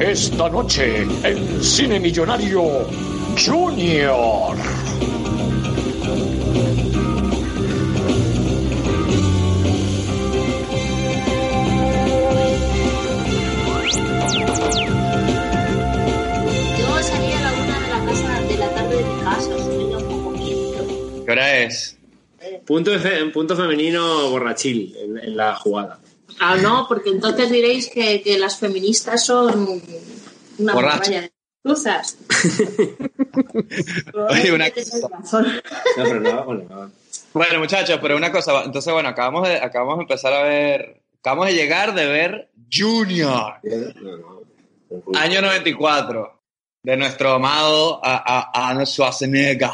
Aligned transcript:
Esta 0.00 0.48
noche 0.48 1.06
en 1.22 1.62
Cine 1.62 2.00
Millonario 2.00 2.86
Junior. 3.36 4.56
¿Qué 21.28 21.32
hora 21.32 21.58
es? 21.58 21.98
Punto, 22.66 22.98
fe- 22.98 23.26
punto 23.26 23.54
femenino 23.54 24.30
borrachil 24.30 24.96
en, 24.96 25.18
en 25.18 25.36
la 25.36 25.54
jugada. 25.56 25.98
Ah, 26.40 26.56
no, 26.56 26.86
porque 26.88 27.10
entonces 27.10 27.50
diréis 27.50 27.90
que, 27.90 28.22
que 28.22 28.38
las 28.38 28.58
feministas 28.58 29.26
son 29.26 29.82
una 30.56 30.72
Borrachas. 30.72 31.00
morralla 31.00 31.20
de 31.20 31.32
cruzas. 31.62 32.16
Oye, 34.30 34.52
una 34.52 34.70
Tenéis 34.70 34.90
cosa. 34.90 35.08
razón. 35.08 35.46
No, 35.98 36.04
pero 36.04 36.20
no, 36.20 36.44
bueno, 36.46 36.64
no. 36.70 36.90
Bueno, 37.34 37.58
muchachos, 37.58 37.98
pero 38.00 38.16
una 38.16 38.32
cosa, 38.32 38.62
entonces, 38.64 38.90
bueno, 38.90 39.10
acabamos 39.10 39.46
de, 39.46 39.56
acabamos 39.58 39.98
de 39.98 40.02
empezar 40.04 40.32
a 40.32 40.42
ver, 40.44 41.02
acabamos 41.20 41.48
de 41.48 41.52
llegar 41.54 41.94
de 41.94 42.06
ver 42.06 42.50
Junior, 42.72 43.56
año 45.14 45.42
94, 45.42 46.40
de 46.84 46.96
nuestro 46.96 47.32
amado 47.32 48.00
a- 48.02 48.70
a- 48.70 48.86
Schwarzenegger. 48.86 49.68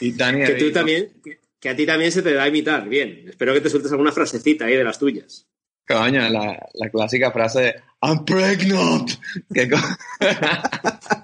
Y 0.00 0.12
Dani 0.12 0.44
Que 0.44 0.54
tú 0.54 0.72
también, 0.72 1.10
que, 1.22 1.38
que 1.58 1.68
a 1.68 1.76
ti 1.76 1.86
también 1.86 2.10
se 2.10 2.22
te 2.22 2.32
da 2.32 2.44
a 2.44 2.48
imitar. 2.48 2.88
Bien, 2.88 3.24
espero 3.28 3.52
que 3.54 3.60
te 3.60 3.70
sueltes 3.70 3.92
alguna 3.92 4.12
frasecita 4.12 4.64
ahí 4.64 4.76
de 4.76 4.84
las 4.84 4.98
tuyas. 4.98 5.46
Coño, 5.86 6.28
la, 6.28 6.68
la 6.74 6.90
clásica 6.90 7.32
frase 7.32 7.60
de 7.60 7.74
I'm 8.02 8.24
pregnant. 8.24 9.10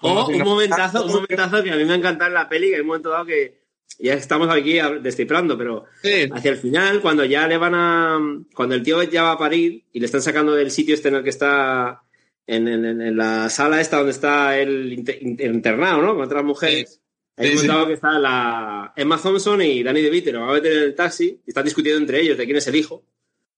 O 0.00 0.28
un 0.28 0.42
momentazo, 0.42 1.04
un 1.04 1.12
momentazo 1.12 1.62
que 1.62 1.70
a 1.70 1.76
mí 1.76 1.84
me 1.84 1.92
ha 1.92 1.96
encantado 1.96 2.28
en 2.28 2.34
la 2.34 2.48
peli, 2.48 2.68
que 2.68 2.74
hay 2.74 2.80
un 2.82 2.88
momento 2.88 3.10
dado 3.10 3.24
que 3.24 3.62
ya 3.98 4.14
estamos 4.14 4.48
aquí 4.50 4.78
descifrando, 5.00 5.56
pero 5.56 5.86
Sí, 6.02 6.28
hacia 6.30 6.50
el 6.50 6.58
final, 6.58 7.00
cuando 7.00 7.24
ya 7.24 7.48
le 7.48 7.56
van 7.56 7.74
a. 7.74 8.18
Cuando 8.54 8.74
el 8.74 8.82
tío 8.82 9.02
ya 9.04 9.22
va 9.22 9.32
a 9.32 9.38
parir 9.38 9.84
y 9.92 10.00
le 10.00 10.06
están 10.06 10.22
sacando 10.22 10.54
del 10.54 10.70
sitio 10.70 10.94
este 10.94 11.08
en 11.08 11.16
el 11.16 11.24
que 11.24 11.30
está. 11.30 12.02
En, 12.48 12.66
en- 12.66 13.00
en- 13.00 13.16
la 13.16 13.48
sala 13.50 13.80
esta 13.80 13.98
donde 13.98 14.12
está 14.12 14.58
el 14.58 14.92
inter- 14.92 15.18
inter- 15.22 15.54
internado, 15.54 16.02
¿no? 16.02 16.14
Con 16.14 16.24
otras 16.24 16.42
mujeres. 16.42 17.00
Sí, 17.36 17.44
un 17.44 17.46
sí. 17.46 17.54
momento 17.54 17.72
dado 17.74 17.86
que 17.86 17.92
está 17.92 18.18
la 18.18 18.92
Emma 18.96 19.18
Thompson 19.18 19.62
y 19.62 19.82
Danny 19.84 20.00
DeVito, 20.02 20.32
lo 20.32 20.40
van 20.40 20.48
a 20.50 20.52
meter 20.54 20.72
en 20.72 20.82
el 20.84 20.94
taxi 20.96 21.40
y 21.46 21.50
están 21.50 21.64
discutiendo 21.64 22.00
entre 22.00 22.20
ellos 22.20 22.36
de 22.36 22.44
quién 22.46 22.56
es 22.56 22.66
el 22.66 22.74
hijo. 22.76 23.04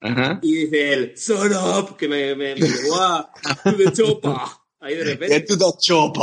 Ajá. 0.03 0.39
Y 0.43 0.55
dice 0.55 0.93
él, 0.93 1.13
son 1.17 1.53
up, 1.55 1.97
que 1.97 2.09
me, 2.09 2.35
me, 2.35 2.55
me 2.57 2.61
llevó 2.67 3.01
a 3.01 3.31
to 3.65 3.77
the 3.77 3.93
chopa. 3.93 4.61
Ahí 4.81 4.97
de 4.97 5.05
repente. 5.05 5.35
Get 5.35 5.47
to 5.47 5.57
the 5.57 5.79
chopper. 5.79 6.23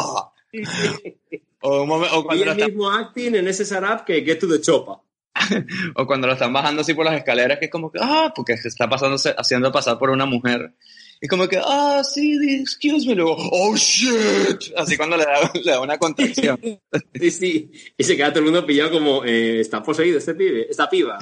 O, 1.62 1.82
o 1.84 1.84
Y 1.84 2.24
cuando 2.24 2.46
lo 2.46 2.52
el 2.52 2.58
están, 2.58 2.70
mismo 2.72 2.92
acting 2.92 3.36
en 3.36 3.48
ese 3.48 3.66
sarap 3.66 4.06
que 4.06 4.22
Get 4.24 4.40
to 4.40 4.48
the 4.48 4.62
Chopa. 4.62 5.02
o 5.96 6.06
cuando 6.08 6.28
lo 6.28 6.34
están 6.34 6.52
bajando 6.54 6.82
así 6.82 6.94
por 6.94 7.06
las 7.06 7.16
escaleras, 7.16 7.60
que 7.60 7.66
es 7.66 7.72
como 7.72 7.92
que, 7.92 8.00
ah, 8.02 8.32
porque 8.36 8.58
se 8.58 8.68
está 8.68 8.90
pasando, 8.90 9.18
haciendo 9.38 9.72
pasar 9.72 9.98
por 9.98 10.10
una 10.10 10.26
mujer. 10.26 10.74
Y 11.20 11.28
como 11.28 11.48
que, 11.48 11.60
ah, 11.64 12.04
sí, 12.04 12.38
excuse 12.62 13.08
me, 13.08 13.16
luego, 13.16 13.36
oh 13.52 13.76
shit. 13.76 14.72
Así 14.76 14.96
cuando 14.98 15.18
le 15.18 15.24
da, 15.26 15.52
le 15.54 15.72
da 15.72 15.82
una 15.82 15.98
contracción. 15.98 16.60
Sí, 17.20 17.32
sí. 17.32 17.72
Y 17.98 18.04
se 18.04 18.16
queda 18.16 18.30
todo 18.30 18.40
el 18.40 18.46
mundo 18.46 18.66
pillado 18.66 18.92
como, 18.92 19.24
eh, 19.26 19.60
¿está 19.62 19.82
poseído 19.82 20.20
este 20.20 20.36
pibe? 20.36 20.68
¿Esta 20.70 20.88
piba? 20.90 21.18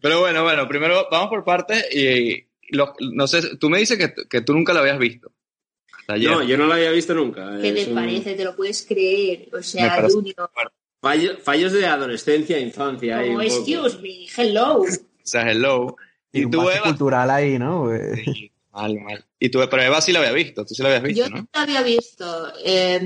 Pero 0.00 0.20
bueno, 0.20 0.42
bueno, 0.42 0.66
primero 0.66 1.06
vamos 1.10 1.28
por 1.28 1.44
partes 1.44 1.84
y 1.94 2.46
lo- 2.70 2.94
no 3.12 3.26
sé, 3.26 3.56
tú 3.56 3.68
me 3.70 3.78
dices 3.78 3.98
que, 3.98 4.12
que 4.28 4.40
tú 4.40 4.54
nunca 4.54 4.72
lo 4.72 4.80
habías 4.80 4.98
visto. 4.98 5.30
Ayer. 6.08 6.30
No, 6.30 6.42
yo 6.42 6.56
no 6.56 6.66
lo 6.66 6.72
había 6.72 6.90
visto 6.90 7.14
nunca. 7.14 7.58
¿Qué 7.60 7.72
te 7.72 7.86
un- 7.90 7.94
parece? 7.94 8.34
¿Te 8.34 8.44
lo 8.44 8.56
puedes 8.56 8.86
creer? 8.86 9.48
O 9.52 9.62
sea, 9.62 10.06
Junior. 10.08 10.50
fallo- 11.02 11.36
fallos 11.42 11.72
de 11.72 11.84
adolescencia, 11.86 12.58
infancia. 12.58 13.18
ahí 13.18 13.26
Como, 13.28 13.40
poco. 13.42 13.54
excuse 13.54 13.98
me, 14.00 14.26
hello. 14.34 14.80
O 14.80 14.86
sea, 15.22 15.50
hello. 15.50 15.94
Y 16.32 16.40
Y 16.40 16.44
un 16.46 16.50
tú, 16.50 16.58
bache 16.64 16.78
Eva. 16.78 16.86
cultural 16.86 17.30
ahí, 17.30 17.58
¿no? 17.58 17.90
Sí, 18.24 18.50
mal, 18.80 19.00
mal. 19.00 19.24
Y 19.40 19.48
tú, 19.50 19.60
pero 19.70 19.82
Eva 19.82 20.00
sí 20.00 20.12
la 20.12 20.18
había 20.20 20.32
visto, 20.32 20.64
tú 20.64 20.74
sí 20.74 20.82
la 20.82 20.88
habías 20.88 21.02
visto, 21.02 21.24
Yo 21.24 21.30
¿no? 21.30 21.48
la 21.52 21.62
había 21.62 21.82
visto. 21.82 22.52
Eh, 22.64 23.00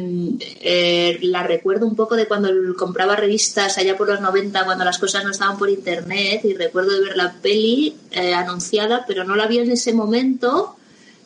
eh, 0.61 1.19
la 1.23 1.43
recuerdo 1.43 1.87
un 1.87 1.97
poco 1.97 2.17
de 2.17 2.27
cuando 2.27 2.51
compraba 2.77 3.17
revistas 3.17 3.79
allá 3.79 3.97
por 3.97 4.09
los 4.09 4.21
90, 4.21 4.65
cuando 4.65 4.85
las 4.85 4.99
cosas 4.99 5.25
no 5.25 5.31
estaban 5.31 5.59
por 5.59 5.69
internet. 5.71 6.41
Y 6.45 6.55
recuerdo 6.55 6.93
de 6.93 7.01
ver 7.09 7.17
la 7.17 7.33
peli 7.41 7.97
eh, 8.11 8.35
anunciada, 8.35 9.05
pero 9.07 9.25
no 9.25 9.37
la 9.37 9.47
vi 9.47 9.59
en 9.59 9.71
ese 9.71 9.93
momento. 9.93 10.77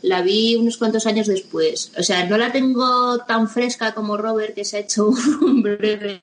La 0.03 0.23
vi 0.23 0.55
unos 0.57 0.77
cuantos 0.77 1.07
años 1.07 1.27
después. 1.27 1.91
O 1.99 2.03
sea, 2.03 2.25
no 2.27 2.37
la 2.39 2.53
tengo 2.53 3.19
tan 3.27 3.49
fresca 3.49 3.95
como 3.95 4.17
Robert, 4.17 4.55
que 4.55 4.65
se 4.65 4.77
ha 4.77 4.81
hecho 4.81 5.07
un 5.09 5.63
breve. 5.63 6.23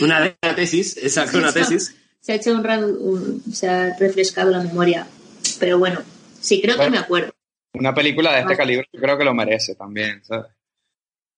Una, 0.00 0.34
tesis, 0.56 0.96
exacto, 0.98 1.38
una 1.38 1.52
tesis. 1.52 1.94
se 2.20 2.32
ha 2.32 2.34
hecho 2.36 2.52
un, 2.52 2.66
un- 2.66 3.42
se 3.54 3.68
ha 3.68 3.96
refrescado 3.98 4.50
la 4.50 4.60
memoria. 4.60 5.06
Pero 5.60 5.78
bueno, 5.78 6.00
sí, 6.44 6.60
creo 6.62 6.78
que 6.78 6.90
me 6.90 6.98
acuerdo. 6.98 7.32
Una 7.74 7.92
película 7.94 8.32
de 8.32 8.40
este 8.40 8.54
Ah. 8.54 8.56
calibre 8.56 8.88
yo 8.92 9.00
creo 9.00 9.18
que 9.18 9.24
lo 9.24 9.34
merece 9.34 9.74
también, 9.74 10.24
¿sabes? 10.24 10.46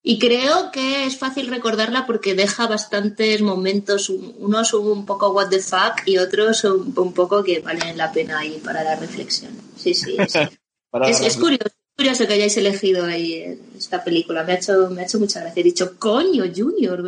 Y 0.02 0.18
creo 0.20 0.70
que 0.70 1.04
es 1.06 1.16
fácil 1.18 1.48
recordarla 1.48 2.06
porque 2.06 2.34
deja 2.34 2.68
bastantes 2.68 3.40
momentos, 3.42 4.08
un- 4.08 4.34
unos 4.38 4.72
un 4.74 5.04
poco 5.04 5.30
what 5.30 5.48
the 5.48 5.58
fuck 5.58 6.02
y 6.06 6.18
otros 6.18 6.62
un, 6.64 6.92
un 6.96 7.12
poco 7.12 7.42
que 7.42 7.58
valen 7.60 7.96
la 7.96 8.12
pena 8.12 8.38
ahí 8.38 8.60
para 8.62 8.84
la 8.84 8.94
reflexión. 8.96 9.52
Sí, 9.76 9.94
sí. 9.94 10.14
Es, 10.18 10.32
Para 10.90 11.08
es, 11.08 11.20
es 11.20 11.36
curioso, 11.36 12.26
que 12.28 12.34
hayáis 12.34 12.56
elegido 12.56 13.04
ahí 13.06 13.58
esta 13.76 14.04
película. 14.04 14.44
Me 14.44 14.52
ha 14.52 14.56
hecho, 14.56 14.88
me 14.90 15.00
ha 15.02 15.04
hecho 15.04 15.18
mucha 15.18 15.40
gracia. 15.40 15.60
He 15.60 15.64
dicho, 15.64 15.98
coño, 15.98 16.44
Junior, 16.54 17.02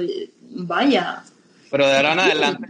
vaya. 0.51 1.23
Pero 1.71 1.87
de 1.87 1.97
ahora 1.97 2.13
en 2.15 2.19
adelante, 2.21 2.69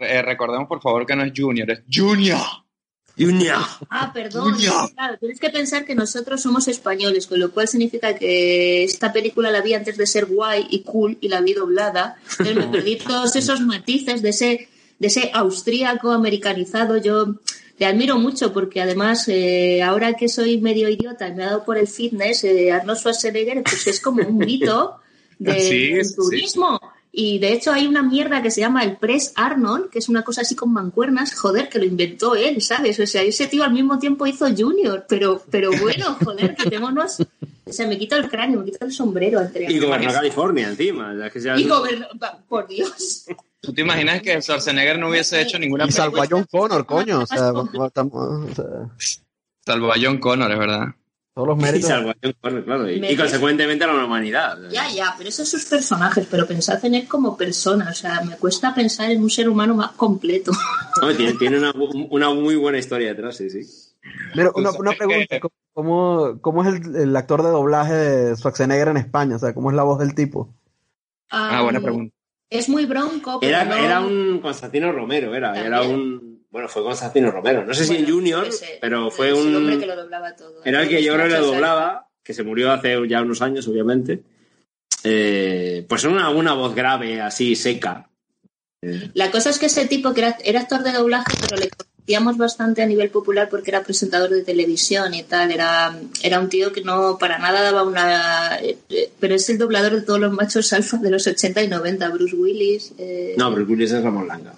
eh, 0.00 0.20
recordemos 0.22 0.68
por 0.68 0.82
favor 0.82 1.06
que 1.06 1.16
no 1.16 1.24
es 1.24 1.32
Junior, 1.34 1.70
es 1.70 1.82
Junior. 1.90 2.38
Junior. 3.18 3.58
Ah, 3.90 4.10
perdón. 4.12 4.52
Junior. 4.54 4.90
Claro, 4.94 5.18
tienes 5.18 5.38
que 5.40 5.50
pensar 5.50 5.84
que 5.84 5.94
nosotros 5.94 6.40
somos 6.40 6.68
españoles, 6.68 7.26
con 7.26 7.38
lo 7.38 7.50
cual 7.50 7.68
significa 7.68 8.14
que 8.14 8.84
esta 8.84 9.12
película 9.12 9.50
la 9.50 9.60
vi 9.60 9.74
antes 9.74 9.96
de 9.96 10.06
ser 10.06 10.26
guay 10.26 10.66
y 10.70 10.82
cool 10.82 11.18
y 11.20 11.28
la 11.28 11.40
vi 11.40 11.52
doblada. 11.52 12.16
Entonces 12.30 12.56
me 12.56 12.66
perdí 12.68 12.96
todos 13.06 13.36
esos 13.36 13.60
matices 13.60 14.22
de 14.22 14.30
ese, 14.30 14.68
de 14.98 15.06
ese 15.06 15.30
austríaco 15.34 16.10
americanizado. 16.12 16.96
Yo 16.96 17.34
le 17.78 17.86
admiro 17.86 18.18
mucho 18.18 18.52
porque 18.52 18.80
además 18.80 19.26
eh, 19.28 19.82
ahora 19.82 20.14
que 20.14 20.28
soy 20.28 20.58
medio 20.60 20.88
idiota 20.88 21.28
y 21.28 21.34
me 21.34 21.44
ha 21.44 21.46
dado 21.46 21.64
por 21.64 21.76
el 21.78 21.88
fitness, 21.88 22.44
eh, 22.44 22.72
Arnold 22.72 22.98
Schwarzenegger 22.98 23.62
pues 23.62 23.86
es 23.86 24.00
como 24.00 24.22
un 24.26 24.38
mito 24.38 24.96
de- 25.38 25.60
Sí, 25.60 25.92
del 25.92 26.04
sí. 26.04 26.14
turismo. 26.16 26.80
Y 27.12 27.40
de 27.40 27.52
hecho 27.52 27.72
hay 27.72 27.86
una 27.88 28.02
mierda 28.02 28.40
que 28.40 28.50
se 28.52 28.60
llama 28.60 28.84
el 28.84 28.96
Press 28.96 29.32
Arnold, 29.34 29.90
que 29.90 29.98
es 29.98 30.08
una 30.08 30.22
cosa 30.22 30.42
así 30.42 30.54
con 30.54 30.72
mancuernas, 30.72 31.34
joder, 31.34 31.68
que 31.68 31.78
lo 31.80 31.84
inventó 31.84 32.36
él, 32.36 32.62
¿sabes? 32.62 33.00
O 33.00 33.06
sea, 33.06 33.22
ese 33.22 33.48
tío 33.48 33.64
al 33.64 33.72
mismo 33.72 33.98
tiempo 33.98 34.26
hizo 34.28 34.46
Junior, 34.56 35.04
pero, 35.08 35.42
pero 35.50 35.70
bueno, 35.80 36.16
joder, 36.24 36.54
quitémonos. 36.54 37.20
O 37.64 37.72
sea, 37.72 37.86
me 37.88 37.98
quito 37.98 38.14
el 38.16 38.28
cráneo, 38.28 38.60
me 38.60 38.66
quito 38.66 38.84
el 38.84 38.92
sombrero 38.92 39.40
entre 39.40 39.70
Y 39.72 39.78
gobernó. 39.80 40.12
California 40.12 40.68
encima. 40.68 41.14
ya 41.18 41.30
que 41.30 41.40
ya- 41.40 41.56
Y 41.58 41.66
gobernó, 41.68 42.06
por 42.48 42.66
Dios. 42.68 43.26
¿Tú 43.60 43.72
te 43.72 43.82
imaginas 43.82 44.22
que 44.22 44.40
Schwarzenegger 44.40 44.98
no 44.98 45.08
hubiese 45.10 45.40
hecho 45.42 45.58
ninguna 45.58 45.86
y 45.86 45.92
salvo 45.92 46.22
a 46.22 46.26
John 46.30 46.46
Connor, 46.50 46.86
coño. 46.86 47.20
O 47.20 47.26
sea, 47.26 47.36
estamos- 47.36 48.14
o 48.14 48.54
sea, 48.54 49.18
salvo 49.66 49.92
a 49.92 49.96
John 50.00 50.18
Connor, 50.18 50.50
es 50.50 50.58
verdad? 50.58 50.86
Todos 51.34 51.48
los 51.48 51.58
Y 51.58 51.62
méritos. 51.62 51.90
claro. 52.64 52.90
Y, 52.90 52.94
y 52.96 53.00
Me- 53.00 53.16
consecuentemente 53.16 53.84
a 53.84 53.92
la 53.92 54.04
humanidad. 54.04 54.58
Ya, 54.70 54.90
ya, 54.90 55.14
pero 55.16 55.28
esos 55.28 55.48
son 55.48 55.60
sus 55.60 55.68
personajes, 55.68 56.26
pero 56.30 56.46
pensad 56.46 56.84
en 56.84 56.94
él 56.94 57.08
como 57.08 57.36
persona. 57.36 57.88
O 57.90 57.94
sea, 57.94 58.20
me 58.22 58.36
cuesta 58.36 58.74
pensar 58.74 59.10
en 59.10 59.22
un 59.22 59.30
ser 59.30 59.48
humano 59.48 59.74
más 59.74 59.92
completo. 59.92 60.52
Tiene 61.16 61.34
tiene 61.34 61.58
una, 61.58 61.72
una 62.10 62.30
muy 62.34 62.56
buena 62.56 62.78
historia 62.78 63.08
detrás, 63.08 63.36
sí, 63.36 63.48
sí. 63.50 63.60
Mira, 64.34 64.50
una, 64.54 64.72
sabes 64.72 64.96
pregunta. 64.96 65.40
¿Cómo, 65.72 66.38
cómo 66.40 66.64
es 66.64 66.74
el, 66.74 66.96
el 66.96 67.16
actor 67.16 67.42
de 67.42 67.48
doblaje 67.50 67.94
de 67.94 68.36
Schwarzenegger 68.36 68.88
en 68.88 68.96
España? 68.96 69.36
O 69.36 69.38
sea, 69.38 69.54
¿cómo 69.54 69.70
es 69.70 69.76
la 69.76 69.82
voz 69.84 69.98
del 69.98 70.14
tipo? 70.14 70.52
Ah, 71.30 71.62
buena 71.62 71.80
pregunta. 71.80 72.14
Es 72.50 72.68
muy 72.68 72.84
bronco, 72.86 73.38
pero 73.40 73.52
Era, 73.56 73.64
no- 73.64 73.76
era 73.76 74.00
un 74.00 74.40
Constantino 74.40 74.90
Romero, 74.90 75.34
era. 75.34 75.54
Era 75.64 75.82
un. 75.82 76.39
Bueno, 76.50 76.68
fue 76.68 76.82
Constantino 76.82 77.30
Romero. 77.30 77.64
No 77.64 77.72
sé 77.74 77.84
si 77.84 77.96
en 77.96 78.10
Junior, 78.10 78.48
pero 78.80 79.10
fue 79.10 79.32
hombre 79.32 79.74
un. 79.74 79.80
que 79.80 79.86
lo 79.86 79.96
doblaba 79.96 80.34
todo. 80.34 80.64
Era 80.64 80.82
el 80.82 80.88
que 80.88 81.02
yo 81.02 81.14
creo 81.14 81.28
que 81.28 81.34
Muchos 81.34 81.52
doblaba, 81.52 82.08
que 82.22 82.34
se 82.34 82.42
murió 82.42 82.72
hace 82.72 82.96
ya 83.08 83.22
unos 83.22 83.40
años, 83.40 83.68
obviamente. 83.68 84.22
Eh, 85.04 85.86
pues 85.88 86.04
una, 86.04 86.30
una 86.30 86.54
voz 86.54 86.74
grave, 86.74 87.20
así, 87.20 87.54
seca. 87.54 88.10
La 89.14 89.30
cosa 89.30 89.50
es 89.50 89.58
que 89.58 89.66
ese 89.66 89.86
tipo 89.86 90.12
que 90.12 90.20
era, 90.20 90.38
era 90.42 90.60
actor 90.60 90.82
de 90.82 90.92
doblaje, 90.92 91.32
pero 91.40 91.60
le 91.60 91.70
conocíamos 92.00 92.36
bastante 92.38 92.82
a 92.82 92.86
nivel 92.86 93.10
popular 93.10 93.48
porque 93.48 93.70
era 93.70 93.82
presentador 93.82 94.30
de 94.30 94.42
televisión 94.42 95.12
y 95.14 95.22
tal. 95.22 95.50
Era, 95.52 95.94
era 96.22 96.40
un 96.40 96.48
tío 96.48 96.72
que 96.72 96.82
no 96.82 97.18
para 97.18 97.38
nada 97.38 97.62
daba 97.62 97.82
una. 97.82 98.58
eh, 98.60 98.78
eh, 98.88 99.10
pero 99.20 99.34
es 99.34 99.48
el 99.50 99.58
doblador 99.58 99.92
de 99.94 100.02
todos 100.02 100.18
los 100.20 100.32
machos 100.32 100.72
alfa 100.72 100.96
de 100.98 101.10
los 101.10 101.26
80 101.26 101.62
y 101.62 101.68
90. 101.68 102.08
Bruce 102.08 102.34
Willis. 102.36 102.92
eh, 102.98 103.34
No, 103.36 103.52
pero 103.52 103.66
Willis 103.66 103.92
es 103.92 104.02
Ramón 104.02 104.26
Langa. 104.28 104.54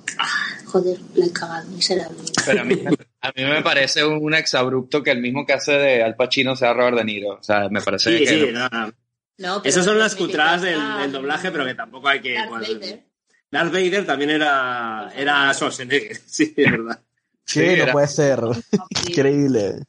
Joder, 0.67 0.99
la 1.17 1.27
he 1.27 1.31
cagado, 1.33 1.69
miserable. 1.69 2.17
Pero 2.47 2.61
a 2.63 2.65
mí, 2.65 2.83
a 3.21 3.29
mí 3.37 3.45
me 3.45 3.63
parece 3.63 4.05
un 4.05 4.33
exabrupto 4.35 5.03
que 5.03 5.11
el 5.11 5.21
mismo 5.21 5.45
que 5.45 5.53
hace 5.53 5.73
de 5.73 6.03
Al 6.03 6.17
Pacino 6.17 6.57
sea 6.57 6.73
Robert 6.73 6.97
De 6.97 7.05
Niro. 7.05 7.35
O 7.35 7.43
sea, 7.43 7.69
me 7.69 7.83
parece 7.83 8.17
Sí, 8.19 8.25
que... 8.25 8.31
sí, 8.31 8.47
no, 8.53 8.69
no. 8.71 8.93
No, 9.39 9.61
Esas 9.65 9.85
son 9.85 9.99
las 9.99 10.15
cutradas 10.15 10.63
del, 10.63 10.79
del 11.01 11.11
doblaje, 11.13 11.51
pero 11.51 11.65
que 11.65 11.75
tampoco 11.75 12.07
hay 12.09 12.21
que. 12.21 12.35
Darth 12.35 12.51
Vader. 12.51 13.03
Darth 13.51 13.73
Vader 13.73 14.07
también 14.07 14.31
era, 14.31 15.11
era 15.17 15.53
Schwarzenegger, 15.53 16.17
sí, 16.27 16.55
es 16.57 16.71
verdad. 16.71 17.01
Sí, 17.45 17.61
Sí, 17.61 17.67
no 17.67 17.73
era- 17.85 17.93
puede 17.93 18.09
ser. 18.09 18.41
Increíble. 19.09 19.85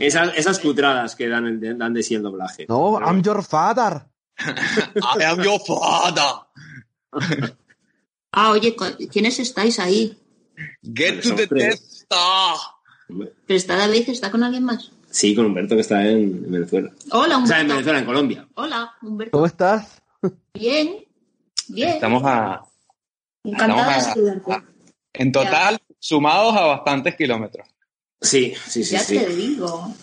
Esas, 0.00 0.36
esas 0.36 0.58
cutradas 0.58 1.14
que 1.16 1.28
dan, 1.28 1.60
dan 1.78 1.94
de 1.94 2.02
sí 2.02 2.14
el 2.14 2.22
doblaje. 2.22 2.66
No, 2.68 2.98
I'm 3.00 3.22
your 3.22 3.42
father. 3.44 4.02
I 4.38 5.22
am 5.24 5.42
your 5.42 5.60
father. 5.60 6.46
Ah, 8.32 8.50
oye, 8.50 8.76
¿con- 8.76 8.94
¿quiénes 9.10 9.38
estáis 9.38 9.78
ahí? 9.78 10.16
Get 10.82 11.22
to 11.22 11.34
the. 11.34 11.46
Death 11.46 11.74
Star. 11.80 12.56
¿Pero 13.08 13.56
está 13.56 13.76
David? 13.76 14.08
¿Está 14.10 14.30
con 14.30 14.42
alguien 14.42 14.64
más? 14.64 14.92
Sí, 15.10 15.34
con 15.34 15.46
Humberto 15.46 15.74
que 15.74 15.80
está 15.80 16.06
en, 16.06 16.18
en 16.44 16.50
Venezuela. 16.52 16.90
Hola, 17.10 17.38
O 17.38 17.46
sea, 17.46 17.60
en 17.60 17.62
Humberto. 17.62 17.74
Venezuela, 17.74 17.98
en 18.00 18.04
Colombia. 18.04 18.48
Hola, 18.54 18.92
Humberto. 19.02 19.30
¿Cómo 19.32 19.46
estás? 19.46 20.02
Bien, 20.52 20.96
bien. 21.68 21.88
Estamos 21.90 22.22
a, 22.24 22.62
Encantada 23.44 23.92
de 23.92 23.98
estamos 23.98 24.08
a- 24.08 24.14
saludarte. 24.14 24.52
a- 24.52 24.64
en 25.14 25.32
total 25.32 25.78
sumados 25.98 26.54
a 26.56 26.62
bastantes 26.66 27.16
kilómetros. 27.16 27.66
Sí, 28.20 28.54
sí, 28.66 28.84
sí. 28.84 28.92
Ya 28.94 29.00
sí. 29.00 29.18
te 29.18 29.26
digo. 29.34 29.94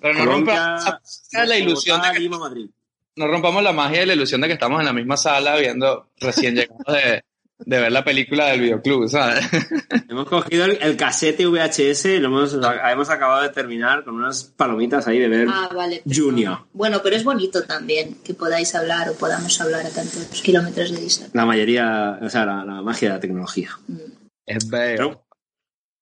Pero 0.00 0.14
no 0.14 0.20
Colombia, 0.24 0.76
rompamos 0.76 1.28
la 1.32 1.58
ilusión 1.58 2.02
de 2.02 2.10
que, 2.12 2.18
Lima, 2.20 2.38
Madrid. 2.38 2.68
no 3.16 3.26
rompamos 3.26 3.62
la 3.62 3.72
magia 3.72 4.02
y 4.02 4.06
la 4.06 4.12
ilusión 4.14 4.40
de 4.40 4.46
que 4.48 4.52
estamos 4.52 4.78
en 4.80 4.86
la 4.86 4.92
misma 4.92 5.16
sala 5.16 5.56
viendo 5.56 6.10
recién 6.20 6.54
llegados 6.54 6.84
de, 6.86 7.24
de 7.58 7.80
ver 7.80 7.90
la 7.90 8.04
película 8.04 8.46
del 8.48 8.60
videoclub, 8.60 9.08
¿sabes? 9.08 9.44
Hemos 10.08 10.28
cogido 10.28 10.66
el, 10.66 10.78
el 10.82 10.96
casete 10.96 11.46
VHS 11.46 12.04
y 12.04 12.18
lo 12.18 12.28
hemos, 12.28 12.54
hemos 12.54 13.10
acabado 13.10 13.42
de 13.42 13.48
terminar 13.48 14.04
con 14.04 14.14
unas 14.16 14.44
palomitas 14.44 15.08
ahí 15.08 15.18
de 15.18 15.28
ver 15.28 15.48
Ah, 15.50 15.68
vale. 15.74 16.02
pero- 16.04 16.16
Junior. 16.26 16.58
Bueno, 16.74 17.00
pero 17.02 17.16
es 17.16 17.24
bonito 17.24 17.64
también 17.64 18.18
que 18.22 18.34
podáis 18.34 18.74
hablar 18.74 19.08
o 19.08 19.14
podamos 19.14 19.58
hablar 19.60 19.84
a 19.86 19.90
tantos 19.90 20.26
kilómetros 20.42 20.90
de 20.92 21.00
distancia. 21.00 21.30
La 21.34 21.46
mayoría, 21.46 22.18
o 22.22 22.28
sea, 22.28 22.44
la, 22.46 22.64
la 22.64 22.82
magia 22.82 23.08
de 23.08 23.14
la 23.14 23.20
tecnología. 23.20 23.70
Mm. 23.88 23.96
Es 24.46 24.68
bello. 24.68 24.96
Pero, 24.96 25.24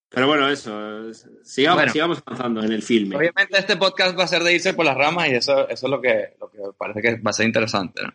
pero 0.09 0.27
bueno, 0.27 0.49
eso. 0.49 1.09
es- 1.09 1.27
Sigamos, 1.43 1.77
Bueno. 1.77 1.91
sigamos 1.93 2.23
avanzando 2.25 2.63
en 2.63 2.71
el 2.71 2.81
filme. 2.83 3.15
Obviamente 3.15 3.57
este 3.57 3.77
podcast 3.77 4.17
va 4.17 4.23
a 4.23 4.27
ser 4.27 4.43
de 4.43 4.53
irse 4.53 4.73
por 4.73 4.85
las 4.85 4.95
ramas 4.97 5.27
y 5.29 5.35
eso, 5.35 5.67
eso 5.69 5.87
es 5.87 5.91
lo 5.91 6.01
que, 6.01 6.35
lo 6.39 6.49
que 6.49 6.59
parece 6.77 7.01
que 7.01 7.15
va 7.15 7.31
a 7.31 7.33
ser 7.33 7.45
interesante. 7.45 8.03
¿no? 8.03 8.13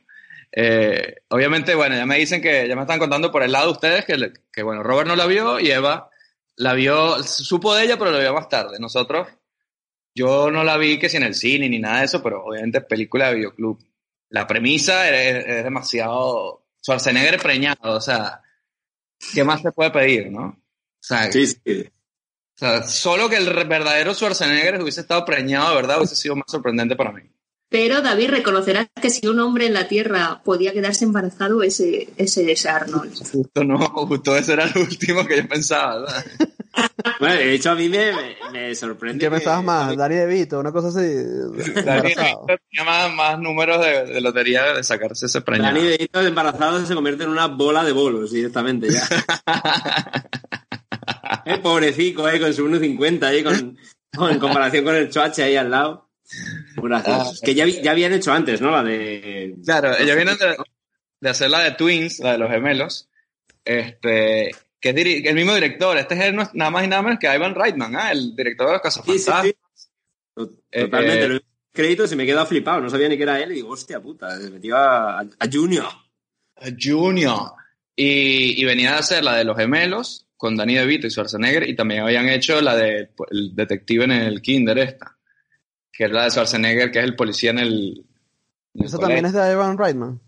Eh, 0.52 1.16
obviamente, 1.28 1.74
bueno, 1.74 1.94
ya 1.96 2.04
me 2.06 2.18
dicen 2.18 2.40
que 2.42 2.68
ya 2.68 2.76
me 2.76 2.82
están 2.82 2.98
contando 2.98 3.30
por 3.30 3.42
el 3.42 3.52
lado 3.52 3.66
de 3.66 3.72
ustedes 3.72 4.04
que, 4.04 4.32
que, 4.52 4.62
bueno, 4.62 4.82
Robert 4.82 5.08
no 5.08 5.16
la 5.16 5.26
vio 5.26 5.58
y 5.60 5.70
Eva 5.70 6.10
la 6.56 6.74
vio, 6.74 7.22
supo 7.22 7.74
de 7.74 7.84
ella, 7.84 7.98
pero 7.98 8.10
la 8.10 8.18
vio 8.18 8.34
más 8.34 8.48
tarde. 8.48 8.78
Nosotros, 8.78 9.28
yo 10.14 10.50
no 10.50 10.62
la 10.64 10.76
vi 10.76 10.98
que 10.98 11.08
si 11.08 11.16
en 11.16 11.22
el 11.22 11.34
cine 11.34 11.68
ni 11.68 11.78
nada 11.78 12.00
de 12.00 12.04
eso, 12.04 12.22
pero 12.22 12.44
obviamente 12.44 12.82
película 12.82 13.28
de 13.28 13.36
videoclub. 13.36 13.82
La 14.28 14.46
premisa 14.46 15.08
es, 15.10 15.44
es 15.46 15.64
demasiado 15.64 16.66
Schwarzenegger 16.84 17.40
preñado, 17.40 17.96
o 17.96 18.00
sea, 18.00 18.40
¿qué 19.34 19.44
más 19.44 19.62
se 19.62 19.72
puede 19.72 19.90
pedir, 19.90 20.30
no? 20.30 20.61
O 21.02 21.04
sea, 21.04 21.32
Sí, 21.32 21.46
sí. 21.46 21.58
o 21.66 22.58
sea, 22.58 22.82
solo 22.84 23.28
que 23.28 23.36
el 23.36 23.46
verdadero 23.66 24.14
Schwarzenegger 24.14 24.80
hubiese 24.80 25.00
estado 25.00 25.24
preñado, 25.24 25.70
de 25.70 25.76
verdad, 25.76 25.98
hubiese 25.98 26.14
sido 26.16 26.36
más 26.36 26.44
sorprendente 26.48 26.94
para 26.96 27.10
mí. 27.12 27.22
Pero 27.68 28.02
David 28.02 28.28
reconocerá 28.30 28.86
que 29.00 29.08
si 29.08 29.26
un 29.26 29.40
hombre 29.40 29.64
en 29.66 29.72
la 29.72 29.88
Tierra 29.88 30.42
podía 30.44 30.72
quedarse 30.74 31.06
embarazado, 31.06 31.62
ese, 31.62 32.10
ese 32.18 32.52
es 32.52 32.66
Arnold. 32.66 33.14
Justo 33.32 33.64
no, 33.64 33.78
justo 33.78 34.36
ese 34.36 34.52
era 34.52 34.64
el 34.64 34.76
último 34.78 35.26
que 35.26 35.38
yo 35.38 35.48
pensaba. 35.48 36.06
Bueno, 37.20 37.34
de 37.34 37.52
hecho, 37.54 37.72
a 37.72 37.74
mí 37.74 37.86
me, 37.90 38.12
me- 38.14 38.36
me 38.50 38.74
sorprende. 38.74 39.18
¿Qué 39.18 39.26
que- 39.26 39.30
pensabas 39.36 39.62
más? 39.62 39.94
Dani 39.94 40.14
DeVito, 40.14 40.58
una 40.58 40.72
cosa 40.72 40.88
así. 40.88 41.04
Dani 41.84 42.12
embarazado. 42.12 42.46
tenía 42.46 42.84
más, 42.86 43.12
más 43.12 43.38
números 43.38 43.84
de, 43.84 44.06
de 44.06 44.20
lotería 44.22 44.72
de 44.72 44.82
sacarse 44.82 45.26
ese 45.26 45.42
preñado. 45.42 45.74
Dani 45.76 45.86
de 45.86 45.98
Vito 45.98 46.20
embarazado 46.22 46.84
se 46.86 46.94
convierte 46.94 47.24
en 47.24 47.30
una 47.30 47.46
bola 47.48 47.84
de 47.84 47.92
bolos 47.92 48.32
directamente 48.32 48.88
ya. 48.90 49.06
Eh, 51.44 51.58
Pobrecico, 51.58 52.28
eh, 52.28 52.40
con 52.40 52.52
su 52.54 52.66
1.50 52.68 53.22
ahí, 53.24 53.42
con, 53.42 53.78
con- 54.16 54.30
en 54.32 54.38
comparación 54.38 54.84
con 54.84 54.94
el 54.96 55.08
Choache 55.10 55.42
ahí 55.42 55.56
al 55.56 55.70
lado. 55.70 56.10
Muy 56.76 56.88
gracioso. 56.88 57.32
Ah. 57.34 57.38
que 57.44 57.54
ya, 57.54 57.66
ya 57.66 57.90
habían 57.90 58.12
hecho 58.12 58.32
antes, 58.32 58.60
¿no? 58.60 58.70
La 58.70 58.82
de. 58.82 59.54
Claro, 59.64 59.96
ellos 59.98 60.16
vienen 60.16 60.36
de, 60.38 60.56
de 61.20 61.28
hacer 61.30 61.50
la 61.50 61.60
de 61.64 61.72
Twins, 61.72 62.20
la 62.20 62.32
de 62.32 62.38
los 62.38 62.50
gemelos, 62.50 63.08
este, 63.64 64.50
que 64.80 64.88
es 64.90 64.94
diri- 64.94 65.26
el 65.26 65.34
mismo 65.34 65.54
director. 65.54 65.96
Este 65.98 66.14
es 66.14 66.20
el- 66.20 66.36
nada 66.36 66.70
más 66.70 66.84
y 66.84 66.88
nada 66.88 67.02
menos 67.02 67.18
que 67.18 67.32
Ivan 67.34 67.54
Reitman, 67.54 67.94
¿ah? 67.96 68.12
el 68.12 68.34
director 68.34 68.66
de 68.68 68.72
los 68.74 68.94
Sí, 68.94 69.00
sí, 69.18 69.26
Cazafantasmas. 69.26 69.54
sí. 69.74 69.90
Totalmente. 70.70 71.24
Eh, 71.24 71.28
Los 71.28 71.40
créditos 71.72 72.12
y 72.12 72.16
me 72.16 72.22
he 72.22 72.26
quedado 72.26 72.46
flipado. 72.46 72.80
No 72.80 72.88
sabía 72.90 73.08
ni 73.08 73.16
que 73.16 73.22
era 73.24 73.40
él 73.40 73.52
y 73.52 73.56
digo, 73.56 73.70
hostia 73.70 74.00
puta, 74.00 74.38
se 74.40 74.50
metió 74.50 74.76
a, 74.76 75.20
a 75.20 75.26
Junior. 75.52 75.88
Junior. 76.80 77.52
Y, 77.94 78.60
y 78.60 78.64
venía 78.64 78.94
a 78.96 78.98
hacer 79.00 79.22
la 79.22 79.36
de 79.36 79.44
los 79.44 79.56
gemelos 79.56 80.26
con 80.42 80.56
Danny 80.56 80.74
DeVito 80.74 81.06
y 81.06 81.10
Schwarzenegger 81.10 81.68
y 81.68 81.76
también 81.76 82.02
habían 82.02 82.28
hecho 82.28 82.60
la 82.60 82.74
de 82.74 83.10
el 83.30 83.54
detective 83.54 84.02
en 84.06 84.10
el 84.10 84.42
kinder 84.42 84.76
esta, 84.76 85.16
que 85.92 86.06
es 86.06 86.10
la 86.10 86.24
de 86.24 86.30
Schwarzenegger, 86.32 86.90
que 86.90 86.98
es 86.98 87.04
el 87.04 87.14
policía 87.14 87.50
en 87.52 87.60
el... 87.60 88.04
en 88.74 88.80
el 88.80 88.86
Eso 88.88 88.98
también 88.98 89.24
es 89.24 89.34
de 89.34 89.52
Evan 89.52 89.78
Reitman. 89.78 90.20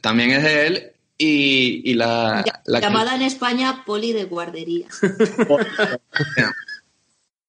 También 0.00 0.30
es 0.30 0.42
de 0.44 0.66
él 0.66 0.92
y, 1.18 1.82
y 1.90 1.92
la... 1.92 2.42
Ya- 2.46 2.62
la 2.64 2.80
que- 2.80 2.86
llamada 2.86 3.16
en 3.16 3.20
España 3.22 3.82
poli 3.84 4.14
de 4.14 4.24
guardería. 4.24 4.86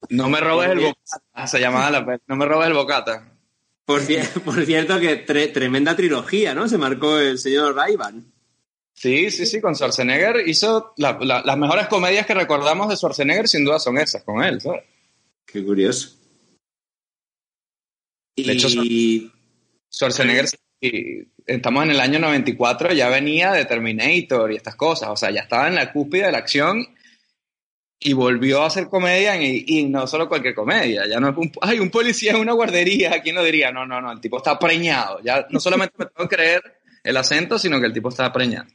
no 0.09 0.27
me 0.29 0.41
robes 0.41 0.71
el 0.71 0.79
bocata, 0.81 1.47
se 1.47 1.59
llamaba 1.61 1.91
la 1.91 2.19
No 2.27 2.35
me 2.35 2.45
robes 2.45 2.67
el 2.67 2.73
bocata. 2.73 3.31
Por, 3.85 4.01
cier- 4.01 4.41
por 4.41 4.65
cierto, 4.65 4.99
que 4.99 5.25
tre- 5.25 5.53
tremenda 5.53 5.95
trilogía, 5.95 6.53
¿no? 6.53 6.67
Se 6.67 6.77
marcó 6.77 7.19
el 7.19 7.37
señor 7.37 7.77
Ivan. 7.89 8.33
Sí, 8.95 9.29
sí, 9.29 9.45
sí, 9.45 9.59
con 9.61 9.75
Schwarzenegger 9.75 10.47
hizo 10.47 10.93
la- 10.97 11.17
la- 11.21 11.41
las 11.43 11.57
mejores 11.57 11.87
comedias 11.87 12.25
que 12.25 12.33
recordamos 12.33 12.87
de 12.89 12.95
Schwarzenegger, 12.95 13.47
sin 13.47 13.65
duda 13.65 13.77
son 13.77 13.97
esas, 13.97 14.23
con 14.23 14.41
él, 14.43 14.61
¿sabes? 14.61 14.83
Qué 15.45 15.63
curioso. 15.63 16.15
De 18.43 18.53
hecho, 18.53 18.67
Y 18.83 19.31
Schwarzenegger, 19.91 20.45
y 20.81 21.27
estamos 21.45 21.83
en 21.85 21.91
el 21.91 21.99
año 21.99 22.19
94, 22.19 22.93
ya 22.93 23.09
venía 23.09 23.51
de 23.51 23.65
Terminator 23.65 24.51
y 24.51 24.55
estas 24.57 24.75
cosas, 24.75 25.09
o 25.09 25.15
sea, 25.15 25.31
ya 25.31 25.41
estaba 25.41 25.67
en 25.67 25.75
la 25.75 25.91
cúspide 25.91 26.25
de 26.27 26.31
la 26.31 26.37
acción 26.39 26.85
y 27.99 28.13
volvió 28.13 28.61
a 28.63 28.67
hacer 28.67 28.87
comedia 28.87 29.41
y, 29.41 29.63
y 29.67 29.85
no 29.85 30.05
solo 30.07 30.27
cualquier 30.27 30.53
comedia, 30.53 31.07
ya 31.07 31.19
no 31.19 31.29
es 31.29 31.37
un, 31.37 31.51
ay, 31.61 31.79
un 31.79 31.89
policía 31.89 32.31
en 32.31 32.37
una 32.39 32.51
guardería, 32.53 33.21
¿quién 33.21 33.35
lo 33.35 33.43
diría? 33.43 33.71
No, 33.71 33.85
no, 33.85 34.01
no, 34.01 34.11
el 34.11 34.19
tipo 34.19 34.37
está 34.37 34.59
preñado, 34.59 35.21
ya 35.23 35.47
no 35.49 35.59
solamente 35.59 35.95
me 35.97 36.05
tengo 36.05 36.27
que 36.29 36.35
creer 36.35 36.61
el 37.03 37.15
acento, 37.17 37.57
sino 37.57 37.79
que 37.79 37.87
el 37.87 37.93
tipo 37.93 38.09
está 38.09 38.31
preñado. 38.33 38.67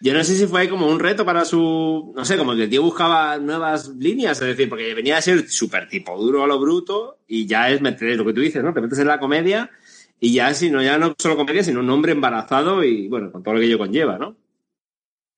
Yo 0.00 0.12
no 0.14 0.22
sé 0.24 0.36
si 0.36 0.46
fue 0.46 0.68
como 0.68 0.86
un 0.86 1.00
reto 1.00 1.24
para 1.24 1.44
su. 1.44 2.12
No 2.16 2.24
sé, 2.24 2.36
como 2.36 2.54
que 2.54 2.64
el 2.64 2.70
tío 2.70 2.82
buscaba 2.82 3.38
nuevas 3.38 3.88
líneas, 3.88 4.40
es 4.40 4.46
decir, 4.48 4.68
porque 4.68 4.94
venía 4.94 5.16
a 5.18 5.22
ser 5.22 5.48
súper 5.48 5.88
tipo 5.88 6.16
duro 6.16 6.44
a 6.44 6.46
lo 6.46 6.58
bruto 6.60 7.18
y 7.26 7.46
ya 7.46 7.70
es 7.70 7.80
meter 7.80 8.16
lo 8.16 8.24
que 8.24 8.32
tú 8.32 8.40
dices, 8.40 8.62
¿no? 8.62 8.72
Te 8.72 8.80
metes 8.80 8.98
en 9.00 9.08
la 9.08 9.18
comedia 9.18 9.70
y 10.20 10.32
ya, 10.32 10.52
si 10.54 10.70
no, 10.70 10.82
ya 10.82 10.98
no 10.98 11.14
solo 11.18 11.36
comedia, 11.36 11.62
sino 11.62 11.80
un 11.80 11.90
hombre 11.90 12.12
embarazado 12.12 12.82
y 12.84 13.08
bueno, 13.08 13.30
con 13.32 13.42
todo 13.42 13.54
lo 13.54 13.60
que 13.60 13.66
ello 13.66 13.78
conlleva, 13.78 14.18
¿no? 14.18 14.36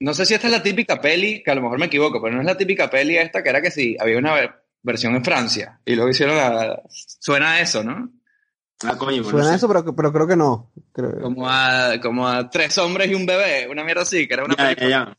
No 0.00 0.14
sé 0.14 0.24
si 0.24 0.34
esta 0.34 0.46
es 0.46 0.52
la 0.52 0.62
típica 0.62 1.00
peli, 1.00 1.42
que 1.42 1.50
a 1.50 1.54
lo 1.54 1.62
mejor 1.62 1.78
me 1.78 1.86
equivoco, 1.86 2.22
pero 2.22 2.34
no 2.34 2.40
es 2.40 2.46
la 2.46 2.56
típica 2.56 2.88
peli 2.88 3.16
esta 3.18 3.42
que 3.42 3.50
era 3.50 3.60
que 3.60 3.70
sí, 3.70 3.96
había 4.00 4.18
una 4.18 4.32
ver- 4.34 4.54
versión 4.82 5.14
en 5.14 5.24
Francia 5.24 5.80
y 5.84 5.94
luego 5.94 6.10
hicieron 6.10 6.36
la... 6.36 6.82
Suena 6.88 7.60
eso, 7.60 7.84
¿no? 7.84 8.10
Ah, 8.82 8.96
coño, 8.96 9.22
bueno, 9.22 9.30
Suena 9.38 9.48
sí. 9.50 9.54
eso, 9.56 9.68
pero, 9.68 9.94
pero 9.94 10.12
creo 10.12 10.26
que 10.26 10.36
no. 10.36 10.70
Creo- 10.92 11.20
Como 11.20 11.48
a, 11.48 12.00
como 12.02 12.26
a 12.26 12.48
tres 12.48 12.76
hombres 12.78 13.10
y 13.10 13.14
un 13.14 13.26
bebé, 13.26 13.68
una 13.70 13.84
mierda 13.84 14.02
así, 14.02 14.26
que 14.26 14.34
era 14.34 14.44
una 14.44 14.54
Ya, 14.56 14.64
película. 14.64 14.88
ya, 14.88 15.04
ya. 15.06 15.16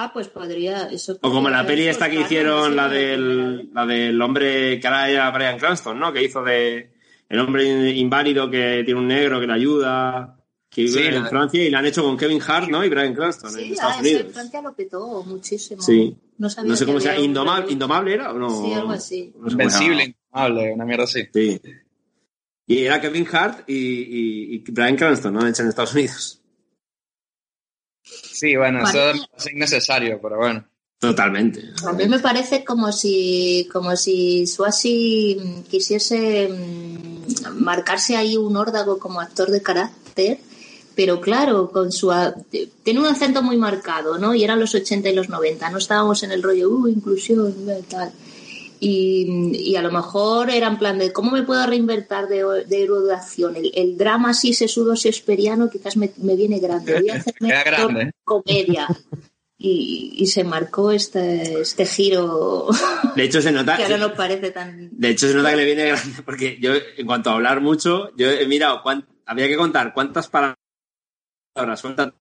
Ah, 0.00 0.10
pues 0.12 0.28
podría. 0.28 0.84
Eso 0.90 1.18
O 1.22 1.30
como 1.30 1.48
la 1.50 1.66
peli 1.66 1.88
esta 1.88 2.08
que 2.10 2.20
hicieron, 2.20 2.76
la 2.76 2.88
del, 2.88 3.70
la 3.72 3.84
del 3.86 4.20
hombre 4.22 4.78
que 4.78 4.86
ahora 4.86 5.08
era 5.10 5.30
Brian 5.30 5.58
Cranston, 5.58 5.98
¿no? 5.98 6.12
Que 6.12 6.22
hizo 6.22 6.42
de 6.44 6.92
el 7.28 7.40
hombre 7.40 7.90
inválido 7.90 8.48
que 8.50 8.82
tiene 8.84 9.00
un 9.00 9.08
negro 9.08 9.40
que 9.40 9.46
le 9.46 9.52
ayuda. 9.54 10.34
Que 10.70 10.82
vive 10.82 11.00
Sí, 11.00 11.06
en 11.06 11.22
la- 11.22 11.28
Francia 11.30 11.64
y 11.64 11.70
la 11.70 11.78
han 11.78 11.86
hecho 11.86 12.02
con 12.04 12.16
Kevin 12.18 12.40
Hart, 12.46 12.68
¿no? 12.68 12.84
Y 12.84 12.90
Brian 12.90 13.14
Cranston 13.14 13.50
en 13.50 13.56
Sí, 13.56 13.72
Estados 13.72 13.94
ah, 13.96 14.00
eso 14.00 14.06
en 14.08 14.14
Unidos. 14.16 14.32
Francia 14.34 14.62
lo 14.62 14.72
petó 14.74 15.22
muchísimo. 15.24 15.82
Sí. 15.82 16.16
No, 16.36 16.50
sabía 16.50 16.70
No 16.70 16.76
sé 16.76 16.84
cómo 16.86 17.00
se 17.00 17.08
había 17.08 17.20
llama. 17.22 17.24
un 17.24 17.30
Indomable. 17.30 17.72
¿Indomable 17.72 18.14
era 18.14 18.32
o 18.32 18.38
no? 18.38 18.50
Sí, 18.64 18.72
algo 18.74 18.90
así. 18.92 19.32
No 19.36 19.46
sé 19.48 19.52
Invencible, 19.52 20.14
indomable, 20.30 20.72
una 20.74 20.84
mierda 20.84 21.04
así. 21.04 21.22
Sí. 21.32 21.60
Y 22.68 22.84
era 22.84 23.00
Kevin 23.00 23.26
Hart 23.32 23.64
y, 23.68 23.74
y, 23.74 24.54
y 24.56 24.58
Brian 24.70 24.94
Cranston, 24.96 25.32
¿no? 25.34 25.46
Hecho 25.46 25.62
en 25.62 25.68
Estados 25.70 25.94
Unidos. 25.94 26.40
Sí, 28.02 28.56
bueno, 28.56 28.78
eso 28.84 28.92
Parece- 28.92 29.26
es 29.36 29.52
innecesario, 29.52 30.20
pero 30.22 30.36
bueno. 30.36 30.64
Totalmente. 31.00 31.62
A 31.86 31.92
mí 31.92 32.08
me 32.08 32.18
parece 32.18 32.64
como 32.64 32.90
si, 32.90 33.68
como 33.72 33.94
si 33.96 34.46
Swasey 34.48 35.36
mm, 35.36 35.62
quisiese 35.70 36.48
mm, 36.48 37.54
marcarse 37.60 38.16
ahí 38.16 38.36
un 38.36 38.56
órdago 38.56 38.98
como 38.98 39.20
actor 39.20 39.48
de 39.50 39.62
carácter, 39.62 40.38
pero 40.96 41.20
claro, 41.20 41.70
con 41.70 41.92
su 41.92 42.10
tiene 42.82 42.98
un 42.98 43.06
acento 43.06 43.42
muy 43.44 43.56
marcado, 43.56 44.18
¿no? 44.18 44.34
Y 44.34 44.42
eran 44.42 44.58
los 44.58 44.74
80 44.74 45.08
y 45.08 45.14
los 45.14 45.28
90, 45.28 45.70
no 45.70 45.78
estábamos 45.78 46.24
en 46.24 46.32
el 46.32 46.42
rollo, 46.42 46.68
uh, 46.68 46.88
inclusión, 46.88 47.54
tal. 47.88 48.12
Y, 48.80 49.52
y 49.54 49.76
a 49.76 49.82
lo 49.82 49.90
mejor 49.90 50.50
era 50.50 50.66
en 50.68 50.78
plan 50.78 50.98
de 50.98 51.12
cómo 51.12 51.30
me 51.32 51.42
puedo 51.42 51.66
reinventar 51.66 52.28
de, 52.28 52.44
de 52.66 52.82
héroe 52.82 53.02
de 53.04 53.14
acción. 53.14 53.56
El, 53.56 53.72
el 53.74 53.96
drama 53.98 54.30
así 54.30 54.52
sesudo 54.54 54.94
shakespeariano 54.94 55.68
quizás 55.70 55.96
me, 55.96 56.10
me 56.18 56.36
viene 56.36 56.58
grande. 56.60 56.94
Voy 57.00 57.10
a 57.10 57.14
hacerme 57.16 57.48
grande. 57.64 58.10
comedia. 58.24 58.86
Y, 59.60 60.14
y 60.18 60.26
se 60.28 60.44
marcó 60.44 60.92
este, 60.92 61.60
este 61.62 61.84
giro 61.84 62.68
De 63.16 63.24
hecho, 63.24 63.42
se 63.42 63.50
nota. 63.50 63.76
que 63.76 63.82
ahora 63.82 63.96
no 63.98 64.14
parece 64.14 64.52
tan... 64.52 64.88
De 64.92 65.08
hecho, 65.10 65.26
se 65.26 65.34
nota 65.34 65.50
que 65.50 65.56
le 65.56 65.64
viene 65.64 65.86
grande 65.86 66.22
porque 66.24 66.58
yo, 66.60 66.72
en 66.96 67.06
cuanto 67.06 67.30
a 67.30 67.34
hablar 67.34 67.60
mucho, 67.60 68.14
yo 68.16 68.30
he 68.30 68.46
mirado, 68.46 68.82
cuán- 68.84 69.04
había 69.26 69.48
que 69.48 69.56
contar 69.56 69.92
cuántas 69.92 70.28
palabras 70.28 70.56
suelta 71.80 72.14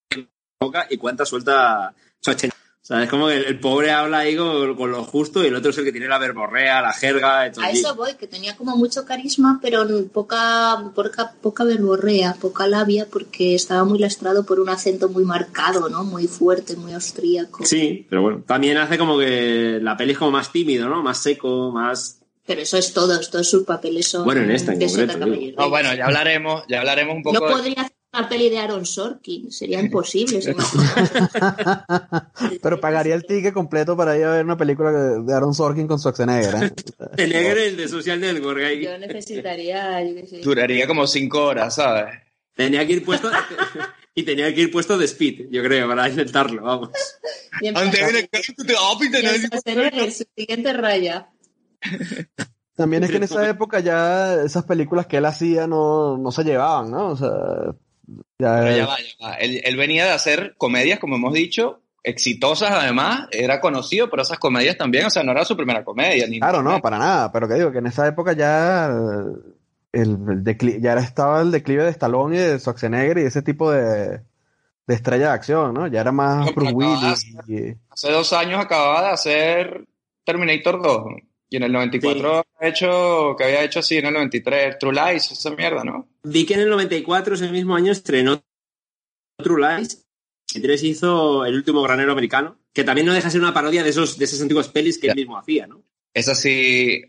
boca 0.59 0.87
y 0.89 0.97
cuántas 0.97 1.29
suelta 1.29 1.93
Schwarzenegger. 2.23 2.56
O 2.87 2.89
sea, 2.89 3.03
es 3.03 3.09
como 3.09 3.27
que 3.27 3.35
el, 3.35 3.43
el 3.43 3.59
pobre 3.59 3.91
habla 3.91 4.19
ahí 4.19 4.37
con, 4.37 4.77
con 4.77 4.91
lo 4.91 5.03
justo 5.03 5.43
y 5.43 5.47
el 5.47 5.55
otro 5.55 5.71
es 5.71 5.77
el 5.77 5.83
que 5.83 5.91
tiene 5.91 6.07
la 6.07 6.19
verborrea, 6.19 6.81
la 6.81 6.93
jerga. 6.93 7.51
todo 7.51 7.65
A 7.65 7.69
eso 7.69 7.93
voy, 7.95 8.13
que 8.13 8.27
tenía 8.27 8.55
como 8.55 8.77
mucho 8.77 9.03
carisma, 9.03 9.59
pero 9.61 9.85
poca, 10.07 10.89
poca, 10.95 11.33
poca 11.41 11.65
verborrea, 11.65 12.37
poca 12.39 12.65
labia, 12.65 13.05
porque 13.11 13.55
estaba 13.55 13.83
muy 13.83 13.99
lastrado 13.99 14.45
por 14.45 14.61
un 14.61 14.69
acento 14.69 15.09
muy 15.09 15.25
marcado, 15.25 15.89
¿no? 15.89 16.05
Muy 16.05 16.27
fuerte, 16.27 16.77
muy 16.77 16.93
austríaco. 16.93 17.65
Sí, 17.65 18.07
pero 18.09 18.21
bueno, 18.21 18.43
también 18.47 18.77
hace 18.77 18.97
como 18.97 19.19
que 19.19 19.79
la 19.81 19.97
peli 19.97 20.13
es 20.13 20.17
como 20.17 20.31
más 20.31 20.53
tímido, 20.53 20.87
¿no? 20.87 21.03
Más 21.03 21.21
seco, 21.21 21.73
más... 21.73 22.21
Pero 22.45 22.61
eso 22.61 22.77
es 22.77 22.93
todo, 22.93 23.19
todos 23.19 23.49
sus 23.49 23.65
papeles 23.65 24.07
son 24.07 24.23
Bueno, 24.23 24.43
en 24.43 24.51
esta 24.51 24.71
en 24.71 24.79
de 24.79 24.85
concreto. 24.87 25.61
No, 25.61 25.69
bueno, 25.69 25.93
ya 25.93 26.05
hablaremos, 26.05 26.63
ya 26.69 26.79
hablaremos 26.79 27.17
un 27.17 27.23
poco 27.23 27.37
No 27.37 27.53
podría 27.53 27.81
hacer 27.81 27.96
una 28.13 28.29
peli 28.29 28.49
de 28.49 28.59
Aaron 28.59 28.85
Sorkin, 28.85 29.51
sería 29.51 29.79
imposible. 29.79 30.39
Pero 32.61 32.79
pagaría 32.79 33.15
el 33.15 33.25
ticket 33.25 33.53
completo 33.53 33.97
para 33.97 34.17
ir 34.17 34.23
a 34.23 34.33
ver 34.33 34.45
una 34.45 34.57
película 34.57 34.91
de 34.91 35.33
Aaron 35.33 35.53
Sorkin 35.53 35.87
con 35.87 35.99
Schwarzenegger, 35.99 36.55
¿eh? 36.55 36.71
Schwarzenegger, 36.93 37.57
el 37.57 37.77
de 37.77 37.87
Social 37.87 38.19
Network. 38.19 38.63
ahí. 38.63 38.83
Yo 38.83 38.97
necesitaría, 38.97 40.03
yo 40.03 40.15
qué 40.15 40.27
sé. 40.27 40.39
Duraría 40.39 40.87
como 40.87 41.05
cinco 41.05 41.43
horas, 41.43 41.75
¿sabes? 41.75 42.15
Tenía 42.55 42.85
que 42.87 42.93
ir 42.93 43.05
puesto... 43.05 43.29
y 44.15 44.23
tenía 44.23 44.53
que 44.53 44.61
ir 44.61 44.71
puesto 44.71 44.97
de 44.97 45.05
speed, 45.05 45.49
yo 45.51 45.61
creo, 45.61 45.87
para 45.87 46.09
intentarlo, 46.09 46.63
vamos. 46.63 46.89
Y 47.61 47.67
Antes 47.67 48.01
el 48.01 48.13
de 48.13 48.29
y 49.21 49.25
el 49.25 49.41
Schwarzenegger, 49.41 50.11
su 50.11 50.25
siguiente 50.35 50.73
raya. 50.73 51.29
También 52.75 53.03
es 53.03 53.09
que 53.09 53.17
en 53.17 53.23
esa 53.23 53.47
época 53.49 53.79
ya 53.79 54.43
esas 54.43 54.63
películas 54.63 55.07
que 55.07 55.17
él 55.17 55.25
hacía 55.25 55.67
no, 55.67 56.17
no 56.17 56.31
se 56.31 56.43
llevaban, 56.43 56.91
¿no? 56.91 57.09
O 57.09 57.17
sea, 57.17 57.75
ya, 58.39 58.59
Pero 58.61 58.77
ya 58.77 58.85
va, 58.87 58.97
ya 58.99 59.25
va. 59.27 59.33
Él, 59.35 59.61
él 59.63 59.75
venía 59.77 60.05
de 60.05 60.11
hacer 60.11 60.55
comedias, 60.57 60.99
como 60.99 61.15
hemos 61.17 61.33
dicho, 61.33 61.81
exitosas 62.03 62.71
además, 62.71 63.27
era 63.31 63.59
conocido 63.59 64.09
por 64.09 64.19
esas 64.21 64.39
comedias 64.39 64.77
también, 64.77 65.05
o 65.05 65.09
sea, 65.09 65.23
no 65.23 65.31
era 65.33 65.43
su 65.45 65.57
primera 65.57 65.83
comedia. 65.83 66.25
Ni 66.27 66.39
Claro, 66.39 66.63
no, 66.63 66.81
para 66.81 66.97
nada, 66.97 67.31
pero 67.31 67.47
que 67.47 67.55
digo 67.55 67.71
que 67.71 67.79
en 67.79 67.87
esa 67.87 68.07
época 68.07 68.33
ya 68.33 68.85
el, 69.91 70.17
el 70.27 70.43
decli- 70.43 70.79
ya 70.81 70.93
era- 70.93 71.01
estaba 71.01 71.41
el 71.41 71.51
declive 71.51 71.83
de 71.83 71.89
Stallone 71.91 72.35
y 72.35 72.39
de 72.39 72.59
Schwarzenegger 72.59 73.17
y 73.17 73.21
ese 73.23 73.41
tipo 73.41 73.71
de, 73.71 74.21
de 74.87 74.95
estrella 74.95 75.27
de 75.27 75.33
acción, 75.33 75.73
¿no? 75.73 75.87
Ya 75.87 75.99
era 76.01 76.11
más 76.13 76.45
No, 76.45 76.53
Bruce 76.53 76.73
Willis. 76.73 77.25
y- 77.47 77.75
Hace 77.89 78.11
dos 78.11 78.31
años 78.31 78.61
acababa 78.61 79.01
de 79.03 79.09
hacer 79.09 79.85
Terminator 80.23 80.81
2, 80.81 81.03
y 81.49 81.57
en 81.57 81.63
el 81.63 81.71
94 81.71 82.45
ha 82.59 82.67
hecho, 82.67 83.35
que 83.37 83.43
había 83.45 83.63
hecho 83.63 83.79
así 83.79 83.97
en 83.97 84.07
el 84.07 84.13
93, 84.13 84.77
True 84.79 84.93
Lies, 84.93 85.31
esa 85.31 85.51
mierda, 85.51 85.83
¿no? 85.83 86.09
Vi 86.23 86.45
que 86.45 86.55
en 86.55 86.61
el 86.61 86.69
94, 86.69 87.35
ese 87.35 87.49
mismo 87.49 87.75
año, 87.75 87.91
estrenó 87.91 88.43
True 89.37 89.77
Lies. 89.77 90.03
Y 90.53 90.61
tres 90.61 90.81
hizo 90.83 91.45
El 91.45 91.55
último 91.55 91.81
granero 91.81 92.13
americano, 92.13 92.57
que 92.73 92.85
también 92.85 93.05
no 93.05 93.13
deja 93.13 93.27
de 93.27 93.31
ser 93.31 93.41
una 93.41 93.53
parodia 93.53 93.83
de 93.83 93.89
esos, 93.89 94.17
de 94.17 94.25
esas 94.25 94.41
antiguas 94.41 94.69
pelis 94.69 94.97
que 94.97 95.07
él 95.07 95.15
mismo 95.15 95.37
hacía, 95.37 95.67
¿no? 95.67 95.83
Esa 96.13 96.35
sí, 96.35 97.03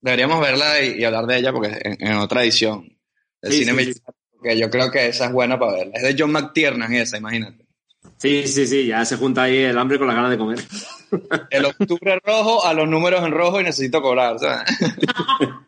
deberíamos 0.00 0.40
verla 0.40 0.80
y, 0.82 1.00
y 1.00 1.04
hablar 1.04 1.26
de 1.26 1.38
ella 1.38 1.52
porque 1.52 1.78
en, 1.82 2.06
en 2.06 2.16
otra 2.18 2.42
edición 2.42 2.96
del 3.42 3.52
Sí, 3.52 3.64
cine 3.64 3.84
sí, 3.84 4.00
porque 4.30 4.56
yo 4.56 4.70
creo 4.70 4.90
que 4.90 5.06
esa 5.06 5.26
es 5.26 5.32
buena 5.32 5.58
para 5.58 5.72
verla. 5.72 5.92
Es 5.96 6.02
de 6.04 6.16
John 6.16 6.30
McTiernan 6.30 6.94
esa, 6.94 7.18
imagínate. 7.18 7.65
Sí, 8.18 8.46
sí, 8.46 8.66
sí, 8.66 8.86
ya 8.86 9.04
se 9.04 9.16
junta 9.16 9.42
ahí 9.42 9.58
el 9.58 9.78
hambre 9.78 9.98
con 9.98 10.08
la 10.08 10.14
gana 10.14 10.30
de 10.30 10.38
comer. 10.38 10.58
El 11.50 11.66
octubre 11.66 12.18
rojo 12.24 12.66
a 12.66 12.74
los 12.74 12.88
números 12.88 13.24
en 13.24 13.30
rojo 13.30 13.60
y 13.60 13.64
necesito 13.64 14.02
cobrar, 14.02 14.38
¿sabes? 14.38 14.64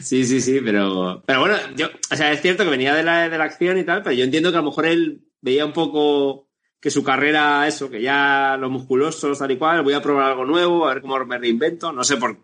Sí, 0.00 0.24
sí, 0.24 0.40
sí, 0.40 0.60
pero, 0.62 1.22
pero 1.24 1.40
bueno, 1.40 1.56
yo, 1.76 1.86
o 2.10 2.16
sea, 2.16 2.30
es 2.30 2.42
cierto 2.42 2.64
que 2.64 2.70
venía 2.70 2.94
de 2.94 3.02
la, 3.02 3.28
de 3.28 3.38
la 3.38 3.44
acción 3.44 3.78
y 3.78 3.84
tal, 3.84 4.02
pero 4.02 4.14
yo 4.14 4.24
entiendo 4.24 4.50
que 4.50 4.58
a 4.58 4.60
lo 4.60 4.68
mejor 4.68 4.84
él 4.84 5.22
veía 5.40 5.64
un 5.64 5.72
poco 5.72 6.48
que 6.78 6.90
su 6.90 7.02
carrera, 7.02 7.66
eso, 7.66 7.88
que 7.88 8.02
ya 8.02 8.58
los 8.60 8.70
musculosos, 8.70 9.38
tal 9.38 9.50
y 9.50 9.56
cual, 9.56 9.82
voy 9.82 9.94
a 9.94 10.02
probar 10.02 10.32
algo 10.32 10.44
nuevo, 10.44 10.84
a 10.84 10.92
ver 10.92 11.00
cómo 11.00 11.18
me 11.24 11.38
reinvento, 11.38 11.90
no 11.90 12.04
sé 12.04 12.18
por 12.18 12.36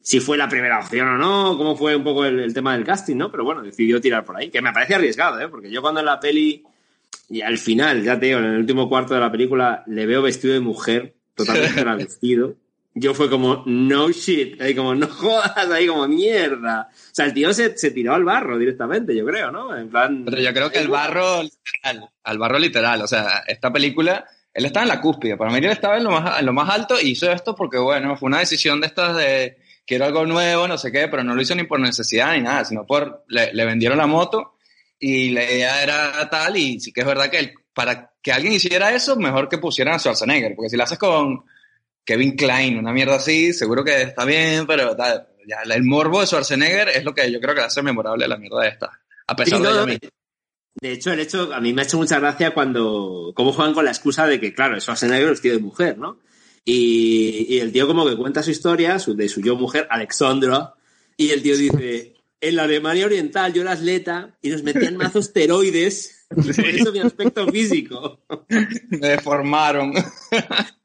si 0.00 0.20
fue 0.20 0.38
la 0.38 0.48
primera 0.48 0.78
opción 0.78 1.08
o 1.08 1.18
no, 1.18 1.58
cómo 1.58 1.76
fue 1.76 1.94
un 1.94 2.04
poco 2.04 2.24
el, 2.24 2.40
el 2.40 2.54
tema 2.54 2.74
del 2.74 2.84
casting, 2.84 3.16
¿no? 3.16 3.30
Pero 3.30 3.44
bueno, 3.44 3.62
decidió 3.62 4.00
tirar 4.00 4.24
por 4.24 4.38
ahí, 4.38 4.50
que 4.50 4.62
me 4.62 4.72
parece 4.72 4.94
arriesgado, 4.94 5.40
¿eh? 5.40 5.48
Porque 5.48 5.70
yo 5.70 5.82
cuando 5.82 6.00
en 6.00 6.06
la 6.06 6.18
peli, 6.18 6.64
y 7.28 7.40
al 7.40 7.58
final, 7.58 8.02
ya 8.02 8.18
te 8.18 8.26
digo, 8.26 8.38
en 8.38 8.44
el 8.44 8.58
último 8.58 8.88
cuarto 8.88 9.14
de 9.14 9.20
la 9.20 9.32
película, 9.32 9.82
le 9.86 10.06
veo 10.06 10.22
vestido 10.22 10.54
de 10.54 10.60
mujer, 10.60 11.14
totalmente 11.34 11.80
travestido. 11.82 12.54
Yo 12.96 13.12
fue 13.12 13.28
como, 13.28 13.64
no 13.66 14.10
shit, 14.10 14.60
ahí 14.60 14.74
como, 14.74 14.94
no 14.94 15.08
jodas, 15.08 15.68
ahí 15.70 15.86
como, 15.88 16.06
mierda. 16.06 16.88
O 16.92 17.14
sea, 17.14 17.26
el 17.26 17.34
tío 17.34 17.52
se, 17.52 17.76
se 17.76 17.90
tiró 17.90 18.14
al 18.14 18.22
barro 18.22 18.56
directamente, 18.56 19.16
yo 19.16 19.24
creo, 19.26 19.50
¿no? 19.50 19.76
En 19.76 19.88
plan... 19.88 20.24
Pero 20.24 20.40
yo 20.40 20.52
creo 20.52 20.70
que 20.70 20.78
el 20.78 20.88
barro 20.88 21.42
literal, 21.42 22.08
al 22.22 22.38
barro 22.38 22.58
literal, 22.58 23.02
o 23.02 23.08
sea, 23.08 23.42
esta 23.48 23.72
película, 23.72 24.24
él 24.52 24.64
estaba 24.66 24.84
en 24.84 24.90
la 24.90 25.00
cúspide, 25.00 25.36
para 25.36 25.50
mí 25.50 25.58
él 25.58 25.64
estaba 25.64 25.96
en 25.96 26.04
lo 26.04 26.10
más, 26.12 26.38
en 26.38 26.46
lo 26.46 26.52
más 26.52 26.70
alto 26.70 26.94
y 27.00 27.10
hizo 27.10 27.32
esto 27.32 27.56
porque, 27.56 27.78
bueno, 27.78 28.16
fue 28.16 28.28
una 28.28 28.38
decisión 28.38 28.80
de 28.80 28.86
estas 28.86 29.16
de 29.16 29.58
quiero 29.84 30.04
algo 30.04 30.24
nuevo, 30.24 30.68
no 30.68 30.78
sé 30.78 30.92
qué, 30.92 31.08
pero 31.08 31.24
no 31.24 31.34
lo 31.34 31.42
hizo 31.42 31.56
ni 31.56 31.64
por 31.64 31.80
necesidad 31.80 32.34
ni 32.34 32.42
nada, 32.42 32.64
sino 32.64 32.86
por, 32.86 33.24
le, 33.26 33.52
le 33.52 33.64
vendieron 33.64 33.98
la 33.98 34.06
moto 34.06 34.53
y 34.98 35.30
la 35.30 35.44
idea 35.44 35.82
era 35.82 36.28
tal 36.30 36.56
y 36.56 36.80
sí 36.80 36.92
que 36.92 37.00
es 37.02 37.06
verdad 37.06 37.30
que 37.30 37.54
para 37.74 38.12
que 38.22 38.32
alguien 38.32 38.54
hiciera 38.54 38.94
eso, 38.94 39.16
mejor 39.16 39.48
que 39.48 39.58
pusieran 39.58 39.94
a 39.94 39.98
Schwarzenegger, 39.98 40.54
porque 40.54 40.70
si 40.70 40.76
lo 40.76 40.84
haces 40.84 40.98
con 40.98 41.44
Kevin 42.04 42.36
Klein, 42.36 42.78
una 42.78 42.92
mierda 42.92 43.16
así, 43.16 43.52
seguro 43.52 43.84
que 43.84 44.02
está 44.02 44.24
bien, 44.24 44.66
pero 44.66 44.94
tal, 44.96 45.26
ya, 45.46 45.58
el 45.74 45.82
morbo 45.84 46.20
de 46.20 46.26
Schwarzenegger 46.26 46.88
es 46.90 47.04
lo 47.04 47.14
que 47.14 47.30
yo 47.30 47.40
creo 47.40 47.54
que 47.54 47.60
le 47.60 47.66
hace 47.66 47.82
memorable 47.82 48.28
la 48.28 48.36
mierda 48.36 48.62
de 48.62 48.68
esta, 48.68 49.00
a 49.26 49.36
pesar 49.36 49.58
Sí, 49.58 49.62
de 49.64 49.68
no, 49.68 49.74
ella 49.74 49.80
no, 49.80 49.86
misma. 49.86 50.08
de 50.80 50.92
hecho, 50.92 51.12
el 51.12 51.20
hecho, 51.20 51.52
a 51.52 51.60
mí 51.60 51.72
me 51.72 51.82
ha 51.82 51.84
hecho 51.84 51.96
mucha 51.98 52.18
gracia 52.20 52.52
cuando, 52.54 53.32
cómo 53.34 53.52
juegan 53.52 53.74
con 53.74 53.84
la 53.84 53.90
excusa 53.90 54.26
de 54.26 54.40
que, 54.40 54.54
claro, 54.54 54.78
Schwarzenegger 54.80 55.32
es 55.32 55.40
tío 55.40 55.52
de 55.52 55.58
mujer, 55.58 55.98
¿no? 55.98 56.18
Y, 56.64 57.46
y 57.50 57.58
el 57.58 57.72
tío 57.72 57.86
como 57.86 58.06
que 58.08 58.16
cuenta 58.16 58.42
su 58.42 58.50
historia, 58.50 58.98
su, 58.98 59.14
de 59.14 59.28
su 59.28 59.42
yo 59.42 59.56
mujer, 59.56 59.86
Alexandra, 59.90 60.72
y 61.16 61.30
el 61.30 61.42
tío 61.42 61.56
dice, 61.56 62.14
en 62.48 62.56
la 62.56 62.64
Alemania 62.64 63.06
Oriental 63.06 63.52
yo 63.52 63.62
era 63.62 63.72
atleta 63.72 64.36
y 64.42 64.50
nos 64.50 64.62
metían 64.62 64.96
mazos 64.96 65.26
esteroides, 65.26 66.26
por 66.28 66.66
eso 66.66 66.92
mi 66.92 66.98
aspecto 67.00 67.48
físico. 67.50 68.20
Me 68.90 69.08
deformaron. 69.08 69.92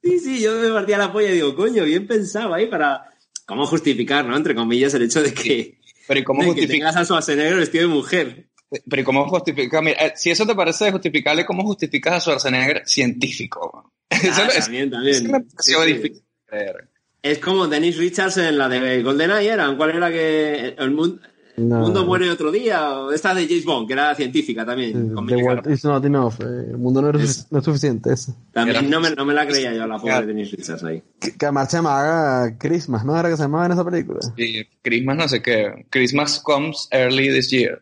Sí, 0.04 0.20
sí, 0.20 0.42
yo 0.42 0.56
me 0.56 0.70
partía 0.70 0.98
la 0.98 1.12
polla 1.12 1.30
y 1.30 1.34
digo, 1.36 1.56
coño, 1.56 1.84
bien 1.84 2.08
pensado 2.08 2.54
ahí 2.54 2.68
para, 2.68 3.10
¿cómo 3.46 3.66
justificar, 3.68 4.25
no? 4.25 4.36
Entre 4.36 4.56
comillas, 4.56 4.94
el 4.94 5.04
hecho 5.04 5.22
de 5.22 5.34
que, 5.34 5.80
Pero 6.08 6.20
¿y 6.20 6.24
cómo 6.24 6.54
de 6.54 6.60
que 6.62 6.68
tengas 6.68 6.96
a 6.96 7.04
Schwarzenegger 7.06 7.58
vestido 7.58 7.88
de 7.88 7.94
mujer. 7.94 8.48
Pero 8.88 9.01
¿y 9.01 9.06
cómo 9.06 9.28
justifica? 9.28 9.82
Mira, 9.82 10.06
eh, 10.06 10.13
si 10.16 10.30
eso 10.30 10.46
te 10.46 10.54
parece 10.56 10.92
justificable, 10.92 11.46
¿cómo 11.46 11.63
justificas 11.63 12.13
a 12.13 12.20
Schwarzenegger 12.20 12.84
científico? 12.88 13.92
Eso, 14.10 14.42
Ah, 14.44 14.48
es- 14.56 14.66
también, 14.66 14.86
eso 14.88 14.96
también. 14.96 15.24
me 15.32 15.39
pareció 15.42 15.84
Sí, 15.84 15.88
sí. 15.88 15.94
difícil 15.94 16.13
de 16.24 16.46
creer. 16.48 16.89
Es 17.22 17.38
como 17.39 17.68
Dennis 17.68 17.98
Richards 17.98 18.38
en 18.38 18.58
la 18.58 18.70
de 18.70 19.04
GoldenEye, 19.04 19.50
¿era? 19.50 19.75
¿Cuál 19.75 19.92
era 19.92 20.10
que 20.10 20.75
el 20.78 20.92
mundo, 20.92 21.22
No. 21.60 21.80
Mundo 21.80 22.06
muere 22.06 22.30
otro 22.32 22.51
día, 22.51 22.92
o 23.00 23.12
esta 23.12 23.34
de 23.34 23.48
James 23.48 23.66
Bond, 23.66 23.88
que 23.88 23.94
era 23.94 24.16
científica 24.16 24.66
también. 24.66 25.13
con 25.13 25.30
world 25.30 25.48
Harper. 25.60 25.74
is 25.74 25.84
not 25.84 26.06
enough. 26.06 26.36
eh, 26.39 26.68
El 26.72 26.78
mundo 26.78 27.01
no 27.01 27.10
es, 27.20 27.48
no 27.51 27.60
es 27.60 27.66
suficiente. 27.66 28.13
Eso. 28.13 28.36
También 28.54 28.89
no 28.89 29.00
me, 29.00 29.12
no 29.12 29.25
me 29.25 29.34
la 29.34 29.46
creía 29.48 29.74
yo, 29.74 29.86
la 29.88 29.98
pobre 30.00 30.25
Denise 30.25 30.56
Richards 30.56 30.84
ahí. 30.84 31.04
Que, 31.20 31.36
que 31.36 31.46
además 31.46 31.70
se 31.70 31.78
llamaba 31.78 32.51
Christmas, 32.58 33.04
¿no? 33.06 33.20
Era 33.20 33.30
que 33.30 33.36
se 33.38 33.44
llamaba 33.44 33.66
en 33.66 33.72
esa 33.74 33.84
película. 33.86 34.20
Y 34.38 34.63
Christmas 34.82 35.18
no 35.18 35.28
sé 35.28 35.42
qué. 35.42 35.86
Christmas 35.89 36.39
comes 36.39 36.88
early 36.92 37.30
this 37.30 37.50
year. 37.51 37.82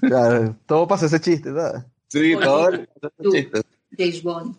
Claro, 0.00 0.56
todo 0.66 0.86
pasa 0.86 1.06
ese 1.06 1.20
chiste, 1.20 1.52
¿sabes? 1.52 1.82
Sí, 2.08 2.34
todo. 2.40 2.70
James 3.96 4.22
Bond. 4.22 4.54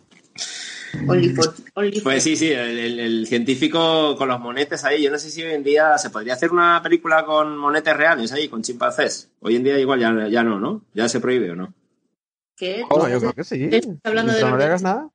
Only 1.07 1.29
for, 1.29 1.53
only 1.75 1.91
for- 1.93 2.03
Pues 2.03 2.23
sí, 2.23 2.35
sí, 2.35 2.51
el, 2.51 2.77
el- 2.79 2.99
el 2.99 3.27
científico 3.27 4.15
con 4.17 4.27
los 4.29 4.39
monetes 4.39 4.83
ahí. 4.85 5.03
Yo 5.03 5.11
no 5.11 5.17
sé 5.19 5.29
si 5.29 5.43
hoy 5.43 5.53
en 5.53 5.63
día 5.63 5.97
se 5.97 6.09
podría 6.09 6.33
hacer 6.33 6.51
una 6.51 6.81
película 6.81 7.25
con 7.25 7.57
monetes 7.57 7.95
reales 7.95 8.31
ahí, 8.31 8.47
con 8.47 8.61
chimpancés. 8.61 9.29
Hoy 9.41 9.55
en 9.55 9.63
día 9.63 9.77
igual 9.79 9.99
ya, 9.99 10.27
ya 10.27 10.43
no, 10.43 10.59
¿no? 10.59 10.83
Ya 10.93 11.07
se 11.09 11.19
prohíbe 11.19 11.51
o 11.51 11.55
no. 11.55 11.73
¿Qué? 12.57 12.83
Oh, 12.89 13.07
yo 13.07 13.19
creo 13.19 13.33
que 13.33 13.43
sí. 13.43 13.69
¿Estás 13.71 13.95
hablando 14.03 14.33
de 14.33 14.41
no 14.43 14.57
le 14.57 14.63
hagas 14.65 14.81
nada. 14.81 15.09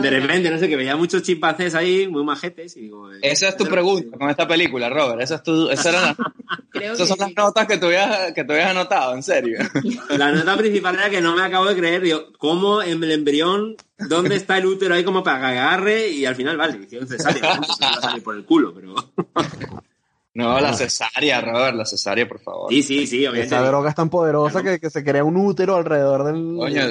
De 0.00 0.10
repente, 0.10 0.48
no 0.48 0.58
sé, 0.58 0.68
que 0.68 0.76
veía 0.76 0.96
muchos 0.96 1.22
chimpancés 1.22 1.74
ahí, 1.74 2.06
muy 2.06 2.22
majetes, 2.24 2.76
y 2.76 2.82
digo... 2.82 3.12
eh, 3.12 3.18
Esa 3.22 3.48
es 3.48 3.56
tu 3.56 3.64
pregunta 3.66 4.16
con 4.16 4.30
esta 4.30 4.46
película, 4.46 4.88
Robert. 4.88 5.20
Esa 5.20 5.36
es 5.36 5.42
tu, 5.42 5.68
esa 5.70 5.88
era 5.88 6.00
la- 6.02 6.16
Creo 6.70 6.94
esas 6.94 7.08
que 7.08 7.14
son 7.14 7.18
las 7.18 7.34
notas 7.36 7.66
que 7.66 7.76
tú, 7.78 7.86
habías, 7.86 8.32
que 8.32 8.44
tú 8.44 8.52
habías 8.52 8.70
anotado, 8.70 9.14
en 9.14 9.22
serio. 9.24 9.58
La 10.16 10.30
nota 10.30 10.56
principal 10.56 10.94
era 10.94 11.10
que 11.10 11.20
no 11.20 11.34
me 11.34 11.42
acabo 11.42 11.66
de 11.66 11.74
creer, 11.76 12.00
digo, 12.00 12.26
¿cómo 12.38 12.80
en 12.80 13.02
el 13.02 13.10
embrión, 13.10 13.74
dónde 13.98 14.36
está 14.36 14.56
el 14.58 14.66
útero 14.66 14.94
ahí 14.94 15.02
como 15.02 15.24
para 15.24 15.40
que 15.40 15.46
agarre? 15.58 16.08
Y 16.10 16.26
al 16.26 16.36
final, 16.36 16.56
vale, 16.56 16.78
hicieron 16.84 17.08
cesárea, 17.08 17.56
¿no? 17.56 17.64
se 17.64 17.84
iba 17.84 17.90
a 17.90 18.00
salir 18.00 18.22
por 18.22 18.36
el 18.36 18.44
culo, 18.44 18.72
pero... 18.72 18.94
No, 20.32 20.60
la 20.60 20.72
cesárea, 20.72 21.40
Robert, 21.40 21.74
la 21.76 21.84
cesárea, 21.84 22.26
por 22.28 22.38
favor. 22.40 22.70
Sí, 22.70 22.84
sí, 22.84 23.04
sí, 23.08 23.26
obviamente. 23.26 23.46
Esa 23.56 23.66
droga 23.66 23.90
es 23.90 23.96
tan 23.96 24.08
poderosa 24.08 24.62
que, 24.62 24.78
que 24.78 24.88
se 24.88 25.02
crea 25.02 25.24
un 25.24 25.36
útero 25.36 25.74
alrededor 25.74 26.22
del. 26.24 26.56
Coño, 26.56 26.82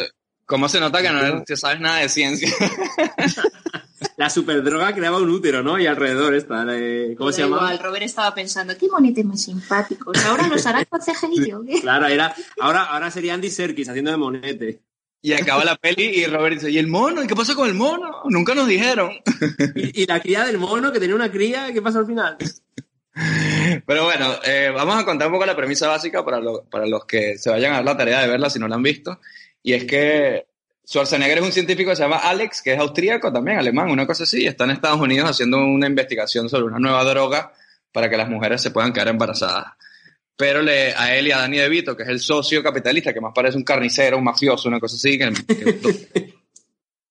¿cómo 0.49 0.67
se 0.67 0.79
nota 0.79 0.99
que 1.01 1.09
no 1.11 1.43
te 1.43 1.55
sabes 1.55 1.79
nada 1.79 1.99
de 1.99 2.09
ciencia? 2.09 2.49
La 4.17 4.29
superdroga 4.29 4.93
creaba 4.93 5.17
un 5.17 5.29
útero, 5.29 5.61
¿no? 5.63 5.77
Y 5.79 5.85
alrededor 5.85 6.33
esta, 6.33 6.65
eh, 6.71 7.15
¿cómo 7.17 7.31
se 7.31 7.41
Da 7.41 7.47
llama? 7.47 7.57
igual, 7.57 7.79
Robert 7.79 8.03
estaba 8.05 8.33
pensando, 8.33 8.77
qué 8.77 8.87
monetes 8.89 9.23
más 9.25 9.41
simpáticos. 9.43 10.17
Ahora 10.25 10.47
los 10.47 10.65
harán 10.65 10.85
con 10.89 10.99
CGI, 11.01 11.53
¿o 11.53 11.63
qué? 11.63 11.79
Claro, 11.81 12.07
era, 12.07 12.33
ahora, 12.59 12.83
ahora 12.83 13.11
sería 13.11 13.33
Andy 13.33 13.49
Serkis 13.49 13.87
haciendo 13.89 14.11
de 14.11 14.17
monete. 14.17 14.79
Y 15.21 15.33
acaba 15.33 15.63
la 15.65 15.75
peli 15.75 16.03
y 16.05 16.25
Robert 16.25 16.55
dice, 16.55 16.71
¿y 16.71 16.77
el 16.77 16.87
mono? 16.87 17.21
¿Y 17.23 17.27
qué 17.27 17.35
pasa 17.35 17.53
con 17.55 17.67
el 17.67 17.73
mono? 17.75 18.21
Nunca 18.29 18.55
nos 18.55 18.67
dijeron. 18.67 19.11
Y, 19.75 20.03
y 20.03 20.05
la 20.05 20.19
cría 20.21 20.45
del 20.45 20.57
mono, 20.57 20.91
que 20.93 20.99
tenía 20.99 21.15
una 21.15 21.29
cría, 21.31 21.71
¿qué 21.73 21.81
pasó 21.81 21.99
al 21.99 22.05
final? 22.07 22.37
Pero 23.85 24.05
bueno, 24.05 24.35
eh, 24.45 24.71
vamos 24.73 24.95
a 24.97 25.03
contar 25.05 25.27
un 25.27 25.33
poco 25.33 25.45
la 25.45 25.55
premisa 25.55 25.87
básica 25.89 26.23
para, 26.23 26.39
lo- 26.39 26.63
para 26.63 26.85
los 26.85 27.05
que 27.05 27.37
se 27.37 27.49
vayan 27.49 27.73
a 27.73 27.75
dar 27.77 27.85
la 27.85 27.97
tarea 27.97 28.21
de 28.21 28.27
verla 28.29 28.49
si 28.49 28.59
no 28.59 28.67
la 28.67 28.75
han 28.75 28.83
visto. 28.83 29.19
Y 29.63 29.73
es 29.73 29.85
que 29.85 30.45
Schwarzenegger 30.87 31.39
es 31.39 31.43
un 31.43 31.51
científico 31.51 31.89
que 31.91 31.95
se 31.95 32.03
llama 32.03 32.17
Alex, 32.17 32.61
que 32.61 32.73
es 32.73 32.79
austríaco 32.79 33.31
también, 33.31 33.59
alemán, 33.59 33.89
una 33.91 34.07
cosa 34.07 34.23
así. 34.23 34.43
y 34.43 34.47
Está 34.47 34.63
en 34.63 34.71
Estados 34.71 34.99
Unidos 34.99 35.29
haciendo 35.29 35.57
una 35.57 35.87
investigación 35.87 36.49
sobre 36.49 36.65
una 36.65 36.79
nueva 36.79 37.03
droga 37.03 37.53
para 37.91 38.09
que 38.09 38.17
las 38.17 38.29
mujeres 38.29 38.61
se 38.61 38.71
puedan 38.71 38.93
quedar 38.93 39.09
embarazadas. 39.09 39.73
Pero 40.35 40.61
le, 40.61 40.93
a 40.95 41.15
él 41.15 41.27
y 41.27 41.31
a 41.31 41.39
Danny 41.39 41.57
DeVito, 41.57 41.97
que 41.97 42.03
es 42.03 42.09
el 42.09 42.19
socio 42.21 42.63
capitalista, 42.63 43.13
que 43.13 43.19
más 43.19 43.33
parece 43.35 43.57
un 43.57 43.63
carnicero, 43.63 44.17
un 44.17 44.23
mafioso, 44.23 44.69
una 44.69 44.79
cosa 44.79 44.95
así, 44.95 45.17
que, 45.17 45.31
que- 45.47 46.33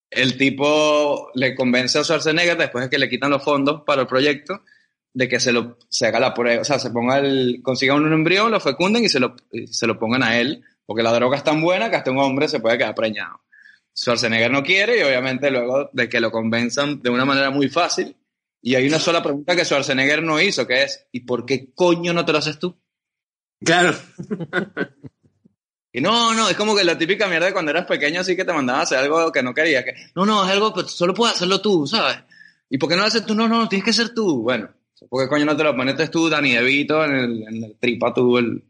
el 0.09 0.37
tipo 0.37 1.29
le 1.35 1.53
convence 1.55 1.99
a 1.99 2.03
Schwarzenegger, 2.03 2.57
después 2.57 2.85
de 2.85 2.89
que 2.89 2.97
le 2.97 3.07
quitan 3.07 3.29
los 3.29 3.43
fondos 3.43 3.83
para 3.85 4.01
el 4.01 4.07
proyecto, 4.07 4.63
de 5.13 5.27
que 5.27 5.39
se 5.39 5.51
lo 5.51 5.77
se 5.87 6.07
haga 6.07 6.19
la 6.19 6.33
prueba, 6.33 6.61
o 6.61 6.65
sea, 6.65 6.79
se 6.79 6.89
ponga 6.89 7.19
el, 7.19 7.59
consigan 7.63 8.03
un 8.03 8.11
embrión, 8.13 8.51
lo 8.51 8.59
fecunden 8.59 9.03
y 9.05 9.09
se 9.09 9.19
lo, 9.19 9.35
y 9.51 9.67
se 9.67 9.85
lo 9.85 9.99
pongan 9.99 10.23
a 10.23 10.39
él, 10.39 10.63
porque 10.89 11.03
la 11.03 11.13
droga 11.13 11.37
es 11.37 11.43
tan 11.43 11.61
buena 11.61 11.87
que 11.91 11.97
hasta 11.97 12.09
un 12.09 12.17
hombre 12.17 12.47
se 12.47 12.59
puede 12.59 12.79
quedar 12.79 12.95
preñado. 12.95 13.41
Schwarzenegger 13.95 14.49
no 14.49 14.63
quiere 14.63 14.97
y 14.99 15.03
obviamente 15.03 15.51
luego 15.51 15.91
de 15.93 16.09
que 16.09 16.19
lo 16.19 16.31
convenzan 16.31 16.99
de 16.99 17.11
una 17.11 17.25
manera 17.25 17.51
muy 17.51 17.69
fácil, 17.69 18.15
y 18.59 18.73
hay 18.73 18.87
una 18.87 18.97
sola 18.97 19.21
pregunta 19.21 19.55
que 19.55 19.65
Schwarzenegger 19.65 20.23
no 20.23 20.41
hizo, 20.41 20.65
que 20.65 20.81
es, 20.81 21.05
¿y 21.11 21.19
por 21.19 21.45
qué 21.45 21.69
coño 21.75 22.11
no 22.11 22.25
te 22.25 22.31
lo 22.31 22.39
haces 22.39 22.57
tú? 22.57 22.75
Claro. 23.63 23.93
Y 25.91 26.01
no, 26.01 26.35
no, 26.35 26.47
es 26.47 26.55
como 26.55 26.75
que 26.75 26.83
la 26.83 26.95
típica 26.97 27.27
mierda 27.27 27.47
de 27.47 27.53
cuando 27.53 27.71
eras 27.71 27.87
pequeño 27.87 28.21
así 28.21 28.35
que 28.35 28.45
te 28.45 28.53
mandaban 28.53 28.81
a 28.81 28.83
hacer 28.83 28.99
algo 28.99 29.31
que 29.31 29.41
no 29.41 29.55
querías, 29.55 29.83
que 29.83 29.95
no, 30.13 30.23
no, 30.23 30.45
es 30.45 30.51
algo 30.51 30.71
que 30.71 30.83
solo 30.83 31.15
puedes 31.15 31.35
hacerlo 31.35 31.61
tú, 31.61 31.87
¿sabes? 31.87 32.17
¿Y 32.69 32.77
por 32.77 32.87
qué 32.89 32.95
no 32.95 33.01
lo 33.01 33.07
haces 33.07 33.25
tú? 33.25 33.33
No, 33.33 33.47
no, 33.47 33.67
tienes 33.67 33.83
que 33.85 33.91
ser 33.93 34.13
tú. 34.13 34.43
Bueno, 34.43 34.69
¿por 35.09 35.23
qué 35.23 35.27
coño 35.27 35.45
no 35.45 35.57
te 35.57 35.63
lo 35.63 35.75
pones 35.75 36.11
tú, 36.11 36.29
Dani 36.29 36.53
DeVito, 36.53 37.03
en 37.03 37.15
el, 37.15 37.41
en 37.47 37.63
el 37.63 37.75
tripa 37.79 38.13
tú, 38.13 38.37
el, 38.37 38.45
el- 38.45 38.63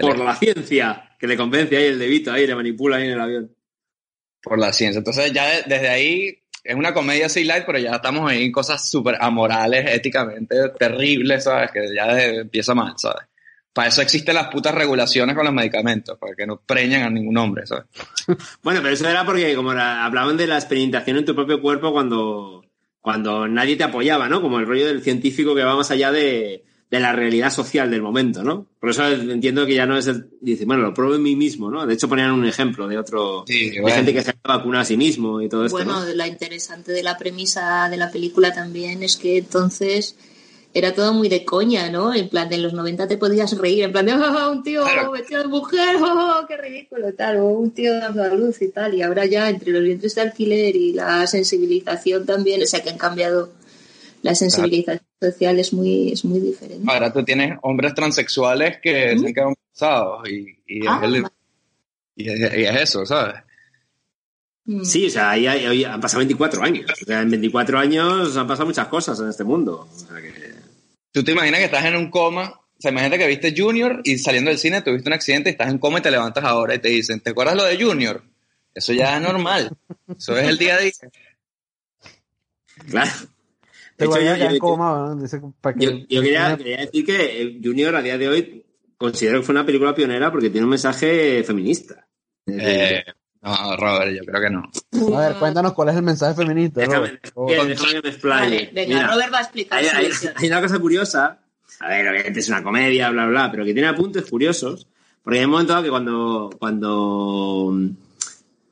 Por 0.00 0.18
la 0.18 0.34
ciencia, 0.34 1.13
que 1.24 1.28
le 1.28 1.36
convence 1.38 1.74
ahí 1.76 1.84
el 1.86 1.98
debito, 1.98 2.30
ahí 2.32 2.46
le 2.46 2.54
manipula 2.54 2.96
ahí 2.96 3.04
en 3.04 3.12
el 3.12 3.20
avión. 3.20 3.50
por 4.42 4.58
la 4.58 4.74
ciencia. 4.74 4.98
Entonces 4.98 5.32
ya 5.32 5.46
de- 5.48 5.62
desde 5.66 5.88
ahí 5.88 6.38
es 6.62 6.74
una 6.74 6.92
comedia 6.92 7.26
así 7.26 7.44
light, 7.44 7.64
pero 7.64 7.78
ya 7.78 7.92
estamos 7.92 8.30
ahí 8.30 8.44
en 8.44 8.52
cosas 8.52 8.90
súper 8.90 9.16
amorales, 9.18 9.86
éticamente 9.90 10.54
terribles, 10.78 11.44
¿sabes? 11.44 11.70
Que 11.72 11.80
ya 11.96 12.22
empieza 12.22 12.74
mal, 12.74 12.92
¿sabes? 12.98 13.22
Para 13.72 13.88
eso 13.88 14.02
existen 14.02 14.34
las 14.34 14.48
putas 14.48 14.74
regulaciones 14.74 15.34
con 15.34 15.46
los 15.46 15.54
medicamentos, 15.54 16.18
para 16.18 16.34
que 16.34 16.46
no 16.46 16.60
preñan 16.60 17.02
a 17.04 17.10
ningún 17.10 17.38
hombre, 17.38 17.66
¿sabes? 17.66 17.84
Bueno, 18.62 18.80
pero 18.82 18.92
eso 18.92 19.08
era 19.08 19.24
porque 19.24 19.54
como 19.54 19.70
hablaban 19.70 20.36
de 20.36 20.46
la 20.46 20.56
experimentación 20.58 21.16
en 21.16 21.24
tu 21.24 21.34
propio 21.34 21.62
cuerpo 21.62 21.90
cuando, 21.90 22.66
cuando 23.00 23.48
nadie 23.48 23.76
te 23.76 23.84
apoyaba, 23.84 24.28
¿no? 24.28 24.42
Como 24.42 24.58
el 24.60 24.66
rollo 24.66 24.86
del 24.86 25.02
científico 25.02 25.54
que 25.54 25.64
va 25.64 25.74
más 25.74 25.90
allá 25.90 26.12
de, 26.12 26.64
de 26.94 27.00
la 27.00 27.12
realidad 27.12 27.50
social 27.50 27.90
del 27.90 28.02
momento, 28.02 28.44
¿no? 28.44 28.66
Por 28.78 28.90
eso 28.90 29.04
entiendo 29.08 29.66
que 29.66 29.74
ya 29.74 29.84
no 29.84 29.96
es 29.98 30.06
el... 30.06 30.28
Dice, 30.40 30.64
bueno, 30.64 30.82
lo 30.82 30.94
pruebo 30.94 31.16
en 31.16 31.22
mí 31.24 31.34
mismo, 31.34 31.68
¿no? 31.68 31.84
De 31.86 31.94
hecho 31.94 32.08
ponían 32.08 32.30
un 32.30 32.44
ejemplo 32.46 32.86
de 32.86 32.96
otro... 32.98 33.44
Sí, 33.48 33.70
de 33.70 33.80
bueno. 33.80 33.96
gente 33.96 34.12
que 34.12 34.22
se 34.22 34.32
vacuna 34.44 34.80
a 34.80 34.84
sí 34.84 34.96
mismo 34.96 35.42
y 35.42 35.48
todo 35.48 35.66
esto, 35.66 35.76
Bueno, 35.76 36.04
¿no? 36.04 36.14
la 36.14 36.28
interesante 36.28 36.92
de 36.92 37.02
la 37.02 37.18
premisa 37.18 37.88
de 37.90 37.96
la 37.96 38.12
película 38.12 38.52
también 38.54 39.02
es 39.02 39.16
que 39.16 39.38
entonces 39.38 40.16
era 40.72 40.94
todo 40.94 41.12
muy 41.14 41.28
de 41.28 41.44
coña, 41.44 41.90
¿no? 41.90 42.14
En 42.14 42.28
plan, 42.28 42.52
en 42.52 42.62
los 42.62 42.72
90 42.72 43.06
te 43.08 43.16
podías 43.16 43.56
reír, 43.58 43.82
en 43.84 43.92
plan 43.92 44.06
de, 44.06 44.12
"Ah, 44.12 44.48
un 44.50 44.62
tío 44.62 44.82
Claro. 44.84 45.10
vestido 45.12 45.42
de 45.42 45.48
mujer, 45.48 45.96
oh, 46.00 46.44
qué 46.48 46.56
ridículo, 46.56 47.12
tal, 47.14 47.38
o 47.38 47.46
un 47.48 47.70
tío 47.72 47.94
dando 47.94 48.22
a 48.22 48.28
luz 48.28 48.60
y 48.62 48.68
tal. 48.70 48.94
Y 48.94 49.02
ahora 49.02 49.24
ya 49.26 49.48
entre 49.50 49.70
los 49.72 49.82
vientres 49.82 50.14
de 50.14 50.20
alquiler 50.22 50.74
y 50.76 50.92
la 50.92 51.26
sensibilización 51.26 52.24
también, 52.26 52.62
o 52.62 52.66
sea 52.66 52.82
que 52.82 52.90
han 52.90 52.98
cambiado 52.98 53.52
la 54.22 54.34
sensibilización 54.34 55.03
social 55.20 55.58
es 55.58 55.72
muy, 55.72 56.12
es 56.12 56.24
muy 56.24 56.40
diferente. 56.40 56.84
Ahora 56.90 57.12
tú 57.12 57.24
tienes 57.24 57.58
hombres 57.62 57.94
transexuales 57.94 58.78
que 58.82 59.16
se 59.18 59.26
han 59.26 59.34
quedado 59.34 59.50
embarazados 59.54 60.28
y, 60.28 60.58
y, 60.66 60.80
es 60.80 60.86
Ah, 60.88 61.00
el- 61.04 61.24
y 62.16 62.28
es, 62.30 62.40
y 62.54 62.62
es 62.64 62.80
eso, 62.80 63.04
¿sabes? 63.06 63.36
Mm. 64.66 64.84
Sí, 64.84 65.06
o 65.06 65.10
sea, 65.10 65.30
ahí, 65.30 65.46
ahí- 65.46 65.64
ahí 65.66 65.84
han 65.84 66.00
pasado 66.00 66.18
24 66.20 66.62
años. 66.62 66.90
O 67.02 67.04
sea, 67.04 67.20
en 67.22 67.30
24 67.30 67.78
años 67.78 68.36
han 68.36 68.46
pasado 68.46 68.66
muchas 68.66 68.88
cosas 68.88 69.18
en 69.20 69.28
este 69.28 69.44
mundo. 69.44 69.88
O 69.92 69.98
sea 69.98 70.20
que... 70.20 70.54
Tú 71.12 71.22
te 71.22 71.32
imaginas 71.32 71.58
que 71.60 71.66
estás 71.66 71.84
en 71.84 71.96
un 71.96 72.10
coma, 72.10 72.50
o 72.76 72.80
sea, 72.80 72.90
imagínate 72.90 73.18
que 73.18 73.26
viste 73.28 73.54
Junior 73.56 74.00
y 74.04 74.18
saliendo 74.18 74.50
del 74.50 74.58
cine 74.58 74.82
tuviste 74.82 75.08
un 75.08 75.12
accidente 75.12 75.48
y 75.50 75.52
estás 75.52 75.70
en 75.70 75.78
coma 75.78 75.98
y 76.00 76.02
te 76.02 76.10
levantas 76.10 76.44
ahora 76.44 76.74
y 76.74 76.78
te 76.80 76.88
dicen, 76.88 77.20
¿te 77.20 77.30
acuerdas 77.30 77.56
lo 77.56 77.64
de 77.64 77.80
Junior? 77.82 78.22
Eso 78.74 78.92
ya 78.92 79.16
es 79.16 79.22
normal. 79.22 79.70
Eso 80.18 80.36
es 80.36 80.48
el 80.48 80.58
día 80.58 80.74
a 80.74 80.78
día. 80.80 80.92
Claro. 82.90 83.10
Te 83.96 84.04
hecho, 84.06 84.20
yo- 84.20 84.36
yo- 84.50 84.58
coma, 84.58 85.06
¿no? 85.14 85.16
Dice, 85.16 85.40
para 85.60 85.76
que- 85.76 85.84
Yo, 85.84 85.92
yo 86.08 86.22
quería, 86.22 86.56
quería 86.56 86.76
decir 86.78 87.04
que 87.04 87.42
eh, 87.42 87.60
Junior 87.62 87.94
a 87.96 88.02
día 88.02 88.18
de 88.18 88.28
hoy 88.28 88.64
considero 88.96 89.38
que 89.40 89.46
fue 89.46 89.52
una 89.54 89.64
película 89.66 89.94
pionera 89.94 90.30
porque 90.32 90.50
tiene 90.50 90.64
un 90.64 90.70
mensaje 90.70 91.42
feminista. 91.44 92.06
Eh, 92.46 93.02
no, 93.42 93.76
Robert, 93.76 94.12
yo 94.16 94.24
creo 94.24 94.40
que 94.40 94.50
no. 94.50 95.16
A 95.16 95.20
ver, 95.28 95.38
cuéntanos 95.38 95.72
cuál 95.74 95.90
es 95.90 95.96
el 95.96 96.02
mensaje 96.02 96.34
feminista. 96.34 96.80
Déjame, 96.80 97.18
Robert. 97.34 97.52
déjame- 97.52 97.68
déjame 97.68 97.92
que 97.94 98.02
me 98.02 98.08
explaye. 98.08 98.44
Vale, 98.56 98.70
venga, 98.74 98.94
Mira, 98.96 99.12
Robert 99.12 99.32
va 99.34 99.38
a 99.38 99.42
explicar 99.42 99.78
hay, 99.84 100.46
una 100.48 100.60
cosa 100.60 100.78
curiosa. 100.78 101.40
A 101.80 101.88
ver, 101.88 102.08
obviamente 102.08 102.40
es 102.40 102.48
una 102.48 102.62
comedia, 102.62 103.10
bla, 103.10 103.26
bla, 103.26 103.50
pero 103.50 103.64
que 103.64 103.72
tiene 103.72 103.88
apuntes 103.88 104.24
curiosos. 104.30 104.86
Porque 105.22 105.38
hay 105.38 105.44
un 105.46 105.50
momento 105.52 105.82
que 105.82 105.88
cuando, 105.90 106.50
cuando, 106.58 107.74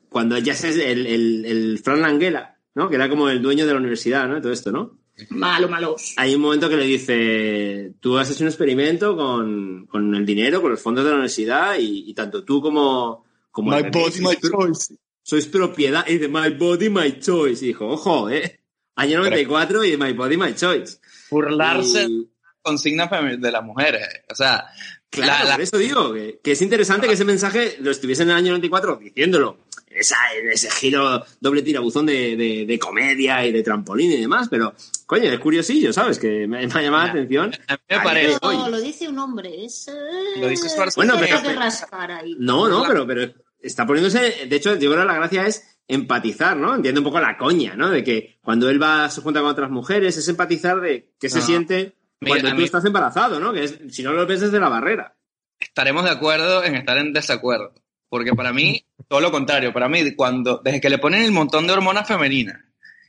cuando 0.09 0.37
ya 0.37 0.53
es 0.53 0.63
el, 0.63 1.05
el, 1.07 1.45
el 1.45 1.79
Fran 1.79 2.01
Langella, 2.01 2.57
¿no? 2.75 2.89
Que 2.89 2.95
era 2.95 3.09
como 3.09 3.29
el 3.29 3.41
dueño 3.41 3.65
de 3.65 3.73
la 3.73 3.79
universidad, 3.79 4.27
¿no? 4.27 4.39
Todo 4.41 4.51
esto, 4.53 4.71
¿no? 4.71 4.97
Malo, 5.29 5.69
malos. 5.69 6.13
hay 6.17 6.33
un 6.35 6.41
momento 6.41 6.67
que 6.69 6.75
le 6.77 6.85
dice, 6.85 7.93
tú 7.99 8.17
has 8.17 8.29
hecho 8.31 8.43
un 8.43 8.47
experimento 8.49 9.15
con, 9.15 9.85
con 9.85 10.13
el 10.15 10.25
dinero, 10.25 10.61
con 10.61 10.71
los 10.71 10.81
fondos 10.81 11.03
de 11.03 11.09
la 11.11 11.15
universidad 11.17 11.77
y, 11.77 12.09
y 12.09 12.13
tanto 12.13 12.43
tú 12.43 12.61
como... 12.61 13.23
como 13.51 13.71
My 13.71 13.83
body, 13.83 14.19
my 14.21 14.25
sois 14.33 14.39
choice. 14.41 14.95
Sois 15.21 15.45
propiedad 15.45 16.05
y 16.07 16.17
de 16.17 16.27
My 16.27 16.49
Body, 16.57 16.89
My 16.89 17.17
Choice. 17.19 17.63
Y 17.63 17.69
dijo, 17.69 17.87
ojo, 17.87 18.29
eh. 18.29 18.59
Año 18.95 19.19
94 19.19 19.83
y 19.85 19.91
de 19.91 19.97
My 19.97 20.11
Body, 20.13 20.35
My 20.35 20.53
Choice. 20.53 20.97
Burlarse 21.29 22.03
Y- 22.09 22.29
consigna 22.61 23.09
femi- 23.09 23.39
de 23.39 23.51
las 23.51 23.63
mujeres. 23.63 24.01
O 24.29 24.35
sea, 24.35 24.65
Claro, 25.09 25.31
la- 25.43 25.49
la- 25.49 25.55
por 25.55 25.61
eso 25.61 25.77
digo 25.77 26.11
que, 26.13 26.39
que 26.43 26.51
es 26.53 26.61
interesante 26.63 27.07
que 27.07 27.13
ese 27.13 27.23
mensaje 27.23 27.77
lo 27.79 27.91
estuviese 27.91 28.23
en 28.23 28.31
el 28.31 28.35
año 28.35 28.47
94 28.53 28.97
diciéndolo 28.97 29.59
esa, 29.95 30.15
en 30.39 30.51
ese 30.51 30.69
giro 30.71 31.23
doble 31.39 31.61
tirabuzón 31.61 32.05
de, 32.05 32.35
de, 32.35 32.65
de 32.65 32.79
comedia 32.79 33.45
y 33.45 33.51
de 33.51 33.63
trampolín 33.63 34.11
y 34.11 34.17
demás, 34.21 34.47
pero 34.49 34.73
coño, 35.05 35.23
es 35.31 35.39
curiosillo, 35.39 35.91
¿sabes? 35.93 36.19
Que 36.19 36.47
me, 36.47 36.65
me 36.67 36.73
ha 36.73 36.81
llamado 36.81 37.05
la 37.05 37.09
atención. 37.11 37.51
A 37.67 37.73
mí 37.73 37.79
me 37.89 37.99
parece. 37.99 38.37
No, 38.41 38.69
lo 38.69 38.79
dice 38.81 39.07
un 39.09 39.19
hombre. 39.19 39.65
Es, 39.65 39.87
eh, 39.87 40.39
Lo 40.41 40.47
dice. 40.47 40.67
Bueno, 40.95 41.15
pero- 41.19 41.41
que 41.41 41.53
rascar 41.53 42.11
ahí. 42.11 42.35
No, 42.39 42.67
no, 42.67 42.83
pero, 42.87 43.05
pero 43.07 43.33
está 43.59 43.85
poniéndose. 43.85 44.45
De 44.47 44.55
hecho, 44.55 44.75
yo 44.75 44.89
creo 44.91 45.01
que 45.01 45.07
la 45.07 45.15
gracia 45.15 45.45
es 45.47 45.77
empatizar, 45.87 46.55
¿no? 46.57 46.75
Entiendo 46.75 47.01
un 47.01 47.05
poco 47.05 47.19
la 47.19 47.37
coña, 47.37 47.75
¿no? 47.75 47.89
De 47.89 48.03
que 48.03 48.37
cuando 48.41 48.69
él 48.69 48.81
va 48.81 49.09
se 49.09 49.21
junta 49.21 49.41
con 49.41 49.49
otras 49.51 49.69
mujeres, 49.69 50.17
es 50.17 50.27
empatizar 50.27 50.79
de 50.81 51.11
qué 51.19 51.29
se 51.29 51.39
No. 51.39 51.45
siente 51.45 51.95
Mira, 52.21 52.35
cuando 52.37 52.49
tú 52.51 52.55
mí- 52.57 52.63
estás 52.63 52.85
embarazado, 52.85 53.39
¿no? 53.39 53.51
Que 53.53 53.65
es, 53.65 53.79
si 53.89 54.01
no 54.01 54.13
lo 54.13 54.25
ves 54.25 54.41
desde 54.41 54.59
la 54.59 54.69
barrera. 54.69 55.15
estaremos 55.59 56.03
de 56.03 56.09
acuerdo 56.09 56.63
en 56.63 56.75
estar 56.75 56.97
en 56.97 57.13
desacuerdo. 57.13 57.73
Porque 58.09 58.33
para 58.33 58.53
mí, 58.53 58.85
todo 59.13 59.21
lo 59.21 59.31
contrario. 59.31 59.71
Para 59.71 59.87
mí, 59.87 60.15
cuando, 60.15 60.59
desde 60.63 60.81
que 60.81 60.89
le 60.89 60.97
ponen 60.97 61.23
el 61.23 61.31
montón 61.31 61.67
de 61.67 61.73
hormonas 61.73 62.07
femeninas 62.07 62.59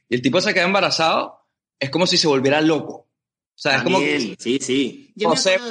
y 0.07 0.17
el 0.17 0.21
tipo 0.21 0.39
se 0.39 0.53
queda 0.53 0.65
embarazado, 0.65 1.49
es 1.81 1.89
como 1.89 2.07
si 2.07 2.19
se 2.19 2.29
volviera 2.29 2.61
loco. 2.61 2.95
O 2.95 3.09
sea, 3.55 3.77
es 3.77 3.83
como 3.85 4.01
También, 4.01 4.37
sí, 4.39 4.59
sí. 4.61 5.15
Mujer, 5.17 5.63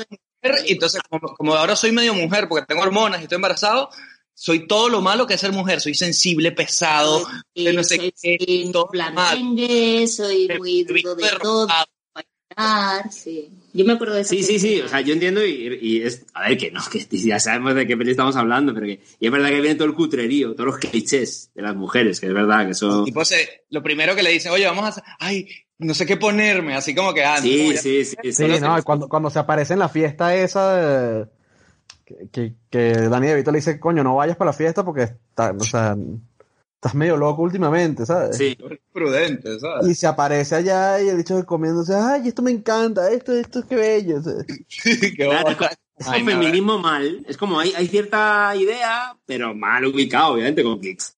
y 0.65 0.72
entonces, 0.72 1.02
como, 1.08 1.36
como 1.36 1.54
ahora 1.54 1.76
soy 1.76 1.91
medio 1.91 2.15
mujer 2.15 2.48
porque 2.50 2.65
tengo 2.65 2.82
hormonas 2.82 3.19
y 3.19 3.24
estoy 3.26 3.36
embarazado, 3.36 3.91
soy 4.34 4.65
todo 4.65 4.89
lo 4.89 5.02
malo 5.02 5.28
que 5.28 5.36
es 5.36 5.39
ser 5.39 5.52
mujer. 5.52 5.80
Soy 5.82 5.93
sensible, 5.93 6.52
pesado, 6.52 7.28
no 7.56 7.84
sé 7.84 7.98
soy 7.98 8.12
qué, 8.19 8.72
todo 8.74 8.89
soy 10.08 10.50
muy 10.58 10.84
duro 10.84 11.13
de 11.13 11.30
todo, 11.39 11.67
bailar, 12.56 13.12
sí. 13.12 13.50
Yo 13.74 13.86
me 13.86 13.94
acuerdo 13.94 14.13
de 14.16 14.22
esa 14.22 14.30
Sí, 14.30 14.44
sí, 14.44 14.60
sí, 14.60 14.82
o 14.82 14.88
sea, 14.88 15.02
yo 15.02 15.13
entiendo 15.13 15.44
y, 15.46 15.78
y 15.82 16.02
es, 16.04 16.26
a 16.34 16.48
ver, 16.50 16.58
que 16.58 16.72
no, 16.72 16.82
que 16.92 17.00
ya 17.18 17.39
sabemos 17.39 17.74
de 17.76 17.88
qué 17.88 17.98
peli 17.98 18.12
estamos 18.12 18.36
hablando, 18.36 18.74
pero 18.74 18.86
que, 18.86 19.02
y 19.20 19.26
es 19.26 19.32
verdad 19.32 19.50
que 19.50 19.62
viene 19.62 19.76
todo 19.76 19.88
el 19.88 19.96
cutrerío, 19.96 20.54
todos 20.54 20.68
los 20.68 20.78
clichés 20.78 21.50
de 21.56 21.62
las 21.63 21.76
mujeres, 21.76 22.20
que 22.20 22.28
es 22.28 22.34
verdad 22.34 22.66
que 22.66 22.72
eso... 22.72 23.00
El 23.00 23.06
tipo 23.06 23.26
se- 23.26 23.63
lo 23.72 23.82
primero 23.82 24.16
que 24.16 24.24
le 24.24 24.30
dice, 24.32 24.50
oye, 24.50 24.66
vamos 24.66 24.86
a 24.86 24.88
hacer, 24.89 25.04
ay, 25.20 25.48
no 25.80 25.94
sé 25.94 26.06
qué 26.06 26.18
ponerme, 26.18 26.76
así 26.76 26.94
como 26.94 27.13
que, 27.13 27.24
ah, 27.24 27.38
Sí, 27.42 27.76
sí, 27.78 28.06
sí, 28.06 28.16
Sí, 28.22 28.32
sí. 28.34 28.46
no, 28.62 28.78
y 28.78 28.84
cuando, 28.84 29.10
cuando 29.10 29.30
se 29.32 29.39
aparece 29.39 29.74
en 29.74 29.80
la 29.80 29.89
fiesta 29.89 30.36
esa 30.36 30.76
de- 30.76 31.26
que, 32.06 32.28
que, 32.32 32.54
que 32.70 32.92
Dani 33.10 33.28
DeVito 33.28 33.52
le 33.52 33.58
dice, 33.60 33.80
coño, 33.80 34.04
no 34.04 34.16
vayas 34.18 34.36
para 34.38 34.52
la 34.52 34.58
fiesta 34.58 34.84
porque 34.86 35.04
está, 35.04 35.52
o 35.58 35.63
sea, 35.63 35.96
estás 36.84 36.96
medio 36.96 37.15
loco 37.15 37.41
últimamente, 37.43 38.06
¿sabes? 38.06 38.36
Sí. 38.38 38.58
prudente, 38.91 39.58
¿sabes? 39.58 39.88
Y 39.88 39.96
se 39.96 40.06
aparece 40.06 40.56
allá 40.56 41.02
y 41.02 41.08
el 41.08 41.17
dicho 41.17 41.38
de 41.38 41.46
comiéndose, 41.46 41.96
ay, 41.96 42.28
esto 42.28 42.41
me 42.41 42.52
encanta, 42.52 43.10
esto, 43.10 43.32
esto 43.34 43.60
es 43.60 43.65
que 43.65 43.76
bello. 43.78 44.17
o 44.17 44.22
sea. 44.22 44.34
Qué 44.48 45.13
Claro, 45.15 45.50
es 45.98 46.08
un 46.08 46.26
feminismo 46.26 46.80
mal, 46.80 47.24
es 47.28 47.38
como 47.38 47.58
hay, 47.60 47.72
hay 47.74 47.88
cierta 47.88 48.54
idea, 48.58 49.15
pero 49.26 49.54
mal 49.56 49.86
ubicado, 49.86 50.34
obviamente, 50.34 50.62
con 50.63 50.80
clics. 50.80 51.15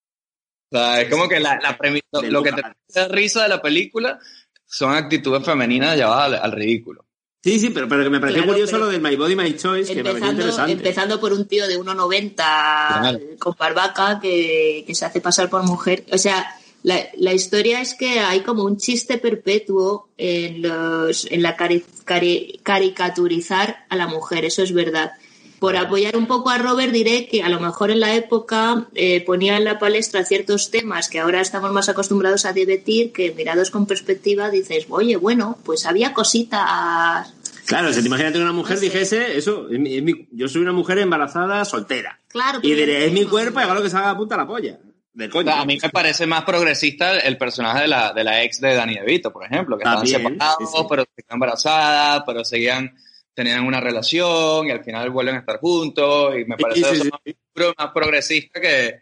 O 0.72 0.78
sea, 0.78 1.02
es 1.02 1.10
como 1.10 1.28
que 1.28 1.40
la, 1.40 1.60
la 1.62 1.78
premi- 1.78 2.02
lo, 2.30 2.44
que 2.44 2.52
te 2.52 2.62
da 2.94 3.08
risa 3.08 3.44
de 3.44 3.50
la 3.50 3.62
película 3.62 4.20
son 4.66 4.94
actitudes 4.94 5.44
femeninas 5.44 5.96
llevadas 5.96 6.26
al, 6.26 6.36
al 6.36 6.52
ridículo. 6.52 7.06
Sí, 7.46 7.60
sí, 7.60 7.70
pero, 7.70 7.88
pero 7.88 8.04
que 8.04 8.10
me 8.10 8.20
pareció 8.20 8.42
Claro, 8.42 8.54
curioso 8.54 8.78
lo 8.80 8.88
del 8.88 9.00
My 9.02 9.16
Body, 9.16 9.36
My 9.36 9.56
Choice, 9.56 9.94
que 9.94 10.02
me 10.02 10.10
pareció 10.10 10.30
Empezando, 10.32 10.32
interesante. 10.42 10.72
empezando 10.74 11.20
por 11.20 11.32
un 11.32 11.46
tío 11.48 11.68
de 11.68 11.78
1,90 11.80 12.34
Claro. 12.36 13.20
con 13.38 13.56
barbaca 13.58 14.20
que, 14.20 14.84
que 14.88 14.96
se 14.96 15.06
hace 15.06 15.22
pasar 15.22 15.48
por 15.50 15.62
mujer. 15.62 16.06
O 16.12 16.18
sea, 16.18 16.44
la, 16.82 17.00
la 17.18 17.34
historia 17.34 17.82
es 17.82 17.94
que 17.94 18.20
hay 18.20 18.40
como 18.42 18.64
un 18.64 18.78
chiste 18.78 19.20
perpetuo 19.20 20.08
en, 20.18 20.64
los, 20.64 21.26
en 21.32 21.44
la 21.44 21.56
cari- 21.56 21.84
cari- 22.04 22.60
caricaturizar 22.64 23.86
a 23.90 23.96
la 23.96 24.08
mujer, 24.08 24.44
eso 24.46 24.64
es 24.64 24.74
verdad. 24.74 25.12
Por 25.60 25.78
apoyar 25.78 26.18
un 26.18 26.28
poco 26.28 26.50
a 26.50 26.58
Robert 26.58 26.92
diré 26.92 27.28
que 27.28 27.42
a 27.42 27.50
lo 27.50 27.60
mejor 27.60 27.90
en 27.90 28.00
la 28.02 28.14
época 28.16 28.88
eh, 28.94 29.24
ponía 29.26 29.58
en 29.58 29.64
la 29.64 29.80
palestra 29.80 30.24
ciertos 30.26 30.70
temas 30.70 31.10
que 31.10 31.20
ahora 31.20 31.42
estamos 31.42 31.72
más 31.72 31.88
acostumbrados 31.90 32.46
a 32.46 32.54
debatir, 32.54 33.12
que 33.14 33.32
mirados 33.32 33.72
con 33.72 33.86
perspectiva 33.86 34.50
dices, 34.50 34.86
oye, 34.90 35.16
bueno, 35.16 35.58
pues 35.64 35.86
había 35.86 36.14
cositas 36.14 37.34
Claro, 37.66 37.90
o 37.90 37.94
sea, 37.94 38.02
te 38.02 38.08
imagínate 38.08 38.34
que 38.38 38.44
una 38.44 38.52
mujer 38.52 38.76
No 38.76 38.80
sé. 38.82 38.86
dijese 38.86 39.38
eso, 39.38 39.68
es 39.72 39.80
mi- 39.80 39.96
es 39.96 40.04
mi- 40.04 40.28
yo 40.32 40.48
soy 40.48 40.62
una 40.62 40.72
mujer 40.74 41.00
embarazada 41.00 41.66
soltera. 41.66 42.20
Claro, 42.28 42.60
Y 42.62 42.74
diré, 42.76 43.06
es 43.08 43.12
mi 43.12 43.26
cuerpo 43.26 43.60
y 43.60 43.64
haga 43.64 43.74
lo 43.74 43.82
que 43.82 43.90
se 43.90 43.98
haga 43.98 44.16
puta 44.16 44.38
la 44.38 44.46
polla. 44.46 44.78
De 45.14 45.26
O 45.28 45.30
coño. 45.32 45.52
sea, 45.52 45.62
a 45.62 45.66
mí 45.66 45.78
me 45.82 45.90
parece 45.90 46.28
más 46.28 46.44
progresista 46.44 47.18
el 47.18 47.38
personaje 47.38 47.82
de 47.84 47.88
la, 47.88 48.14
de 48.14 48.24
la 48.24 48.44
ex 48.44 48.60
de 48.62 48.76
Dani 48.76 48.96
DeVito, 48.96 49.32
por 49.32 49.46
ejemplo, 49.46 49.78
que 49.78 49.84
estaban 49.84 50.00
También, 50.06 50.22
separados, 50.34 50.58
sí, 50.60 50.66
sí. 50.78 50.84
pero 50.90 51.04
seguían 51.16 51.34
embarazadas, 51.36 52.24
pero 52.28 52.46
seguían, 52.46 52.96
tenían 53.36 53.64
una 53.66 53.80
relación 53.80 54.68
y 54.68 54.72
al 54.72 54.84
final 54.84 55.12
vuelven 55.12 55.36
a 55.36 55.40
estar 55.40 55.60
juntos 55.60 56.34
y 56.40 56.46
me 56.46 56.58
parece 56.58 56.80
Sí, 56.80 56.86
sí, 56.86 56.96
eso 56.96 57.04
sí. 57.26 57.36
más, 57.56 57.74
más 57.78 57.92
progresista 57.94 58.60
que, 58.60 59.02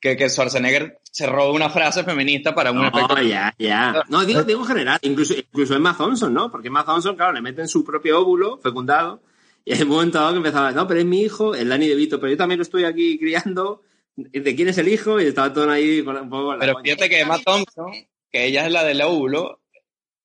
que, 0.00 0.16
que 0.16 0.28
Schwarzenegger 0.28 0.98
se 1.02 1.26
roba 1.26 1.52
una 1.52 1.70
frase 1.70 2.02
feminista 2.02 2.54
para 2.54 2.72
un 2.72 2.78
No, 2.78 2.88
efecto. 2.88 3.22
ya, 3.22 3.54
ya. 3.58 4.02
No, 4.08 4.24
digo, 4.24 4.42
digo 4.42 4.60
en 4.62 4.66
general. 4.66 4.98
Incluso, 5.02 5.34
incluso 5.34 5.76
Emma 5.76 5.96
Thompson, 5.96 6.34
¿no? 6.34 6.50
Porque 6.50 6.68
Emma 6.68 6.84
Thompson, 6.84 7.14
claro, 7.14 7.32
le 7.34 7.40
meten 7.42 7.68
su 7.68 7.84
propio 7.84 8.20
óvulo 8.20 8.58
fecundado. 8.58 9.22
Y 9.64 9.72
hay 9.74 9.82
un 9.82 9.88
momento 9.88 10.18
dado 10.18 10.32
que 10.32 10.38
empezaba, 10.38 10.72
no, 10.72 10.86
pero 10.88 11.00
es 11.00 11.06
mi 11.06 11.20
hijo, 11.22 11.54
el 11.54 11.68
Dani 11.68 11.86
DeVito, 11.88 12.18
pero 12.20 12.30
yo 12.32 12.36
también 12.36 12.58
lo 12.58 12.62
estoy 12.62 12.84
aquí 12.84 13.18
criando. 13.18 13.82
¿De 14.16 14.54
quién 14.54 14.68
es 14.68 14.78
el 14.78 14.88
hijo? 14.88 15.20
Y 15.20 15.26
estaba 15.26 15.52
todo 15.52 15.70
ahí 15.70 16.02
con 16.04 16.16
un 16.16 16.28
poco 16.30 16.52
la 16.52 16.58
Pero 16.60 16.74
coña. 16.74 16.84
fíjate 16.84 17.08
que 17.08 17.20
Emma 17.20 17.38
Thompson, 17.38 17.92
que 18.30 18.46
ella 18.46 18.66
es 18.66 18.72
la 18.72 18.84
del 18.84 19.00
óvulo, 19.02 19.60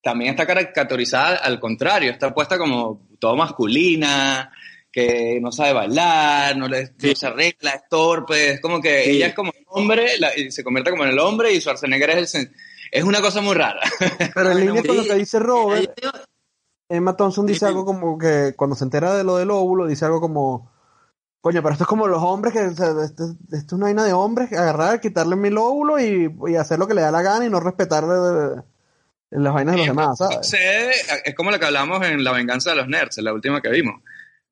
también 0.02 0.32
está 0.32 0.46
caricaturizada 0.48 1.38
al 1.38 1.60
contrario, 1.60 2.12
está 2.12 2.34
puesta 2.34 2.58
como 2.58 3.08
todo 3.20 3.36
masculina, 3.36 4.52
que 4.92 5.40
no 5.42 5.52
sabe 5.52 5.74
bailar, 5.74 6.58
no, 6.58 6.68
le, 6.68 6.88
Sí. 6.98 7.10
no 7.10 7.16
se 7.16 7.28
arregla, 7.28 7.72
es 7.72 7.82
torpe, 7.90 8.52
es 8.54 8.62
como 8.62 8.82
que 8.82 9.04
Sí. 9.04 9.10
ella 9.12 9.28
es 9.28 9.34
como 9.36 9.52
el 9.52 9.64
hombre, 9.68 10.18
la- 10.20 10.36
y 10.38 10.52
se 10.52 10.64
convierte 10.64 10.92
como 10.92 11.04
en 11.04 11.10
el 11.12 11.20
hombre 11.20 11.52
y 11.54 11.60
Schwarzenegger 11.62 12.10
es 12.12 12.36
el... 12.36 12.42
sen- 12.48 12.52
Es 12.92 13.04
una 13.04 13.22
cosa 13.22 13.40
muy 13.42 13.54
rara. 13.54 13.82
Pero 14.34 14.52
en 14.52 14.60
línea 14.66 14.82
con 14.84 14.98
lo 14.98 15.04
que 15.04 15.14
dice 15.14 15.38
Robert, 15.38 15.92
Emma 16.90 17.16
Thompson 17.16 17.46
dice 17.46 17.68
algo 17.68 17.86
como 17.86 18.18
que 18.18 18.54
cuando 18.56 18.76
se 18.76 18.84
entera 18.84 19.14
de 19.16 19.24
lo 19.24 19.38
del 19.38 19.52
óvulo, 19.52 19.86
dice 19.86 20.06
algo 20.06 20.20
como, 20.20 20.72
coño, 21.40 21.62
pero 21.62 21.74
esto 21.74 21.84
es 21.84 21.88
como 21.88 22.08
los 22.08 22.24
hombres, 22.24 22.52
que 22.52 22.62
o 22.62 22.74
sea, 22.74 22.88
esto, 23.06 23.26
esto 23.52 23.56
es 23.68 23.74
una 23.74 23.86
vaina 23.86 24.04
de 24.06 24.14
hombres, 24.14 24.52
agarrar, 24.54 25.00
quitarle 25.00 25.36
mi 25.36 25.50
óvulo 25.56 26.00
y, 26.00 26.34
y 26.48 26.56
hacer 26.56 26.80
lo 26.80 26.88
que 26.88 26.96
le 26.96 27.02
da 27.02 27.12
la 27.12 27.22
gana 27.22 27.46
y 27.46 27.50
no 27.52 27.60
respetar 27.60 28.04
eh, 29.32 29.38
las 29.40 29.54
vainas 29.54 29.74
de 29.76 29.78
los 29.80 29.88
demás, 29.88 30.18
¿sabes? 30.18 30.38
Sucede, 30.44 30.92
es 31.26 31.36
como 31.36 31.52
lo 31.52 31.60
que 31.60 31.66
hablamos 31.66 32.06
en 32.06 32.24
La 32.24 32.32
venganza 32.32 32.72
de 32.72 32.76
los 32.78 32.88
nerds, 32.88 33.18
en 33.18 33.26
la 33.26 33.34
última 33.34 33.62
que 33.62 33.70
vimos. 33.70 34.02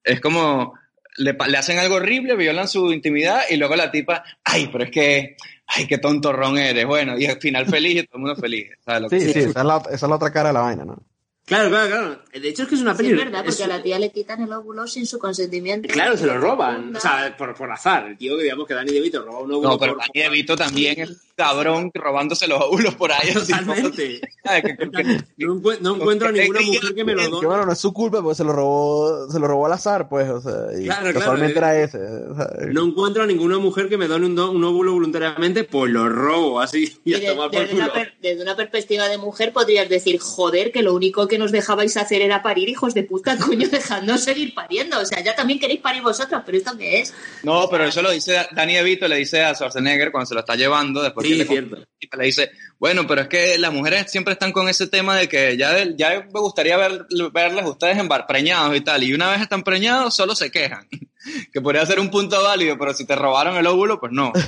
Es 0.03 0.19
como 0.21 0.73
le, 1.17 1.35
le 1.47 1.57
hacen 1.57 1.79
algo 1.79 1.95
horrible, 1.95 2.35
violan 2.35 2.67
su 2.67 2.91
intimidad 2.93 3.41
y 3.49 3.57
luego 3.57 3.75
la 3.75 3.89
tipa, 3.91 4.23
ay, 4.43 4.69
pero 4.71 4.83
es 4.85 4.91
que, 4.91 5.35
ay, 5.65 5.87
qué 5.87 5.97
tontorrón 5.97 6.57
eres. 6.57 6.85
Bueno, 6.85 7.17
y 7.17 7.25
al 7.25 7.39
final 7.41 7.65
feliz 7.65 8.03
y 8.03 8.05
todo 8.05 8.17
el 8.17 8.21
mundo 8.21 8.35
feliz. 8.35 8.69
¿sabes 8.85 9.01
lo 9.01 9.09
que 9.09 9.19
Sí, 9.19 9.25
sí, 9.27 9.33
sea? 9.33 9.41
esa 9.49 9.59
es, 9.61 9.65
la, 9.65 9.77
esa 9.77 9.93
es 9.93 10.01
la 10.03 10.15
otra 10.15 10.31
cara 10.31 10.49
de 10.49 10.53
la 10.53 10.61
vaina, 10.61 10.85
¿no? 10.85 10.97
Claro, 11.45 11.69
claro, 11.69 11.87
claro. 11.87 12.21
De 12.41 12.49
hecho, 12.49 12.63
es 12.63 12.67
que 12.69 12.75
es 12.75 12.81
una 12.81 12.91
Sí, 12.91 12.97
peli. 13.03 13.11
es 13.11 13.17
verdad, 13.17 13.39
porque 13.39 13.51
es- 13.51 13.61
a 13.61 13.67
la 13.67 13.81
tía 13.81 13.97
le 13.97 14.11
quitan 14.11 14.41
el 14.43 14.51
óvulo 14.51 14.85
sin 14.85 15.07
su 15.07 15.17
consentimiento. 15.17 15.87
Claro, 15.87 16.17
se 16.17 16.25
lo 16.25 16.37
roban. 16.37 16.93
O 16.95 16.99
sea, 16.99 17.35
por, 17.37 17.55
por 17.55 17.71
azar. 17.71 18.05
El 18.05 18.17
tío 18.17 18.35
que 18.37 18.43
digamos 18.43 18.67
que 18.67 18.73
Dani 18.73 18.91
DeVito 18.91 19.23
roba 19.23 19.39
un 19.39 19.53
óvulo. 19.53 19.69
No, 19.69 19.77
pero 19.79 19.93
por- 19.95 20.01
Dani 20.01 20.23
DeVito 20.23 20.57
también 20.57 20.99
es 20.99 21.17
cabrón 21.37 21.91
robándose 21.93 22.47
los 22.47 22.59
óvulos 22.61 22.95
por 22.95 23.11
ahí. 23.11 23.29
así, 23.29 23.51
Totalmente. 23.53 24.21
¿sabes? 24.43 24.63
Que- 24.63 24.75
que- 24.77 24.89
que- 24.91 25.03
No, 25.45 25.55
encuent- 25.55 25.79
no 25.81 25.95
encuentro 25.95 26.29
a 26.29 26.33
que- 26.33 26.39
ninguna 26.41 26.59
que- 26.59 26.65
mujer 26.65 26.95
que 26.95 27.03
me 27.05 27.13
lo 27.13 27.21
Que 27.21 27.29
done. 27.29 27.47
bueno, 27.47 27.65
no 27.67 27.71
es 27.73 27.77
su 27.79 27.93
culpa 27.93 28.21
porque 28.23 28.35
se 28.35 28.43
lo 28.43 28.53
robó, 28.53 29.29
se 29.31 29.39
lo 29.39 29.47
robó 29.47 29.67
al 29.67 29.73
azar, 29.73 30.09
pues, 30.09 30.27
o 30.29 30.41
sea, 30.41 30.77
y 30.79 30.85
Claro, 30.85 31.13
casualmente 31.13 31.53
claro, 31.53 31.75
era 31.75 31.83
ese. 31.83 31.97
o 31.99 32.35
sea, 32.35 32.47
No 32.71 32.85
encuentro 32.85 33.21
a 33.23 33.27
ninguna 33.27 33.59
mujer 33.59 33.87
que 33.87 33.97
me 33.97 34.07
done 34.07 34.25
un, 34.25 34.35
do- 34.35 34.51
un 34.51 34.63
óvulo 34.63 34.93
voluntariamente, 34.93 35.63
pues 35.63 35.91
lo 35.91 36.09
robo 36.09 36.59
así 36.59 36.99
y 37.05 37.11
Y 37.17 37.25
a 37.25 37.29
tomar 37.33 37.51
por 37.51 37.59
desde, 37.61 37.75
una 37.75 37.89
culo. 37.89 37.93
per- 38.03 38.13
desde 38.19 38.41
una 38.41 38.55
perspectiva 38.55 39.07
de 39.07 39.17
mujer 39.19 39.53
podrías 39.53 39.87
decir, 39.87 40.19
joder, 40.19 40.71
que 40.71 40.81
lo 40.81 40.95
único 40.95 41.27
que 41.27 41.37
nos 41.37 41.51
dejabais 41.51 41.95
hacer 41.97 42.23
era 42.23 42.41
parir, 42.41 42.67
hijos 42.67 42.95
de 42.95 43.03
puta, 43.03 43.37
coño, 43.55 43.67
dejadnos 43.69 44.21
seguir 44.23 44.55
pariendo. 44.55 44.99
O 44.99 45.05
sea, 45.05 45.23
ya 45.23 45.35
también 45.35 45.59
queréis 45.59 45.81
parir 45.81 46.01
vosotros, 46.01 46.41
pero 46.45 46.57
¿esto 46.57 46.75
qué 46.77 47.01
es? 47.01 47.13
No, 47.43 47.67
pero 47.69 47.83
eso 47.85 48.01
lo 48.01 48.09
dice 48.09 48.47
Dani 48.53 48.73
DeVito, 48.73 49.07
le 49.07 49.17
dice 49.17 49.43
a 49.43 49.53
Schwarzenegger 49.53 50.11
cuando 50.11 50.25
se 50.25 50.33
lo 50.33 50.39
está 50.39 50.55
llevando, 50.55 51.03
después 51.03 51.26
Sí, 51.27 51.33
que 51.33 51.37
le 51.39 51.45
cierto. 51.45 51.77
le 52.17 52.25
dice, 52.25 52.51
bueno, 52.79 53.05
pero 53.07 53.21
es 53.21 53.27
que 53.27 53.57
las 53.57 53.73
mujeres 53.73 54.11
siempre 54.11 54.33
están 54.33 54.51
con 54.51 54.67
ese 54.69 54.87
tema 54.87 55.15
de 55.15 55.27
que 55.29 55.57
ya, 55.57 55.85
ya 55.95 56.21
me 56.33 56.39
gustaría 56.39 56.77
ver, 56.77 57.05
verles 57.33 57.63
a 57.65 57.69
ustedes 57.69 57.97
en 57.97 58.07
bar 58.07 58.25
preñados 58.27 58.75
y 58.75 58.81
tal, 58.81 59.03
y 59.03 59.13
una 59.13 59.29
vez 59.31 59.41
están 59.41 59.63
preñados 59.63 60.15
solo 60.15 60.35
se 60.35 60.51
quejan, 60.51 60.87
que 61.53 61.61
podría 61.61 61.85
ser 61.85 61.99
un 61.99 62.09
punto 62.09 62.41
válido, 62.41 62.77
pero 62.77 62.93
si 62.93 63.05
te 63.05 63.15
robaron 63.15 63.55
el 63.57 63.67
óvulo, 63.67 63.99
pues 63.99 64.11
no. 64.11 64.31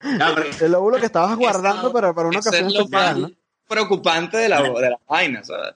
Porque- 0.00 0.64
El 0.64 0.74
óvulo 0.74 0.98
que 0.98 1.06
estabas 1.06 1.36
guardando 1.36 1.92
para, 1.92 2.12
para 2.14 2.28
una 2.28 2.38
ocasión 2.40 2.66
es 2.68 2.72
lo 2.74 2.88
más 2.88 3.02
especial, 3.10 3.20
¿no? 3.22 3.30
preocupante 3.68 4.36
de 4.38 4.48
la, 4.48 4.62
de 4.62 4.90
la 4.90 4.98
vaina, 5.08 5.44
¿sabes? 5.44 5.74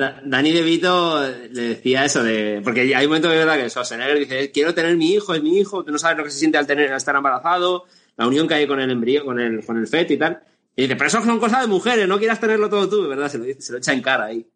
Da- 0.00 0.20
Dani 0.24 0.50
DeVito 0.52 1.20
le 1.52 1.62
decía 1.62 2.04
eso 2.04 2.22
de. 2.22 2.60
Porque 2.64 2.94
hay 2.94 3.04
un 3.04 3.10
momento 3.10 3.28
de 3.28 3.36
verdad 3.36 3.56
que 3.58 3.68
Schwarzenegger 3.68 4.18
dice: 4.18 4.50
Quiero 4.50 4.72
tener 4.74 4.96
mi 4.96 5.12
hijo, 5.12 5.34
es 5.34 5.42
mi 5.42 5.58
hijo, 5.58 5.84
tú 5.84 5.92
no 5.92 5.98
sabes 5.98 6.16
lo 6.18 6.24
que 6.24 6.30
se 6.30 6.38
siente 6.38 6.56
al 6.58 6.66
tener, 6.66 6.90
al 6.90 6.96
estar 6.96 7.14
embarazado, 7.14 7.84
la 8.16 8.26
unión 8.26 8.48
que 8.48 8.54
hay 8.54 8.66
con 8.66 8.80
el 8.80 8.90
embrión, 8.90 9.24
con 9.26 9.38
el, 9.38 9.64
con 9.64 9.76
el 9.76 9.86
feto 9.86 10.12
y 10.12 10.16
tal. 10.16 10.40
Y 10.74 10.82
dice: 10.82 10.96
Pero 10.96 11.08
eso 11.08 11.22
son 11.22 11.38
cosas 11.38 11.60
de 11.60 11.66
mujeres, 11.66 12.08
no 12.08 12.18
quieras 12.18 12.40
tenerlo 12.40 12.70
todo 12.70 12.88
tú, 12.88 13.02
de 13.02 13.08
verdad, 13.08 13.28
se 13.30 13.38
lo, 13.38 13.44
dice, 13.44 13.60
se 13.60 13.72
lo 13.72 13.78
echa 13.78 13.92
en 13.92 14.00
cara 14.02 14.24
ahí. 14.26 14.46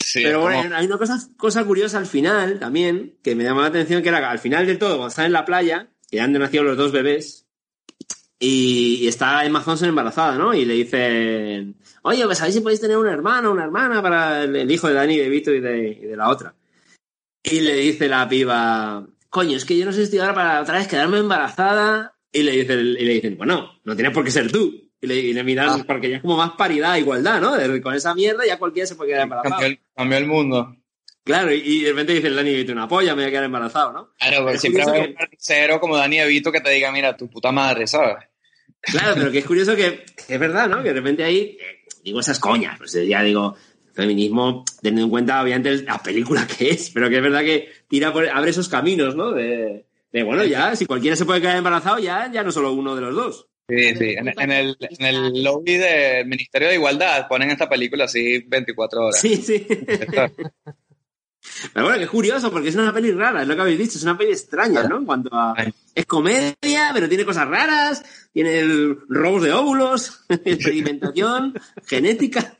Sí, 0.00 0.20
Pero 0.22 0.40
bueno, 0.40 0.62
como- 0.62 0.74
hay 0.74 0.86
una 0.86 0.98
cosa, 0.98 1.18
cosa 1.36 1.64
curiosa 1.64 1.98
al 1.98 2.06
final 2.06 2.58
también, 2.58 3.14
que 3.22 3.34
me 3.34 3.44
llamó 3.44 3.60
la 3.60 3.66
atención, 3.68 4.02
que 4.02 4.08
era 4.08 4.18
que 4.20 4.24
al 4.26 4.38
final 4.38 4.66
del 4.66 4.78
todo, 4.78 4.90
cuando 4.96 5.08
están 5.08 5.26
en 5.26 5.32
la 5.32 5.44
playa, 5.44 5.88
y 6.10 6.18
han 6.18 6.32
nacido 6.32 6.64
los 6.64 6.76
dos 6.76 6.92
bebés. 6.92 7.44
Y, 8.40 8.98
y 9.02 9.08
está 9.08 9.44
Emma 9.44 9.62
Thompson 9.64 9.88
embarazada, 9.88 10.36
¿no? 10.38 10.54
Y 10.54 10.64
le 10.64 10.74
dicen, 10.74 11.74
oye, 12.02 12.24
pues 12.24 12.38
sabéis 12.38 12.56
si 12.56 12.60
podéis 12.60 12.80
tener 12.80 12.96
un 12.96 13.08
hermano, 13.08 13.52
una 13.52 13.64
hermana 13.64 14.02
para 14.02 14.44
el, 14.44 14.70
hijo 14.70 14.88
de 14.88 14.94
Dani, 14.94 15.16
de 15.16 15.28
Vito 15.28 15.52
y 15.52 15.60
de, 15.60 15.88
y 15.88 16.06
de 16.06 16.16
la 16.16 16.28
otra. 16.28 16.54
Y 17.42 17.60
le 17.60 17.74
dice 17.74 18.08
la 18.08 18.28
piba, 18.28 19.06
coño, 19.30 19.56
es 19.56 19.64
que 19.64 19.78
yo 19.78 19.84
no 19.84 19.92
sé 19.92 19.98
si 19.98 20.04
estoy 20.04 20.18
ahora 20.20 20.34
para 20.34 20.60
otra 20.60 20.78
vez 20.78 20.88
quedarme 20.88 21.18
embarazada. 21.18 22.14
Y 22.30 22.42
le, 22.42 22.52
dice, 22.52 22.74
y 22.74 23.04
le 23.04 23.12
dicen, 23.14 23.38
bueno, 23.38 23.80
no 23.84 23.94
tienes 23.96 24.12
por 24.12 24.24
qué 24.24 24.30
ser 24.30 24.52
tú. 24.52 24.90
Y 25.00 25.06
le, 25.06 25.14
y 25.16 25.32
le 25.32 25.44
miran, 25.44 25.80
Ah. 25.80 25.84
porque 25.86 26.10
ya 26.10 26.16
es 26.16 26.22
como 26.22 26.36
más 26.36 26.52
paridad, 26.52 26.96
igualdad, 26.96 27.40
¿no? 27.40 27.52
Con 27.82 27.94
esa 27.94 28.14
mierda 28.14 28.44
ya 28.44 28.58
cualquiera 28.58 28.86
se 28.86 28.96
puede 28.96 29.10
quedar 29.10 29.22
embarazado. 29.22 29.52
Cambió 29.52 29.68
el, 29.68 29.80
cambió 29.94 30.18
el 30.18 30.26
mundo. 30.26 30.76
Claro, 31.24 31.52
y, 31.52 31.82
de 31.82 31.90
repente 31.90 32.14
dice 32.14 32.28
el 32.28 32.36
Dani 32.36 32.50
DeVito, 32.50 32.72
una 32.72 32.88
polla, 32.88 33.14
me 33.14 33.22
voy 33.22 33.28
a 33.28 33.30
quedar 33.30 33.44
embarazado, 33.44 33.92
¿no? 33.92 34.14
Claro, 34.18 34.44
porque 34.44 34.58
siempre 34.58 34.82
va 34.84 34.92
a 34.92 34.94
haber 34.94 35.08
un 35.10 35.14
carnicero 35.14 35.78
como 35.78 35.96
Dani 35.96 36.20
Evito 36.20 36.50
que 36.50 36.62
te 36.62 36.70
diga, 36.70 36.90
mira, 36.90 37.16
tu 37.18 37.28
puta 37.28 37.52
madre, 37.52 37.86
¿sabes? 37.86 38.24
Claro, 38.80 39.14
pero 39.14 39.30
que 39.30 39.38
es 39.38 39.44
curioso 39.44 39.76
que, 39.76 40.06
que 40.26 40.34
es 40.34 40.40
verdad, 40.40 40.68
¿no? 40.68 40.82
Que 40.82 40.88
de 40.88 40.94
repente 40.94 41.24
ahí, 41.24 41.58
digo 42.08 42.20
esas 42.20 42.38
coñas, 42.38 42.76
pues 42.78 42.92
ya 43.06 43.22
digo, 43.22 43.56
feminismo, 43.94 44.64
teniendo 44.80 45.04
en 45.04 45.10
cuenta, 45.10 45.42
obviamente, 45.42 45.82
la 45.82 45.98
película 45.98 46.46
que 46.46 46.70
es, 46.70 46.90
pero 46.90 47.08
que 47.08 47.16
es 47.16 47.22
verdad 47.22 47.40
que 47.40 47.68
tira 47.88 48.12
por, 48.12 48.28
abre 48.28 48.50
esos 48.50 48.68
caminos, 48.68 49.16
¿no? 49.16 49.32
De, 49.32 49.86
de, 50.12 50.22
bueno, 50.22 50.44
ya, 50.44 50.76
si 50.76 50.86
cualquiera 50.86 51.16
se 51.16 51.24
puede 51.24 51.40
quedar 51.40 51.56
embarazado, 51.56 51.98
ya, 51.98 52.30
ya 52.32 52.42
no 52.42 52.52
solo 52.52 52.72
uno 52.72 52.94
de 52.94 53.00
los 53.00 53.14
dos. 53.14 53.48
Sí, 53.68 53.94
sí. 53.96 54.14
En, 54.16 54.28
en 54.28 54.50
el, 54.50 54.76
en 54.80 55.06
el 55.06 55.42
lobby 55.44 55.76
del 55.76 56.26
Ministerio 56.26 56.68
de 56.68 56.76
Igualdad 56.76 57.28
ponen 57.28 57.50
esta 57.50 57.68
película 57.68 58.04
así 58.04 58.38
24 58.46 59.06
horas. 59.06 59.20
Sí, 59.20 59.36
sí. 59.36 59.66
Pero 61.72 61.86
bueno, 61.86 61.98
que 61.98 62.04
es 62.04 62.10
curioso, 62.10 62.50
porque 62.50 62.68
es 62.68 62.74
una 62.76 62.92
peli 62.92 63.12
rara, 63.12 63.42
es 63.42 63.48
lo 63.48 63.54
que 63.54 63.60
habéis 63.62 63.78
dicho, 63.78 63.98
es 63.98 64.02
una 64.04 64.16
peli 64.16 64.30
extraña, 64.32 64.84
¿no? 64.84 64.98
En 64.98 65.04
cuanto 65.04 65.30
a... 65.32 65.54
Es 65.94 66.06
comedia, 66.06 66.90
pero 66.94 67.08
tiene 67.08 67.24
cosas 67.24 67.48
raras, 67.48 68.04
tiene 68.32 68.58
el- 68.60 68.98
robos 69.08 69.42
de 69.42 69.52
óvulos, 69.52 70.24
experimentación, 70.28 71.54
genética. 71.86 72.56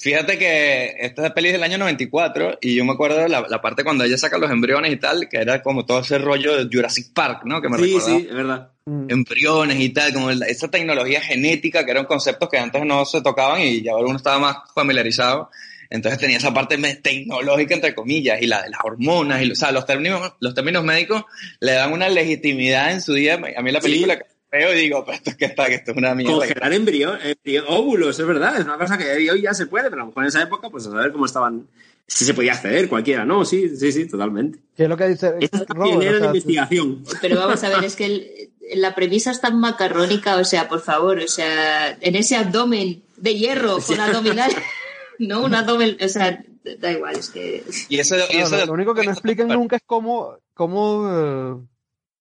Fíjate 0.00 0.38
que 0.38 0.94
esta 1.00 1.34
peli 1.34 1.48
es 1.48 1.54
del 1.54 1.64
año 1.64 1.78
94 1.78 2.58
y 2.62 2.76
yo 2.76 2.84
me 2.84 2.92
acuerdo 2.92 3.16
de 3.18 3.28
la, 3.28 3.40
la 3.48 3.60
parte 3.60 3.82
cuando 3.82 4.04
ella 4.04 4.16
saca 4.16 4.38
los 4.38 4.50
embriones 4.50 4.92
y 4.92 4.96
tal, 4.96 5.28
que 5.28 5.38
era 5.38 5.62
como 5.62 5.84
todo 5.84 5.98
ese 5.98 6.16
rollo 6.18 6.56
de 6.56 6.68
Jurassic 6.74 7.12
Park, 7.12 7.42
¿no? 7.44 7.60
Que 7.60 7.68
me 7.68 7.78
Sí, 7.78 7.84
recordaba. 7.94 8.18
sí, 8.20 8.26
es 8.30 8.34
verdad. 8.34 8.70
Mm. 8.86 9.06
Embriones 9.08 9.80
y 9.80 9.88
tal, 9.90 10.14
como 10.14 10.30
esa 10.30 10.68
tecnología 10.70 11.20
genética 11.20 11.84
que 11.84 11.90
eran 11.90 12.04
conceptos 12.04 12.48
que 12.48 12.58
antes 12.58 12.84
no 12.84 13.04
se 13.04 13.20
tocaban 13.20 13.62
y 13.62 13.82
ya 13.82 13.96
uno 13.96 14.16
estaba 14.16 14.38
más 14.38 14.56
familiarizado. 14.74 15.50
Entonces 15.90 16.20
tenía 16.20 16.36
esa 16.38 16.52
parte 16.54 16.76
tecnológica, 17.02 17.74
entre 17.74 17.94
comillas, 17.94 18.40
y 18.42 18.46
la 18.46 18.62
de 18.62 18.70
las 18.70 18.80
hormonas, 18.84 19.42
y, 19.42 19.50
o 19.50 19.54
sea, 19.54 19.72
los 19.72 19.86
términos, 19.86 20.32
los 20.40 20.54
términos 20.54 20.84
médicos 20.84 21.24
le 21.60 21.72
dan 21.72 21.92
una 21.92 22.08
legitimidad 22.08 22.92
en 22.92 23.00
su 23.00 23.12
día. 23.14 23.34
A 23.56 23.62
mí 23.62 23.70
la 23.72 23.80
Sí. 23.80 23.88
película 23.88 24.16
que 24.18 24.24
veo 24.52 24.72
y 24.72 24.80
digo, 24.82 25.04
pero 25.04 25.16
esto 25.16 25.30
es 25.30 25.36
que 25.36 25.44
está, 25.46 25.66
que 25.66 25.74
esto 25.74 25.90
es 25.92 25.96
una 25.96 26.14
mierda. 26.14 26.34
Congelar 26.36 26.72
embrión, 26.72 27.18
embrión- 27.22 27.64
óvulos, 27.68 28.18
es 28.18 28.26
verdad, 28.26 28.56
es 28.58 28.64
una 28.64 28.78
cosa 28.78 28.96
que 28.96 29.30
hoy 29.30 29.42
ya 29.42 29.52
se 29.54 29.66
puede, 29.66 29.90
pero 29.90 30.02
a 30.02 30.04
lo 30.04 30.06
mejor 30.08 30.22
en 30.24 30.28
esa 30.28 30.42
época, 30.42 30.70
pues 30.70 30.86
a 30.86 30.90
saber 30.90 31.10
cómo 31.12 31.26
estaban, 31.26 31.66
si 32.06 32.24
se 32.24 32.34
podía 32.34 32.52
acceder, 32.52 32.88
cualquiera, 32.88 33.24
¿no? 33.24 33.44
Sí, 33.44 33.76
sí, 33.76 33.90
sí, 33.90 34.06
totalmente. 34.06 34.58
¿Qué 34.76 34.84
es 34.84 34.88
lo 34.88 34.96
que 34.96 35.08
dice 35.08 35.32
Esta 35.40 35.56
es 35.58 35.66
Robert? 35.68 35.98
pionera 35.98 36.16
O 36.18 36.20
de 36.20 36.26
investigación. 36.26 37.04
Pero 37.20 37.38
vamos 37.40 37.64
a 37.64 37.68
ver, 37.70 37.84
es 37.84 37.96
que 37.96 38.04
el- 38.06 38.80
la 38.80 38.94
premisa 38.94 39.30
es 39.30 39.40
tan 39.40 39.58
macarrónica, 39.58 40.36
o 40.36 40.44
sea, 40.44 40.68
por 40.68 40.80
favor, 40.82 41.18
o 41.18 41.28
sea, 41.28 41.96
en 42.00 42.14
ese 42.16 42.36
abdomen 42.36 43.02
de 43.16 43.34
hierro 43.34 43.78
con 43.80 43.98
abdominal, 44.00 44.50
no 45.18 45.44
un 45.44 45.54
abdomen, 45.54 45.96
o 46.00 46.08
sea, 46.08 46.44
da 46.78 46.92
igual, 46.92 47.16
es 47.16 47.30
que 47.30 47.62
Y 47.88 47.98
eso, 47.98 48.16
y 48.16 48.36
eso 48.38 48.56
lo, 48.56 48.66
lo 48.66 48.72
único 48.72 48.94
que 48.94 49.04
no 49.04 49.12
explican 49.12 49.48
nunca 49.48 49.76
es 49.76 49.82
cómo, 49.84 50.38
cómo 50.54 51.08
eh, 51.10 51.66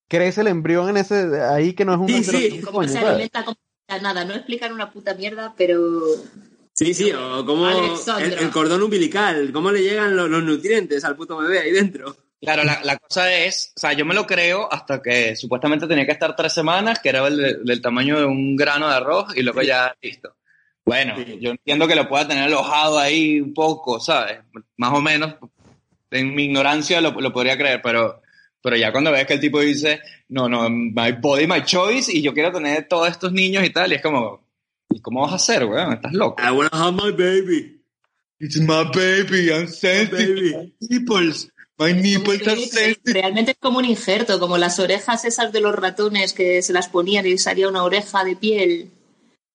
crece 0.08 0.42
el 0.42 0.48
embrión 0.48 0.90
en 0.90 0.98
ese 0.98 1.42
ahí 1.42 1.74
que 1.74 1.86
no 1.86 1.94
es 1.94 2.00
un 2.00 2.08
Sí, 2.10 2.24
sí, 2.24 2.50
¿qué 2.58 2.62
como 2.62 2.80
coño, 2.80 2.90
se 2.90 2.96
sabes? 2.96 3.10
alimenta 3.10 3.46
como 3.46 3.58
nada, 4.02 4.26
no 4.26 4.34
explican 4.34 4.72
una 4.74 4.92
puta 4.92 5.14
mierda, 5.14 5.54
pero 5.58 6.06
Sí, 6.74 6.94
sí, 6.94 7.12
o 7.12 7.46
como 7.46 7.70
el, 7.70 8.34
el 8.34 8.50
cordón 8.50 8.82
umbilical, 8.82 9.52
cómo 9.54 9.72
le 9.72 9.84
llegan 9.84 10.16
los, 10.16 10.28
los 10.30 10.44
nutrientes 10.44 11.04
al 11.06 11.16
puto 11.16 11.38
bebé 11.38 11.60
ahí 11.60 11.72
dentro. 11.72 12.16
Claro, 12.42 12.64
la, 12.64 12.82
la 12.84 12.98
cosa 12.98 13.32
es, 13.34 13.72
o 13.78 13.80
sea, 13.80 13.94
yo 13.94 14.04
me 14.06 14.14
lo 14.16 14.26
creo 14.26 14.68
hasta 14.72 15.02
que 15.02 15.36
supuestamente 15.36 15.88
tenía 15.88 16.06
que 16.06 16.12
estar 16.12 16.36
tres 16.36 16.52
semanas, 16.52 17.00
que 17.00 17.10
era 17.10 17.26
el 17.28 17.38
de- 17.38 17.58
del 17.64 17.82
tamaño 17.82 18.20
de 18.20 18.26
un 18.26 18.56
grano 18.58 18.90
de 18.90 18.96
arroz, 18.96 19.28
y 19.38 19.44
luego 19.44 19.62
ya 19.62 19.96
listo. 20.02 20.36
Bueno, 20.86 21.16
Sí. 21.18 21.38
yo 21.40 21.52
entiendo 21.52 21.88
que 21.88 21.96
lo 21.96 22.10
pueda 22.10 22.28
tener 22.28 22.44
alojado 22.44 23.00
ahí 23.00 23.40
un 23.40 23.54
poco, 23.54 24.00
¿sabes? 24.00 24.40
Más 24.78 24.94
o 24.94 25.02
menos, 25.02 25.36
en 26.12 26.36
mi 26.36 26.46
ignorancia 26.46 27.00
lo, 27.02 27.12
lo 27.12 27.32
podría 27.32 27.58
creer, 27.58 27.82
pero, 27.82 28.22
pero 28.62 28.76
ya 28.76 28.92
cuando 28.92 29.12
ves 29.12 29.26
que 29.26 29.34
el 29.36 29.40
tipo 29.40 29.60
dice, 29.62 30.02
no, 30.30 30.50
no, 30.50 30.70
my 30.70 31.14
body, 31.20 31.48
my 31.48 31.64
choice, 31.64 32.12
y 32.12 32.22
yo 32.22 32.34
quiero 32.34 32.52
tener 32.52 32.88
todos 32.88 33.10
estos 33.10 33.32
niños 33.32 33.64
y 33.66 33.70
tal, 33.70 33.92
y 33.92 33.96
es 33.96 34.02
como, 34.02 34.46
¿y 34.90 35.00
cómo 35.00 35.22
vas 35.22 35.32
a 35.32 35.36
hacer, 35.36 35.66
weón? 35.66 35.94
Estás 35.94 36.14
loco. 36.14 36.42
I 36.44 36.52
wanna 36.52 36.70
have 36.74 36.94
my 36.94 37.12
baby. 37.12 37.80
It's 38.40 38.60
my 38.60 38.84
baby, 38.94 39.50
I'm 39.52 39.68
sensitive. 39.68 40.52
Baby. 40.52 40.76
Nipples. 40.90 41.50
My 41.78 41.94
nipples 41.94 42.46
are 42.48 42.58
sensitive. 42.58 43.14
realmente 43.14 43.52
es 43.52 43.58
como 43.60 43.80
un 43.80 43.86
injerto, 43.86 44.38
como 44.40 44.58
las 44.58 44.80
orejas 44.80 45.24
esas 45.26 45.52
de 45.54 45.62
los 45.62 45.74
ratones 45.74 46.34
que 46.34 46.62
se 46.62 46.74
las 46.74 46.90
ponían 46.90 47.26
y 47.26 47.38
salía 47.38 47.70
una 47.70 47.84
oreja 47.84 48.24
de 48.26 48.36
piel. 48.36 48.92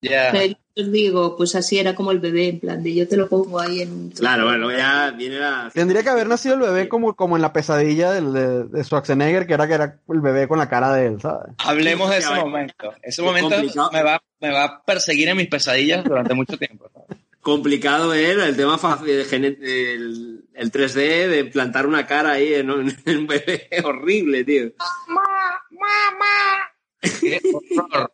Pero 0.00 0.56
os 0.78 0.92
digo, 0.92 1.36
pues 1.36 1.54
así 1.54 1.78
era 1.78 1.94
como 1.94 2.12
el 2.12 2.20
bebé, 2.20 2.48
en 2.48 2.60
plan 2.60 2.82
de 2.82 2.94
yo 2.94 3.08
te 3.08 3.16
lo 3.16 3.28
pongo 3.28 3.60
ahí 3.60 3.82
en... 3.82 4.10
Claro, 4.10 4.44
bueno, 4.44 4.70
ya 4.70 5.10
viene 5.10 5.38
la... 5.38 5.70
Tendría 5.74 6.02
que 6.02 6.08
haber 6.08 6.28
nacido 6.28 6.54
el 6.54 6.60
bebé 6.60 6.88
como, 6.88 7.14
como 7.14 7.36
en 7.36 7.42
la 7.42 7.52
pesadilla 7.52 8.12
del, 8.12 8.32
de, 8.32 8.64
de 8.64 8.84
Schwarzenegger, 8.84 9.46
que 9.46 9.54
era 9.54 9.66
que 9.66 9.74
era 9.74 10.00
el 10.08 10.20
bebé 10.20 10.46
con 10.46 10.58
la 10.58 10.68
cara 10.68 10.92
de 10.92 11.06
él, 11.06 11.20
¿sabes? 11.20 11.54
Hablemos 11.58 12.10
de 12.10 12.18
ese 12.18 12.34
momento. 12.34 12.94
Ese 13.02 13.22
momento 13.22 13.56
complicado. 13.56 13.90
me 13.92 14.02
va, 14.02 14.22
me 14.40 14.50
va 14.50 14.64
a 14.64 14.82
perseguir 14.84 15.28
en 15.28 15.36
mis 15.36 15.48
pesadillas 15.48 16.04
durante 16.04 16.34
mucho 16.34 16.56
tiempo. 16.56 16.90
complicado 17.40 18.14
era 18.14 18.46
el 18.46 18.56
tema 18.56 18.78
fácil, 18.78 19.10
el, 19.10 19.44
el, 19.44 20.44
el 20.54 20.72
3D 20.72 21.28
de 21.28 21.44
plantar 21.46 21.86
una 21.86 22.06
cara 22.06 22.32
ahí 22.32 22.54
en 22.54 22.70
un, 22.70 22.96
en 23.04 23.18
un 23.18 23.26
bebé 23.26 23.68
horrible, 23.84 24.44
tío. 24.44 24.72
Qué 27.20 27.40
horror. 27.76 28.12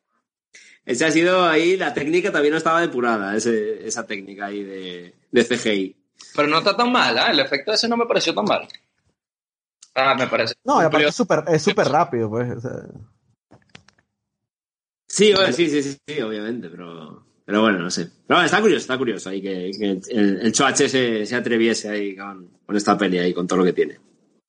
Ese 0.87 1.05
ha 1.07 1.11
sido 1.11 1.44
ahí, 1.47 1.77
la 1.77 1.94
técnica 1.94 2.31
también 2.31 2.53
no 2.53 2.59
estaba 2.59 2.81
depurada, 2.81 3.35
ese- 3.37 3.87
esa 3.87 4.07
técnica 4.07 4.47
ahí 4.47 4.62
de, 4.62 5.14
de 5.31 5.44
CGI. 5.44 5.97
Pero 6.37 6.49
no 6.49 6.59
está 6.59 6.77
tan 6.77 6.92
mal, 6.92 7.16
¿ah? 7.18 7.31
El 7.31 7.40
efecto 7.40 7.73
ese 7.73 7.88
no 7.88 7.97
me 7.97 8.07
pareció 8.07 8.35
tan 8.35 8.44
mal. 8.44 8.68
Ah, 9.94 10.14
me 10.14 10.27
parece. 10.27 10.55
No, 10.64 10.75
y 10.75 10.85
aparte 10.85 10.97
curioso. 10.97 11.09
es 11.11 11.16
súper 11.16 11.44
es 11.55 11.62
súper 11.62 11.87
rápido, 11.88 12.29
pues. 12.29 12.51
o 12.57 12.61
sea, 12.61 12.70
Sí, 15.07 15.33
bueno, 15.33 15.53
sí, 15.53 15.68
sí, 15.70 15.83
sí, 15.83 15.97
sí, 16.07 16.20
obviamente, 16.23 16.68
pero, 16.68 17.25
pero 17.44 17.61
bueno, 17.62 17.79
no 17.79 17.90
sé. 17.90 18.07
Pero 18.27 18.37
bueno, 18.38 18.44
está 18.47 18.61
curioso, 18.61 18.81
está 18.81 18.99
curioso 18.99 19.31
ahí 19.31 19.40
que, 19.40 19.70
que 19.79 19.90
el, 20.12 20.40
el 20.40 20.53
Choache 20.53 20.88
se, 20.88 21.25
se 21.25 21.37
atreviese 21.37 21.88
ahí 21.88 22.16
con, 22.16 22.49
con 22.66 22.77
esta 22.77 22.99
peli 22.99 23.18
ahí, 23.18 23.33
con 23.33 23.47
todo 23.47 23.61
lo 23.61 23.64
que 23.64 23.73
tiene. 23.73 24.01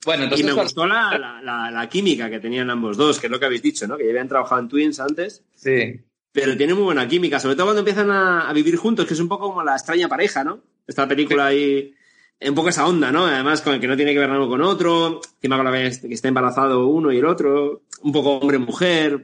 Bueno, 0.03 0.23
Y 0.23 0.25
entonces. 0.25 0.45
me 0.47 0.53
gustó 0.53 0.87
la, 0.87 1.17
la, 1.17 1.41
la- 1.41 1.71
la 1.71 1.89
química 1.89 2.29
que 2.29 2.39
tenían 2.39 2.69
ambos 2.69 2.97
dos, 2.97 3.19
que 3.19 3.27
es 3.27 3.31
lo 3.31 3.39
que 3.39 3.45
habéis 3.45 3.61
dicho, 3.61 3.87
¿no? 3.87 3.97
Que 3.97 4.05
ya 4.05 4.09
habían 4.11 4.27
trabajado 4.27 4.61
en 4.61 4.69
Twins 4.69 4.99
antes. 4.99 5.43
Sí. 5.55 5.99
Pero 6.35 6.57
tiene 6.57 6.73
muy 6.73 6.83
buena 6.83 7.07
química, 7.07 7.39
sobre 7.39 7.55
todo 7.55 7.67
cuando 7.67 7.79
empiezan 7.79 8.11
a, 8.11 8.49
a 8.49 8.51
vivir 8.51 8.75
juntos, 8.75 9.05
que 9.05 9.13
es 9.13 9.19
un 9.21 9.29
poco 9.29 9.47
como 9.47 9.63
la 9.63 9.71
extraña 9.71 10.09
pareja, 10.09 10.43
¿no? 10.43 10.61
Esta 10.85 11.07
película 11.07 11.45
ahí, 11.45 11.93
un 12.41 12.53
poco 12.53 12.67
esa 12.67 12.85
onda, 12.85 13.09
¿no? 13.09 13.25
Además, 13.25 13.61
con 13.61 13.73
el 13.73 13.79
que 13.79 13.87
no 13.87 13.95
tiene 13.95 14.11
que 14.11 14.19
ver 14.19 14.29
uno 14.29 14.49
con 14.49 14.61
otro, 14.61 15.21
encima 15.35 15.55
con 15.55 15.63
la 15.63 15.71
vez 15.71 15.99
que 16.01 16.13
está 16.13 16.27
embarazado 16.27 16.87
uno 16.87 17.13
y 17.13 17.19
el 17.19 17.25
otro, 17.25 17.83
un 18.01 18.11
poco 18.11 18.39
hombre-mujer, 18.39 19.23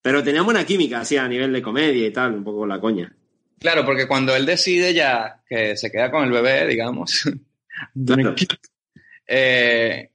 pero 0.00 0.22
tenían 0.22 0.44
buena 0.44 0.64
química, 0.64 1.00
así 1.00 1.16
a 1.16 1.26
nivel 1.26 1.52
de 1.52 1.60
comedia 1.60 2.06
y 2.06 2.12
tal, 2.12 2.34
un 2.34 2.44
poco 2.44 2.64
la 2.64 2.78
coña. 2.78 3.12
Claro, 3.58 3.84
porque 3.84 4.06
cuando 4.06 4.36
él 4.36 4.46
decide 4.46 4.94
ya 4.94 5.42
que 5.48 5.76
se 5.76 5.90
queda 5.90 6.08
con 6.08 6.22
el 6.22 6.30
bebé, 6.30 6.68
digamos, 6.68 7.24
Claro. 8.06 8.36
eh, 9.26 10.10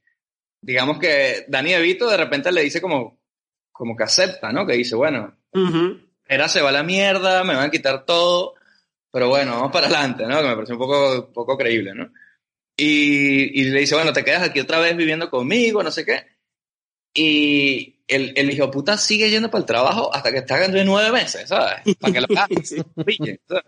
digamos 0.58 0.98
que 0.98 1.44
Dani 1.48 1.74
Evito 1.74 2.08
de 2.08 2.16
repente 2.16 2.50
le 2.50 2.62
dice 2.62 2.80
como, 2.80 3.18
como 3.70 3.94
que 3.94 4.04
acepta, 4.04 4.50
¿no? 4.52 4.66
Que 4.66 4.72
dice, 4.72 4.96
bueno, 4.96 5.36
Ujú. 5.52 6.09
Era 6.30 6.48
se 6.48 6.62
va 6.62 6.70
la 6.72 6.82
mierda, 6.84 7.44
me 7.44 7.54
van 7.54 7.66
a 7.66 7.70
quitar 7.70 8.04
todo, 8.06 8.54
pero 9.10 9.28
bueno, 9.28 9.52
vamos 9.52 9.72
para 9.72 9.86
adelante, 9.88 10.24
¿no? 10.26 10.40
Que 10.40 10.48
me 10.48 10.54
parece 10.54 10.72
un 10.72 10.78
poco, 10.78 11.26
un 11.26 11.32
poco 11.32 11.58
creíble, 11.58 11.92
¿no? 11.94 12.10
Y, 12.76 13.60
y 13.60 13.64
le 13.64 13.80
dice, 13.80 13.96
bueno, 13.96 14.12
te 14.12 14.24
quedas 14.24 14.42
aquí 14.42 14.60
otra 14.60 14.78
vez 14.78 14.96
viviendo 14.96 15.28
conmigo, 15.28 15.82
no 15.82 15.90
sé 15.90 16.04
qué. 16.06 16.24
Y 17.12 18.02
el, 18.06 18.32
el 18.36 18.50
hijo 18.50 18.70
puta 18.70 18.96
sigue 18.96 19.28
yendo 19.28 19.50
para 19.50 19.60
el 19.60 19.66
trabajo 19.66 20.14
hasta 20.14 20.30
que 20.30 20.38
está 20.38 20.68
de 20.68 20.84
nueve 20.84 21.10
meses, 21.10 21.48
¿sabes? 21.48 21.96
Para 21.98 22.12
que 22.12 22.20
lo 22.20 22.26
haga, 22.30 22.46
Sí. 22.62 22.76
pille, 23.04 23.40
¿sabes? 23.48 23.64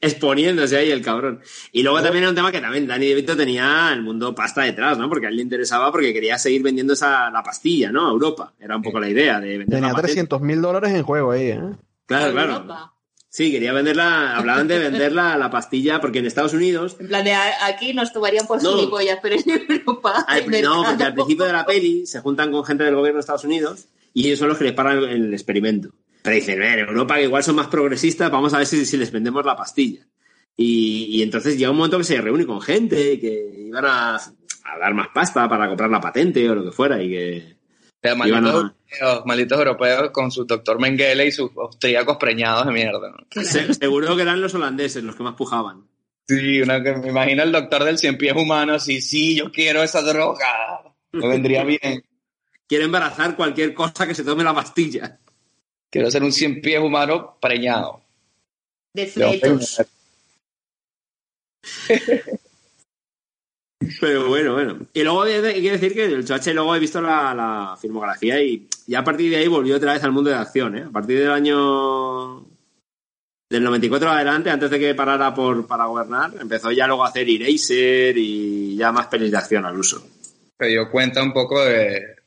Exponiéndose 0.00 0.76
ahí 0.76 0.90
el 0.90 1.02
cabrón. 1.02 1.40
Y 1.72 1.82
luego 1.82 2.02
también 2.02 2.24
era 2.24 2.30
un 2.30 2.34
tema 2.36 2.52
que 2.52 2.60
también 2.60 2.86
Danny 2.86 3.06
DeVito 3.08 3.36
tenía 3.36 3.90
el 3.92 4.02
mundo 4.02 4.34
pasta 4.34 4.62
detrás, 4.62 4.98
¿no? 4.98 5.08
Porque 5.08 5.26
a 5.26 5.28
él 5.30 5.36
le 5.36 5.42
interesaba 5.42 5.90
porque 5.92 6.12
quería 6.12 6.38
seguir 6.38 6.62
vendiendo 6.62 6.92
esa, 6.92 7.30
la 7.30 7.42
pastilla, 7.42 7.90
¿no? 7.92 8.08
A 8.08 8.10
Europa. 8.10 8.52
Era 8.60 8.76
un 8.76 8.82
poco 8.82 9.00
la 9.00 9.08
idea 9.08 9.40
de 9.40 9.48
vender 9.58 9.68
tenía 9.68 9.88
la 9.88 9.94
patente. 9.94 10.12
300 10.12 10.40
mil 10.40 10.60
dólares 10.60 10.92
en 10.92 11.02
juego 11.02 11.30
ahí, 11.32 11.48
¿eh? 11.48 11.60
Claro, 12.06 12.32
claro. 12.32 12.52
Europa. 12.54 12.88
Sí, 13.28 13.50
quería 13.50 13.72
venderla, 13.72 14.36
hablaban 14.36 14.68
de 14.68 14.78
venderla 14.78 15.38
la 15.38 15.48
pastilla, 15.50 16.02
porque 16.02 16.18
en 16.18 16.26
Estados 16.26 16.52
Unidos. 16.52 16.96
En 17.00 17.08
plan 17.08 17.24
de 17.24 17.32
aquí 17.34 17.94
nos 17.94 18.12
tomarían 18.12 18.46
por 18.46 18.62
No. 18.62 18.74
gilipollas, 18.74 19.20
pero 19.22 19.36
en 19.36 19.70
Europa. 19.70 20.22
al- 20.28 20.50
no, 20.62 20.84
porque 20.84 21.04
al 21.04 21.14
principio 21.14 21.46
de 21.46 21.52
la 21.52 21.64
peli 21.66 22.04
se 22.04 22.20
juntan 22.20 22.52
con 22.52 22.62
gente 22.64 22.84
del 22.84 22.94
gobierno 22.94 23.16
de 23.16 23.20
Estados 23.20 23.44
Unidos 23.44 23.86
y 24.12 24.26
ellos 24.26 24.38
son 24.38 24.48
los 24.48 24.58
que 24.58 24.64
les 24.64 24.74
pagan 24.74 24.98
el 25.04 25.32
experimento. 25.32 25.88
Pero 26.22 26.36
dicen, 26.36 26.58
"Ver, 26.58 26.78
en 26.80 26.88
Europa 26.88 27.16
que 27.16 27.24
igual 27.24 27.42
son 27.42 27.56
más 27.56 27.66
progresistas, 27.68 28.30
vamos 28.30 28.54
a 28.54 28.58
ver 28.58 28.66
si, 28.66 28.84
si 28.86 28.96
les 28.96 29.10
vendemos 29.10 29.44
la 29.44 29.56
pastilla. 29.56 30.06
Y, 30.56 31.06
y 31.10 31.22
entonces 31.22 31.56
llega 31.58 31.70
un 31.70 31.76
momento 31.78 31.98
que 31.98 32.04
se 32.04 32.20
reúne 32.20 32.46
con 32.46 32.60
gente 32.60 33.18
que 33.18 33.64
iban 33.66 33.84
a, 33.84 34.16
a 34.16 34.78
dar 34.78 34.94
más 34.94 35.08
pasta 35.14 35.48
para 35.48 35.66
comprar 35.66 35.90
la 35.90 36.00
patente 36.00 36.48
o 36.48 36.54
lo 36.54 36.64
que 36.64 36.72
fuera 36.72 37.02
y 37.02 37.08
que. 37.10 37.56
Pero 38.00 38.16
malditos, 38.16 38.42
a- 38.42 38.56
europeos, 38.56 39.26
malditos 39.26 39.58
europeos 39.58 40.10
con 40.10 40.30
su 40.30 40.44
doctor 40.44 40.78
Mengele 40.80 41.26
y 41.26 41.32
sus 41.32 41.50
austríacos 41.56 42.16
preñados 42.18 42.66
de 42.66 42.72
mierda. 42.72 43.10
¿no? 43.10 43.42
se- 43.42 43.72
seguro 43.74 44.14
que 44.16 44.22
eran 44.22 44.40
los 44.40 44.54
holandeses 44.54 45.02
los 45.02 45.16
que 45.16 45.22
más 45.22 45.34
pujaban. 45.34 45.86
Sí, 46.28 46.60
una 46.62 46.82
que 46.82 46.94
me 46.96 47.08
imagino 47.08 47.42
el 47.42 47.50
doctor 47.52 47.82
del 47.84 47.98
cien 47.98 48.16
pies 48.18 48.34
humano 48.36 48.74
así, 48.74 49.00
sí, 49.00 49.36
yo 49.36 49.50
quiero 49.50 49.82
esa 49.82 50.02
droga. 50.02 50.46
Me 51.12 51.26
vendría 51.28 51.64
bien. 51.64 52.04
Quiere 52.68 52.84
embarazar 52.84 53.36
cualquier 53.36 53.74
cosa 53.74 54.06
que 54.06 54.14
se 54.14 54.24
tome 54.24 54.44
la 54.44 54.54
pastilla. 54.54 55.18
Quiero 55.92 56.10
ser 56.10 56.22
un 56.22 56.32
cien 56.32 56.62
pies 56.62 56.80
humano 56.80 57.36
preñado. 57.38 58.00
De 58.94 59.12
mujer. 59.14 59.86
Pero 64.00 64.28
bueno, 64.28 64.54
bueno. 64.54 64.78
Y 64.94 65.02
luego 65.02 65.22
hay 65.22 65.32
hay 65.32 65.60
que 65.60 65.72
decir 65.72 65.92
que 65.92 66.04
el 66.04 66.24
Choache 66.24 66.54
luego 66.54 66.74
he 66.74 66.78
visto 66.78 67.02
la, 67.02 67.34
la 67.34 67.76
filmografía 67.78 68.40
y 68.42 68.68
ya 68.86 69.00
a 69.00 69.04
partir 69.04 69.30
de 69.30 69.36
ahí 69.36 69.48
volvió 69.48 69.76
otra 69.76 69.92
vez 69.92 70.02
al 70.04 70.12
mundo 70.12 70.30
de 70.30 70.36
acción, 70.36 70.78
¿eh? 70.78 70.84
A 70.88 70.90
partir 70.90 71.18
del 71.18 71.30
año 71.30 72.46
del 73.50 73.64
94 73.64 74.10
adelante, 74.10 74.50
antes 74.50 74.70
de 74.70 74.78
que 74.78 74.94
parara 74.94 75.34
por, 75.34 75.66
para 75.66 75.84
gobernar, 75.84 76.32
empezó 76.40 76.70
ya 76.70 76.86
luego 76.86 77.04
a 77.04 77.08
hacer 77.08 77.28
Eraser 77.28 78.16
y 78.16 78.76
ya 78.76 78.92
más 78.92 79.08
pelis 79.08 79.30
de 79.30 79.36
acción 79.36 79.66
al 79.66 79.76
uso. 79.76 80.02
Se 80.58 80.68
dio 80.68 80.90
cuenta 80.90 81.22
un 81.22 81.34
poco 81.34 81.62
de, 81.62 82.21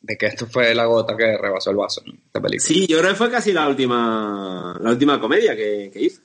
de 0.00 0.16
que 0.16 0.26
esto 0.26 0.46
fue 0.46 0.74
la 0.74 0.86
gota 0.86 1.16
que 1.16 1.36
rebasó 1.36 1.70
el 1.70 1.76
vaso, 1.76 2.02
¿no? 2.06 2.14
Esta 2.14 2.40
película. 2.40 2.66
Sí, 2.66 2.86
yo 2.86 2.98
creo 2.98 3.10
que 3.10 3.16
fue 3.16 3.30
casi 3.30 3.52
la 3.52 3.68
última 3.68 4.76
la 4.80 4.90
última 4.90 5.20
comedia 5.20 5.54
que, 5.54 5.90
que 5.92 6.00
hizo. 6.02 6.22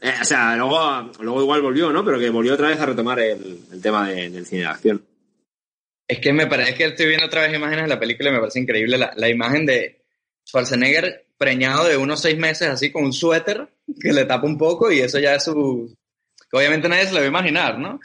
Eh, 0.00 0.14
o 0.20 0.24
sea, 0.24 0.56
luego, 0.56 1.10
luego 1.20 1.42
igual 1.42 1.62
volvió, 1.62 1.92
¿no? 1.92 2.04
Pero 2.04 2.18
que 2.18 2.30
volvió 2.30 2.54
otra 2.54 2.68
vez 2.68 2.80
a 2.80 2.86
retomar 2.86 3.20
el, 3.20 3.60
el 3.70 3.82
tema 3.82 4.08
de- 4.08 4.30
del 4.30 4.46
cine 4.46 4.62
de 4.62 4.66
acción. 4.68 5.04
Es 6.08 6.18
que 6.20 6.32
me 6.32 6.46
parece 6.46 6.74
que 6.74 6.86
estoy 6.86 7.06
viendo 7.06 7.26
otra 7.26 7.42
vez 7.42 7.54
imágenes 7.54 7.84
de 7.84 7.88
la 7.90 8.00
película 8.00 8.30
y 8.30 8.32
me 8.32 8.40
parece 8.40 8.60
increíble 8.60 8.96
la, 8.98 9.12
la 9.16 9.28
imagen 9.28 9.66
de 9.66 10.02
Schwarzenegger 10.48 11.26
preñado 11.36 11.84
de 11.84 11.96
unos 11.96 12.20
seis 12.20 12.36
meses 12.38 12.68
así 12.68 12.90
con 12.90 13.04
un 13.04 13.12
suéter 13.12 13.68
que 14.00 14.12
le 14.12 14.24
tapa 14.24 14.46
un 14.46 14.58
poco 14.58 14.90
y 14.90 15.00
eso 15.00 15.18
ya 15.18 15.34
es 15.36 15.44
su... 15.44 15.94
que 16.50 16.56
Obviamente 16.56 16.88
nadie 16.88 17.06
se 17.06 17.12
lo 17.12 17.18
va 17.20 17.24
a 17.24 17.28
imaginar, 17.28 17.78
¿no? 17.78 18.00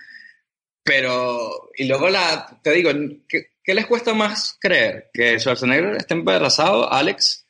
Pero, 0.83 1.71
y 1.75 1.87
luego 1.87 2.09
la, 2.09 2.59
te 2.61 2.71
digo, 2.73 2.91
¿qué, 3.27 3.47
qué 3.65 3.73
les 3.73 3.85
cuesta 3.87 4.13
más 4.13 4.57
creer? 4.59 5.09
¿Que 5.13 5.39
Schwarzenegger 5.39 5.95
esté 5.95 6.13
embarazado, 6.13 6.91
Alex? 6.91 7.45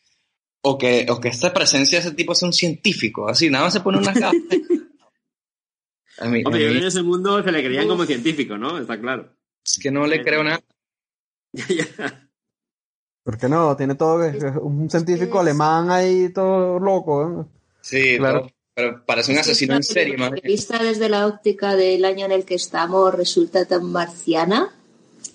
O 0.61 0.77
que, 0.77 1.05
o 1.09 1.19
que 1.21 1.27
esta 1.27 1.53
presencia 1.53 1.99
de 1.99 2.07
ese 2.07 2.15
tipo 2.15 2.33
sea 2.33 2.47
un 2.47 2.53
científico, 2.53 3.27
así, 3.29 3.49
nada 3.51 3.65
más 3.65 3.73
se 3.73 3.81
pone 3.81 3.99
unas 3.99 4.15
gafas. 4.19 4.41
A 6.17 6.25
mí, 6.27 6.41
a 6.43 6.47
Hombre, 6.47 6.63
yo 6.63 6.71
mí 6.71 6.77
en 6.77 6.85
ese 6.85 7.03
mundo 7.03 7.43
se 7.43 7.51
le 7.51 7.63
creían 7.63 7.87
como 7.87 8.05
científico, 8.05 8.57
¿no? 8.57 8.79
Está 8.79 8.99
claro. 8.99 9.29
es 9.63 9.77
que 9.81 9.91
no 9.91 10.07
le 10.07 10.23
creo 10.23 10.43
nada. 10.43 10.61
¿Por 13.23 13.37
qué 13.37 13.49
no? 13.49 13.75
Tiene 13.75 13.95
todo 13.95 14.23
un 14.61 14.89
científico 14.89 15.39
alemán 15.39 15.89
ahí 15.89 16.29
todo 16.31 16.79
loco. 16.79 17.41
¿eh? 17.41 17.45
Sí, 17.81 18.17
Claro. 18.17 18.47
pero 18.73 19.03
parece 19.05 19.31
un 19.31 19.39
asesino 19.39 19.77
esta 19.77 19.93
en 19.93 19.95
serie, 20.07 20.15
bien. 20.15 20.39
Vista 20.43 20.77
desde 20.81 21.09
la 21.09 21.25
óptica 21.27 21.75
del 21.75 22.05
año 22.05 22.25
en 22.25 22.31
el 22.31 22.45
que 22.45 22.55
estamos, 22.55 23.13
resulta 23.13 23.65
tan 23.65 23.91
marciana. 23.91 24.73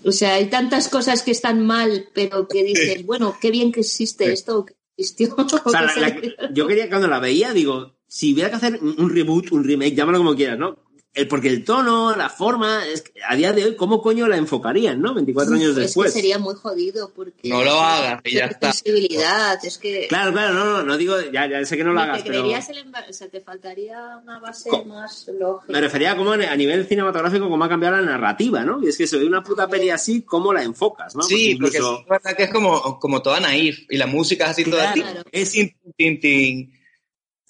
O 0.04 0.12
sea, 0.12 0.34
hay 0.34 0.46
tantas 0.50 0.88
cosas 0.88 1.22
que 1.22 1.30
están 1.30 1.66
mal, 1.66 2.08
pero 2.14 2.48
que 2.48 2.64
dices, 2.64 3.04
bueno, 3.04 3.36
qué 3.40 3.50
bien 3.50 3.70
que 3.72 3.80
existe 3.80 4.32
esto 4.32 4.58
o 4.60 4.64
que 4.66 4.74
existió. 4.96 5.34
O 5.64 5.70
sea, 5.70 5.82
la- 5.82 6.14
que 6.20 6.28
la- 6.28 6.48
se- 6.48 6.54
yo 6.54 6.66
quería, 6.66 6.88
cuando 6.88 7.08
la 7.08 7.20
veía, 7.20 7.52
digo, 7.52 7.96
si 8.06 8.32
hubiera 8.34 8.50
que 8.50 8.56
hacer 8.56 8.78
un 8.82 9.10
reboot, 9.10 9.52
un 9.52 9.64
remake, 9.64 9.94
llámalo 9.94 10.18
como 10.18 10.34
quieras, 10.34 10.58
¿no? 10.58 10.78
El, 11.12 11.26
porque 11.26 11.48
el 11.48 11.64
tono, 11.64 12.14
la 12.14 12.28
forma, 12.30 12.86
es 12.86 13.02
que 13.02 13.14
a 13.28 13.34
día 13.34 13.52
de 13.52 13.64
hoy, 13.64 13.74
¿cómo 13.74 14.00
coño 14.00 14.28
la 14.28 14.36
enfocarían, 14.36 15.00
no? 15.02 15.12
24 15.12 15.54
años 15.56 15.70
es 15.70 15.74
que 15.74 15.80
después. 15.80 16.12
sería 16.12 16.38
muy 16.38 16.54
jodido 16.54 17.10
porque 17.12 17.48
No 17.48 17.64
lo 17.64 17.80
hagas 17.80 18.20
y 18.24 18.34
ya 18.36 18.44
es 18.44 18.52
está. 18.52 18.72
sensibilidad, 18.72 19.58
es 19.64 19.76
que 19.78 20.06
Claro, 20.08 20.32
claro, 20.32 20.54
no, 20.54 20.64
no, 20.66 20.82
no 20.84 20.96
digo, 20.96 21.16
ya, 21.32 21.48
ya 21.48 21.64
sé 21.64 21.76
que 21.76 21.82
no 21.82 21.92
lo 21.92 22.00
hagas, 22.00 22.18
te 22.22 22.30
pero 22.30 22.42
creerías 22.42 22.68
el 22.68 22.84
o 23.08 23.12
sea, 23.12 23.28
te 23.28 23.40
faltaría 23.40 24.18
una 24.22 24.38
base 24.38 24.70
Co- 24.70 24.84
más 24.84 25.28
lógica. 25.36 25.72
me 25.72 25.80
refería 25.80 26.12
a 26.12 26.16
cómo 26.16 26.30
a 26.30 26.56
nivel 26.56 26.86
cinematográfico, 26.86 27.48
cómo 27.50 27.64
ha 27.64 27.68
cambiado 27.68 27.96
la 27.96 28.02
narrativa, 28.02 28.62
¿no? 28.64 28.80
Y 28.80 28.86
es 28.88 28.96
que 28.96 29.08
se 29.08 29.16
ve 29.18 29.24
una 29.26 29.42
puta 29.42 29.66
peli 29.66 29.90
así, 29.90 30.22
¿cómo 30.22 30.52
la 30.52 30.62
enfocas, 30.62 31.16
no? 31.16 31.22
Sí, 31.24 31.56
porque 31.60 31.76
incluso- 31.78 32.00
es 32.02 32.06
verdad 32.08 32.36
que 32.36 32.44
es 32.44 32.50
como, 32.52 33.00
como 33.00 33.20
toda 33.20 33.40
naif 33.40 33.80
y 33.90 33.96
la 33.96 34.06
música 34.06 34.44
es 34.44 34.50
así 34.50 34.64
toda 34.64 34.92
Claro, 34.92 35.24
es- 35.32 35.50
tin, 35.50 35.74
tin, 35.96 36.20
tin. 36.20 36.79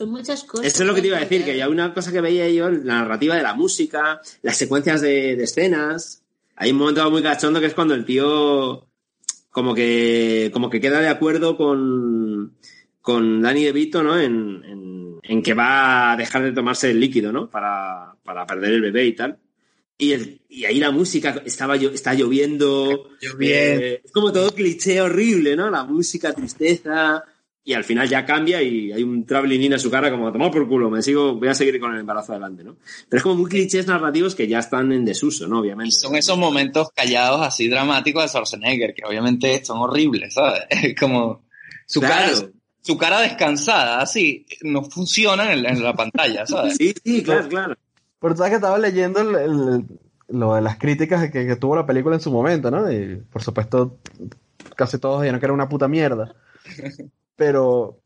Son 0.00 0.10
muchas 0.10 0.44
cosas. 0.44 0.64
Eso 0.66 0.82
es 0.82 0.86
lo 0.88 0.94
que 0.94 1.02
te 1.02 1.08
iba 1.08 1.18
a 1.18 1.20
decir, 1.20 1.44
que 1.44 1.54
ya 1.54 1.68
una 1.68 1.92
cosa 1.92 2.10
que 2.10 2.22
veía 2.22 2.48
yo, 2.48 2.70
la 2.70 2.94
narrativa 3.02 3.36
de 3.36 3.42
la 3.42 3.52
música, 3.52 4.18
las 4.40 4.56
secuencias 4.56 5.02
de, 5.02 5.36
de 5.36 5.44
escenas. 5.44 6.22
Hay 6.56 6.70
un 6.70 6.78
momento 6.78 7.10
muy 7.10 7.22
cachondo 7.22 7.60
que 7.60 7.66
es 7.66 7.74
cuando 7.74 7.92
el 7.94 8.06
tío 8.06 8.86
como 9.50 9.74
que, 9.74 10.48
como 10.54 10.70
que 10.70 10.80
queda 10.80 11.00
de 11.00 11.08
acuerdo 11.08 11.54
con, 11.58 12.54
con 13.02 13.42
Danny 13.42 13.64
DeVito, 13.64 14.02
¿no? 14.02 14.18
En, 14.18 14.62
en, 14.64 15.18
en 15.22 15.42
que 15.42 15.52
va 15.52 16.12
a 16.12 16.16
dejar 16.16 16.44
de 16.44 16.52
tomarse 16.52 16.90
el 16.90 16.98
líquido, 16.98 17.30
¿no? 17.30 17.50
Para, 17.50 18.14
para 18.24 18.46
perder 18.46 18.72
el 18.72 18.80
bebé 18.80 19.04
y 19.04 19.12
tal. 19.14 19.38
Y, 19.98 20.12
el- 20.12 20.40
y 20.48 20.64
ahí 20.64 20.78
la 20.80 20.92
música 20.92 21.42
estaba 21.44 21.76
está 21.76 22.14
lloviendo. 22.14 23.10
Lloviendo. 23.20 23.84
eh, 23.84 24.00
es 24.02 24.12
como 24.12 24.32
todo 24.32 24.50
cliché 24.54 25.02
horrible, 25.02 25.56
¿no? 25.56 25.68
La 25.68 25.84
música, 25.84 26.32
tristeza. 26.32 27.22
Y 27.62 27.74
al 27.74 27.84
final 27.84 28.08
ya 28.08 28.24
cambia 28.24 28.62
y 28.62 28.90
hay 28.90 29.02
un 29.02 29.26
traveling 29.26 29.60
in 29.60 29.74
a 29.74 29.78
su 29.78 29.90
cara 29.90 30.10
como 30.10 30.32
tomado 30.32 30.50
por 30.50 30.66
culo, 30.66 30.88
me 30.88 31.02
sigo, 31.02 31.34
voy 31.34 31.48
a 31.48 31.54
seguir 31.54 31.78
con 31.78 31.92
el 31.92 32.00
embarazo 32.00 32.32
adelante, 32.32 32.64
¿no? 32.64 32.76
Pero 33.08 33.18
es 33.18 33.22
como 33.22 33.34
muy 33.36 33.50
clichés 33.50 33.86
narrativos 33.86 34.34
que 34.34 34.48
ya 34.48 34.60
están 34.60 34.90
en 34.92 35.04
desuso, 35.04 35.46
¿no? 35.46 35.60
Obviamente. 35.60 35.92
Son 35.92 36.16
esos 36.16 36.38
momentos 36.38 36.88
callados 36.96 37.42
así 37.42 37.68
dramáticos 37.68 38.22
de 38.22 38.28
Schwarzenegger, 38.28 38.94
que 38.94 39.04
obviamente 39.06 39.62
son 39.64 39.78
horribles, 39.78 40.32
¿sabes? 40.34 40.62
Como 40.98 41.42
su, 41.86 42.00
Claro. 42.00 42.34
cara, 42.34 42.50
su 42.80 42.96
cara 42.96 43.20
descansada, 43.20 44.00
así, 44.00 44.46
no 44.62 44.82
funciona 44.84 45.52
en, 45.52 45.66
en 45.66 45.82
la 45.84 45.92
pantalla, 45.94 46.46
¿sabes? 46.46 46.76
Sí, 46.78 46.94
sí, 47.04 47.22
claro, 47.22 47.46
claro. 47.48 47.74
Pero 48.20 48.36
sabes 48.36 48.50
que 48.52 48.56
estaba 48.56 48.78
leyendo 48.78 49.20
el- 49.20 49.34
el- 49.36 49.84
lo 50.28 50.54
de 50.54 50.62
las 50.62 50.78
críticas 50.78 51.30
que, 51.30 51.46
que 51.46 51.56
tuvo 51.56 51.76
la 51.76 51.84
película 51.86 52.14
en 52.16 52.22
su 52.22 52.30
momento, 52.30 52.70
¿no? 52.70 52.90
Y 52.90 53.16
por 53.30 53.42
supuesto, 53.42 53.98
casi 54.76 54.98
todos 54.98 55.20
dijeron 55.20 55.40
que 55.40 55.46
era 55.46 55.52
una 55.52 55.68
puta 55.68 55.88
mierda. 55.88 56.34
Pero. 57.40 57.96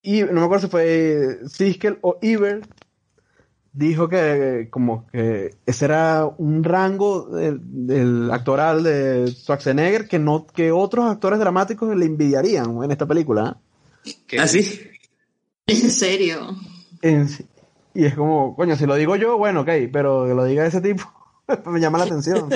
Y 0.00 0.22
no 0.22 0.32
me 0.32 0.44
acuerdo 0.44 0.64
si 0.64 0.70
fue 0.70 1.40
Siskel 1.46 1.98
o 2.00 2.16
Iber. 2.22 2.62
Dijo 3.74 4.08
que 4.08 4.68
como 4.70 5.06
que 5.08 5.54
ese 5.66 5.84
era 5.84 6.24
un 6.38 6.64
rango 6.64 7.26
del, 7.26 7.60
del 7.86 8.30
actoral 8.32 8.82
de 8.82 9.26
Schwarzenegger 9.28 10.08
que 10.08 10.18
no 10.18 10.46
que 10.46 10.72
otros 10.72 11.04
actores 11.04 11.38
dramáticos 11.38 11.94
le 11.94 12.06
envidiarían 12.06 12.82
en 12.82 12.90
esta 12.90 13.04
película. 13.06 13.58
¿eh? 14.06 14.38
¿Ah, 14.40 14.46
sí? 14.48 14.80
En 15.66 15.90
serio. 15.90 16.56
En- 17.02 17.28
y 17.92 18.06
es 18.06 18.14
como, 18.14 18.56
coño, 18.56 18.74
si 18.76 18.86
lo 18.86 18.94
digo 18.94 19.16
yo, 19.16 19.36
bueno, 19.36 19.60
ok, 19.60 19.68
pero 19.92 20.24
que 20.26 20.34
lo 20.34 20.44
diga 20.44 20.64
ese 20.64 20.80
tipo 20.80 21.04
me 21.66 21.78
llama 21.78 21.98
la 21.98 22.04
atención. 22.04 22.48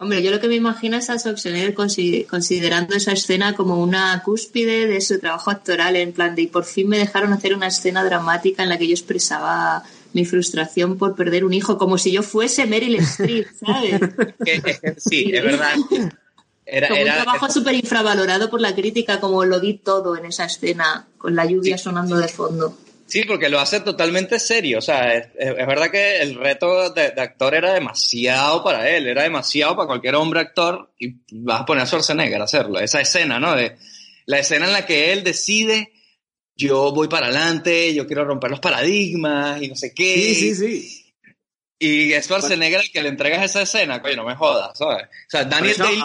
Hombre, 0.00 0.22
yo 0.22 0.30
lo 0.30 0.38
que 0.38 0.46
me 0.46 0.54
imagino 0.54 0.96
es 0.96 1.10
a 1.10 1.18
Schwarzenegger 1.18 1.74
consi- 1.74 2.24
considerando 2.26 2.94
esa 2.94 3.12
escena 3.12 3.54
como 3.56 3.82
una 3.82 4.22
cúspide 4.24 4.86
de 4.86 5.00
su 5.00 5.18
trabajo 5.18 5.50
actoral, 5.50 5.96
en 5.96 6.12
plan 6.12 6.36
de, 6.36 6.42
y 6.42 6.46
por 6.46 6.64
fin 6.64 6.88
me 6.88 6.98
dejaron 6.98 7.32
hacer 7.32 7.52
una 7.54 7.66
escena 7.66 8.04
dramática 8.04 8.62
en 8.62 8.68
la 8.68 8.78
que 8.78 8.86
yo 8.86 8.92
expresaba 8.94 9.82
mi 10.12 10.24
frustración 10.24 10.96
por 10.98 11.16
perder 11.16 11.44
un 11.44 11.52
hijo, 11.52 11.78
como 11.78 11.98
si 11.98 12.12
yo 12.12 12.22
fuese 12.22 12.64
Meryl 12.66 12.94
Streep, 13.00 13.48
¿sabes? 13.66 14.00
sí, 14.98 15.30
es 15.34 15.42
verdad. 15.42 15.74
Era, 16.64 16.88
Como 16.88 17.00
un 17.00 17.06
trabajo 17.08 17.50
súper 17.50 17.74
infravalorado 17.74 18.50
por 18.50 18.60
la 18.60 18.74
crítica, 18.74 19.18
como 19.20 19.44
lo 19.44 19.58
di 19.58 19.74
todo 19.74 20.16
en 20.16 20.26
esa 20.26 20.44
escena, 20.44 21.06
con 21.18 21.34
la 21.34 21.44
lluvia 21.44 21.76
sonando 21.76 22.16
de 22.18 22.28
fondo. 22.28 22.76
Sí, 23.08 23.24
porque 23.24 23.48
lo 23.48 23.58
hace 23.58 23.80
totalmente 23.80 24.38
serio. 24.38 24.78
O 24.78 24.82
sea, 24.82 25.14
es, 25.14 25.32
verdad 25.34 25.90
que 25.90 26.20
el 26.20 26.34
reto 26.34 26.90
de, 26.90 27.10
de 27.10 27.20
actor 27.22 27.54
era 27.54 27.72
demasiado 27.72 28.62
para 28.62 28.88
él, 28.90 29.06
era 29.06 29.22
demasiado 29.22 29.74
para 29.74 29.86
cualquier 29.86 30.14
hombre 30.14 30.40
actor 30.40 30.92
y 30.98 31.14
vas 31.30 31.62
a 31.62 31.64
poner 31.64 31.84
a 31.84 31.86
Schwarzenegger 31.86 32.40
a 32.40 32.44
hacerlo. 32.44 32.78
Esa 32.78 33.00
escena, 33.00 33.40
¿no? 33.40 33.56
De, 33.56 33.76
la 34.26 34.38
escena 34.38 34.66
en 34.66 34.74
la 34.74 34.84
que 34.84 35.14
él 35.14 35.24
decide, 35.24 35.90
yo 36.54 36.92
voy 36.92 37.08
para 37.08 37.28
adelante, 37.28 37.94
yo 37.94 38.06
quiero 38.06 38.26
romper 38.26 38.50
los 38.50 38.60
paradigmas 38.60 39.62
y 39.62 39.68
no 39.68 39.74
sé 39.74 39.94
qué. 39.94 40.14
Sí, 40.14 40.34
sí, 40.34 40.54
sí. 40.54 41.14
Y 41.78 42.12
es 42.12 42.26
Schwarzenegger 42.26 42.80
el 42.80 42.92
que 42.92 43.02
le 43.02 43.08
entregas 43.08 43.42
esa 43.42 43.62
escena, 43.62 44.02
coño, 44.02 44.16
no 44.16 44.24
me 44.26 44.36
jodas, 44.36 44.76
¿sabes? 44.76 45.04
O 45.04 45.30
sea, 45.30 45.44
Daniel 45.44 45.76
Day 45.78 45.98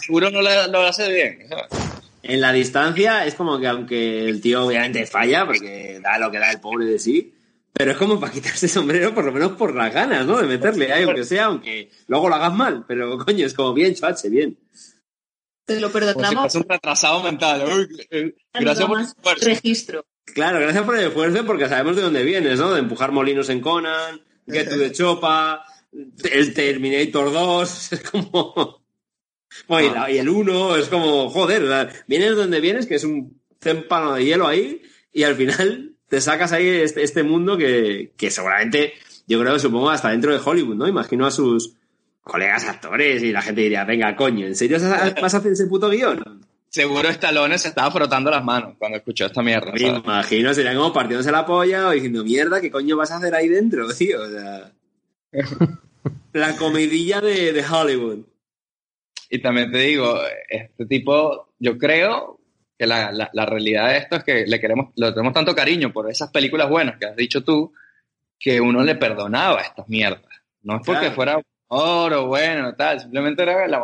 seguro 0.00 0.28
no 0.30 0.42
lo, 0.42 0.66
lo 0.66 0.80
hace 0.80 1.12
bien, 1.12 1.46
¿sabes? 1.48 1.87
En 2.22 2.40
la 2.40 2.52
distancia 2.52 3.24
es 3.24 3.34
como 3.34 3.58
que 3.58 3.68
aunque 3.68 4.28
el 4.28 4.40
tío 4.40 4.66
obviamente 4.66 5.06
falla, 5.06 5.46
porque 5.46 6.00
da 6.02 6.18
lo 6.18 6.30
que 6.30 6.38
da 6.38 6.50
el 6.50 6.60
pobre 6.60 6.86
de 6.86 6.98
sí, 6.98 7.32
pero 7.72 7.92
es 7.92 7.96
como 7.96 8.18
para 8.18 8.32
quitarse 8.32 8.66
el 8.66 8.72
sombrero 8.72 9.14
por 9.14 9.24
lo 9.24 9.32
menos 9.32 9.52
por 9.52 9.74
las 9.74 9.94
ganas, 9.94 10.26
¿no? 10.26 10.38
De 10.38 10.48
meterle 10.48 10.92
ahí, 10.92 11.04
aunque 11.04 11.24
sea, 11.24 11.46
aunque 11.46 11.90
luego 12.08 12.28
lo 12.28 12.34
hagas 12.34 12.52
mal, 12.54 12.84
pero 12.88 13.18
coño, 13.18 13.46
es 13.46 13.54
como 13.54 13.72
bien, 13.72 13.94
chache, 13.94 14.28
bien. 14.28 14.58
Te 15.64 15.80
lo 15.80 15.92
perdonamos. 15.92 16.40
fuese 16.40 16.58
un 16.58 16.68
retrasado 16.68 17.22
mental. 17.22 17.64
Uy, 17.70 18.06
eh, 18.10 18.34
Gracias 18.54 18.86
por 18.86 18.98
el 18.98 19.04
esfuerzo. 19.04 19.44
registro. 19.44 20.06
Claro, 20.24 20.60
gracias 20.60 20.84
por 20.84 20.96
el 20.96 21.06
esfuerzo, 21.06 21.44
porque 21.44 21.68
sabemos 21.68 21.94
de 21.94 22.02
dónde 22.02 22.22
vienes, 22.22 22.58
¿no? 22.58 22.72
De 22.72 22.80
empujar 22.80 23.12
molinos 23.12 23.48
en 23.50 23.60
Conan, 23.60 24.20
Get 24.46 24.70
to 24.70 24.78
the 24.78 24.90
Chopa, 24.92 25.64
el 25.92 26.54
Terminator 26.54 27.32
2, 27.32 27.92
es 27.92 28.02
como... 28.10 28.82
Bueno, 29.66 29.88
y, 29.90 29.94
la- 29.94 30.10
y 30.10 30.18
el 30.18 30.28
1, 30.28 30.76
es 30.76 30.88
como, 30.88 31.28
joder, 31.30 31.90
vienes 32.06 32.30
de 32.30 32.34
donde 32.36 32.60
vienes, 32.60 32.86
que 32.86 32.96
es 32.96 33.04
un 33.04 33.40
témpano 33.58 34.14
de 34.14 34.24
hielo 34.24 34.46
ahí, 34.46 34.82
y 35.12 35.22
al 35.24 35.34
final 35.34 35.92
te 36.08 36.20
sacas 36.20 36.52
ahí 36.52 36.66
este, 36.68 37.02
este 37.02 37.22
mundo 37.22 37.56
que, 37.56 38.12
que 38.16 38.30
seguramente, 38.30 38.92
yo 39.26 39.40
creo, 39.40 39.58
supongo, 39.58 39.90
hasta 39.90 40.10
dentro 40.10 40.32
de 40.32 40.40
Hollywood, 40.44 40.76
¿no? 40.76 40.86
Imagino 40.88 41.26
a 41.26 41.30
sus 41.30 41.74
colegas 42.22 42.64
actores 42.66 43.22
y 43.22 43.32
la 43.32 43.42
gente 43.42 43.62
diría, 43.62 43.84
venga, 43.84 44.14
coño, 44.16 44.46
¿en 44.46 44.54
serio 44.54 44.78
vas 45.20 45.34
a 45.34 45.38
hacer 45.38 45.52
ese 45.52 45.66
puto 45.66 45.88
guion? 45.88 46.46
Seguro 46.70 47.08
Stallone 47.08 47.56
se 47.58 47.68
estaba 47.68 47.90
frotando 47.90 48.30
las 48.30 48.44
manos 48.44 48.74
cuando 48.78 48.98
escuchó 48.98 49.24
esta 49.24 49.42
mierda. 49.42 49.72
Me 49.72 49.78
¿sabes? 49.80 50.02
imagino, 50.04 50.52
serían 50.52 50.76
como 50.76 50.92
partiéndose 50.92 51.32
la 51.32 51.46
polla 51.46 51.88
o 51.88 51.92
diciendo, 51.92 52.22
mierda, 52.22 52.60
¿qué 52.60 52.70
coño 52.70 52.94
vas 52.96 53.10
a 53.10 53.16
hacer 53.16 53.34
ahí 53.34 53.48
dentro, 53.48 53.88
tío? 53.94 54.20
O 54.22 54.28
sea, 54.30 54.72
la 56.34 56.56
comidilla 56.56 57.20
de, 57.22 57.52
de 57.54 57.64
Hollywood. 57.66 58.18
Y 59.28 59.40
también 59.40 59.70
te 59.70 59.78
digo, 59.78 60.18
este 60.48 60.86
tipo, 60.86 61.52
yo 61.58 61.76
creo 61.76 62.40
que 62.78 62.86
la, 62.86 63.12
la, 63.12 63.28
la 63.32 63.44
realidad 63.46 63.88
de 63.88 63.98
esto 63.98 64.16
es 64.16 64.24
que 64.24 64.46
le 64.46 64.60
queremos, 64.60 64.92
le 64.96 65.10
tenemos 65.12 65.34
tanto 65.34 65.54
cariño 65.54 65.92
por 65.92 66.10
esas 66.10 66.30
películas 66.30 66.68
buenas 66.68 66.96
que 66.98 67.06
has 67.06 67.16
dicho 67.16 67.42
tú, 67.42 67.72
que 68.38 68.60
uno 68.60 68.82
le 68.82 68.94
perdonaba 68.94 69.60
estas 69.62 69.88
mierdas. 69.88 70.24
No 70.62 70.76
es 70.76 70.82
porque 70.86 71.00
Claro. 71.00 71.14
fuera 71.14 71.42
oro, 71.68 72.26
bueno, 72.26 72.74
tal, 72.74 73.00
simplemente 73.00 73.42
era 73.42 73.66
la... 73.68 73.82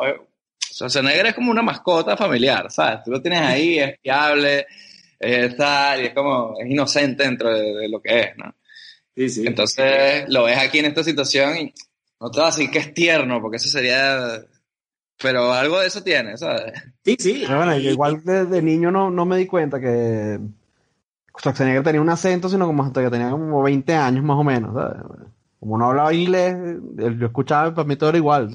Schwarzenegger 0.59 1.27
es 1.27 1.35
como 1.35 1.51
una 1.51 1.63
mascota 1.63 2.17
familiar, 2.17 2.71
¿sabes? 2.71 3.03
Tú 3.05 3.11
lo 3.11 3.21
tienes 3.21 3.41
ahí, 3.41 3.79
es 3.79 3.97
fiable, 4.01 4.67
es 5.21 5.57
tal, 5.57 6.03
y 6.03 6.07
es 6.07 6.15
como, 6.15 6.55
es 6.59 6.71
inocente 6.71 7.23
dentro 7.25 7.51
de, 7.51 7.75
de 7.75 7.89
lo 7.89 8.01
que 8.01 8.21
es, 8.21 8.37
¿no? 8.37 8.55
Sí, 9.15 9.29
sí. 9.29 9.45
Entonces 9.47 10.25
lo 10.29 10.45
ves 10.45 10.59
aquí 10.59 10.79
en 10.79 10.87
esta 10.87 11.05
situación 11.05 11.57
y 11.59 11.75
no 12.21 12.31
te 12.31 12.39
voy 12.41 12.49
a 12.49 12.51
decir 12.51 12.71
que 12.71 12.79
es 12.79 12.95
tierno, 12.95 13.41
porque 13.43 13.57
eso 13.59 13.69
sería... 13.69 14.41
Pero 15.25 15.53
algo 15.55 15.81
de 15.81 15.87
eso 15.87 16.03
tiene, 16.03 16.37
¿sabes? 16.37 16.73
sí, 17.05 17.17
sí. 17.19 17.43
Pero 17.47 17.57
bueno, 17.57 17.79
yo 17.79 17.91
igual 17.91 18.23
de, 18.23 18.45
de 18.45 18.61
niño 18.63 18.91
no, 18.91 19.11
no 19.11 19.25
me 19.25 19.39
di 19.39 19.47
cuenta 19.47 19.81
que 19.81 20.39
Schwarzenegger 21.39 21.83
tenía 21.83 22.01
un 22.03 22.11
acento, 22.11 22.49
sino 22.49 22.67
como 22.67 22.85
hasta 22.85 23.03
que 23.03 23.09
tenía 23.11 23.31
como 23.31 23.63
20 23.63 23.95
años 23.95 24.23
más 24.23 24.37
o 24.39 24.45
menos, 24.45 24.75
¿sabes? 24.75 25.03
Como 25.59 25.79
no 25.79 25.87
hablaba 25.87 26.13
inglés, 26.13 26.55
yo 26.97 27.27
escuchaba, 27.27 27.75
para 27.75 27.89
mí 27.89 27.97
todo 27.97 28.11
era 28.11 28.19
igual. 28.19 28.51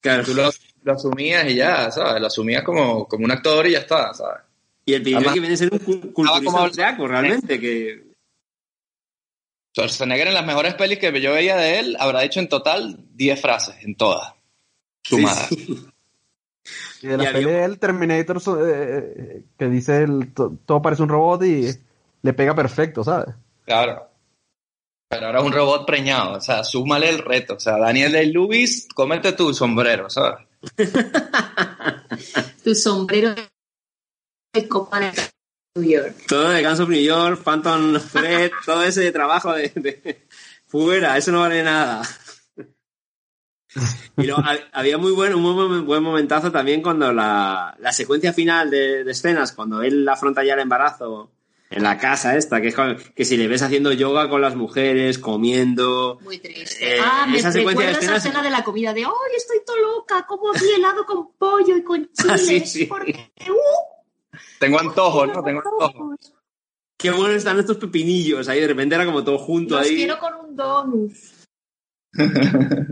Claro. 0.00 0.22
Tú 0.24 0.32
lo, 0.32 0.48
lo 0.84 0.92
asumías 0.92 1.44
y 1.50 1.56
ya, 1.56 1.90
¿sabes? 1.90 2.20
Lo 2.20 2.28
asumías 2.28 2.62
como, 2.62 3.08
como 3.08 3.24
un 3.24 3.32
actor 3.32 3.66
y 3.66 3.72
ya 3.72 3.80
está, 3.80 4.14
¿sabes? 4.14 4.42
Y 4.86 4.94
el 4.94 5.02
Además- 5.16 5.34
que 5.34 5.40
viene 5.40 5.54
a 5.54 5.58
ser 5.58 5.72
un 5.72 5.78
culturista 6.12 6.44
como- 6.44 6.58
austriaco, 6.58 7.08
realmente, 7.08 7.58
que... 7.58 8.04
Schwarzenegger 9.74 10.28
en 10.28 10.34
las 10.34 10.46
mejores 10.46 10.74
pelis 10.74 10.98
que 10.98 11.20
yo 11.20 11.32
veía 11.32 11.56
de 11.56 11.78
él 11.78 11.96
habrá 12.00 12.20
dicho 12.22 12.40
en 12.40 12.48
total 12.48 12.98
10 13.14 13.40
frases, 13.40 13.76
en 13.82 13.96
todas, 13.96 14.34
Sí, 15.02 15.24
sí. 15.48 15.86
Y 17.02 17.06
de 17.08 17.16
la 17.16 17.24
Y 17.24 17.26
había- 17.26 17.40
peli 17.40 17.50
del 17.52 17.78
Terminator, 17.78 18.36
eh, 18.36 19.14
eh, 19.16 19.42
que 19.58 19.66
dice 19.68 20.02
el, 20.02 20.32
to- 20.34 20.56
todo 20.66 20.82
parece 20.82 21.02
un 21.02 21.08
robot 21.08 21.42
y 21.44 21.68
le 22.22 22.32
pega 22.34 22.54
perfecto, 22.54 23.02
¿sabes? 23.02 23.34
Claro. 23.64 24.06
Pero 25.08 25.26
ahora 25.26 25.40
es 25.40 25.44
un 25.46 25.52
robot 25.52 25.86
preñado, 25.86 26.34
o 26.36 26.40
sea, 26.40 26.62
súmale 26.62 27.08
el 27.08 27.18
reto. 27.18 27.54
O 27.54 27.60
sea, 27.60 27.78
Daniel 27.78 28.12
de 28.12 28.26
Lewis, 28.26 28.86
cómete 28.94 29.32
tu 29.32 29.52
sombrero, 29.54 30.08
¿sabes? 30.10 30.46
Tu 32.64 32.74
sombrero 32.74 33.34
de 34.52 34.68
copa 34.68 35.00
de 35.00 35.12
New 35.76 35.88
York. 35.90 36.14
Todo 36.28 36.50
de 36.50 36.62
Guns 36.62 36.80
of 36.80 36.88
New 36.88 37.00
York, 37.02 37.42
Phantom 37.42 37.98
Thread, 38.12 38.50
todo 38.66 38.82
ese 38.82 39.10
trabajo 39.12 39.52
de, 39.54 39.68
de- 39.74 40.26
fuera, 40.66 41.16
eso 41.16 41.32
no 41.32 41.40
vale 41.40 41.62
nada. 41.62 42.02
Y 44.16 44.28
había 44.72 44.98
muy 44.98 45.12
buen, 45.12 45.34
un 45.34 45.42
muy 45.42 45.80
buen 45.82 46.02
momentazo 46.02 46.50
también 46.50 46.82
cuando 46.82 47.12
la, 47.12 47.76
la 47.78 47.92
secuencia 47.92 48.32
final 48.32 48.68
de, 48.70 49.04
de 49.04 49.10
escenas, 49.12 49.52
cuando 49.52 49.82
él 49.82 50.08
afronta 50.08 50.42
ya 50.44 50.54
el 50.54 50.60
embarazo 50.60 51.30
en 51.70 51.84
la 51.84 51.96
casa 51.98 52.36
esta, 52.36 52.60
que 52.60 52.68
es 52.68 52.74
con- 52.74 52.96
que 53.14 53.24
si 53.24 53.36
le 53.36 53.46
ves 53.46 53.62
haciendo 53.62 53.92
yoga 53.92 54.28
con 54.28 54.40
las 54.40 54.56
mujeres, 54.56 55.20
comiendo, 55.20 56.18
Muy 56.22 56.38
triste. 56.38 56.96
Eh, 56.96 57.00
ah, 57.00 57.26
me 57.30 57.38
esa 57.38 57.52
secuencia 57.52 57.86
de 57.86 57.92
recuerda 57.92 58.16
esa 58.16 58.26
escena 58.28 58.42
de 58.42 58.50
la 58.50 58.64
comida 58.64 58.92
de 58.92 59.04
¡Ay, 59.04 59.36
estoy 59.36 59.58
todo 59.64 59.76
loca! 59.76 60.26
Como 60.26 60.52
vi 60.52 60.68
helado 60.76 61.06
con 61.06 61.32
pollo 61.38 61.76
y 61.76 61.82
con 61.84 62.10
Ah, 62.28 62.36
chiles. 62.36 62.46
sí, 62.72 62.80
sí. 62.80 62.86
Porque, 62.86 63.32
¡uh! 63.48 64.36
Tengo 64.58 64.80
antojos, 64.80 65.28
¿no? 65.28 65.44
Tengo 65.44 65.60
antojos. 65.64 66.32
qué 66.96 67.12
buenos 67.12 67.36
están 67.36 67.60
estos 67.60 67.76
pepinillos, 67.76 68.48
ahí 68.48 68.60
de 68.60 68.66
repente 68.66 68.96
era 68.96 69.06
como 69.06 69.22
todo 69.22 69.38
junto 69.38 69.76
Los 69.76 69.86
ahí. 69.86 69.94
quiero 69.94 70.18
con 70.18 70.34
un 70.34 70.56
donut. 70.56 71.12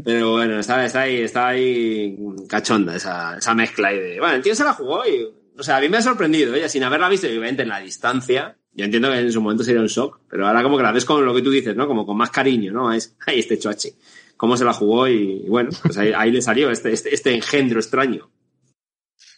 Pero 0.04 0.32
bueno, 0.32 0.58
está, 0.58 0.84
está 0.84 1.02
ahí, 1.02 1.20
está 1.20 1.48
ahí 1.48 2.16
cachonda 2.48 2.96
esa, 2.96 3.38
esa 3.38 3.54
mezcla 3.54 3.88
ahí 3.88 3.98
de. 3.98 4.20
Bueno, 4.20 4.36
el 4.36 4.42
tío 4.42 4.54
se 4.54 4.64
la 4.64 4.72
jugó 4.74 5.06
y. 5.06 5.28
O 5.58 5.62
sea, 5.62 5.78
a 5.78 5.80
mí 5.80 5.88
me 5.88 5.96
ha 5.96 6.02
sorprendido, 6.02 6.54
ella, 6.54 6.68
sin 6.68 6.84
haberla 6.84 7.08
visto, 7.08 7.26
obviamente 7.26 7.62
en 7.62 7.68
la 7.68 7.80
distancia. 7.80 8.56
Yo 8.72 8.84
entiendo 8.84 9.10
que 9.10 9.18
en 9.18 9.32
su 9.32 9.40
momento 9.40 9.64
sería 9.64 9.80
un 9.80 9.88
shock, 9.88 10.20
pero 10.30 10.46
ahora 10.46 10.62
como 10.62 10.76
que 10.76 10.84
la 10.84 10.92
ves 10.92 11.04
con 11.04 11.24
lo 11.24 11.34
que 11.34 11.42
tú 11.42 11.50
dices, 11.50 11.74
¿no? 11.74 11.88
Como 11.88 12.06
con 12.06 12.16
más 12.16 12.30
cariño, 12.30 12.72
¿no? 12.72 12.92
Es, 12.92 13.16
ay, 13.26 13.40
este 13.40 13.58
choache. 13.58 13.94
Cómo 14.36 14.56
se 14.56 14.64
la 14.64 14.72
jugó 14.72 15.08
y, 15.08 15.42
y 15.44 15.48
bueno, 15.48 15.70
pues 15.82 15.98
ahí, 15.98 16.12
ahí 16.14 16.30
le 16.30 16.40
salió 16.40 16.70
este, 16.70 16.92
este, 16.92 17.12
este 17.12 17.34
engendro 17.34 17.80
extraño. 17.80 18.30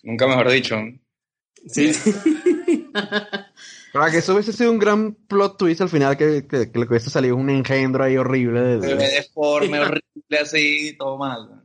Nunca 0.02 0.26
mejor 0.26 0.50
dicho. 0.50 0.76
Sí. 1.66 1.90
Para 3.92 4.10
que 4.10 4.18
eso 4.18 4.34
hubiese 4.34 4.52
sido 4.52 4.70
un 4.70 4.78
gran 4.78 5.14
plot 5.14 5.56
twist 5.58 5.80
al 5.80 5.88
final, 5.88 6.16
que, 6.16 6.46
que, 6.46 6.70
que 6.70 6.72
que 6.72 6.78
hubiese 6.88 7.10
salido 7.10 7.36
un 7.36 7.50
engendro 7.50 8.04
ahí 8.04 8.16
horrible. 8.16 8.60
de- 8.60 8.78
de- 8.78 8.94
deforme, 8.96 9.80
horrible, 9.80 10.38
así, 10.40 10.94
todo 10.98 11.18
mal. 11.18 11.64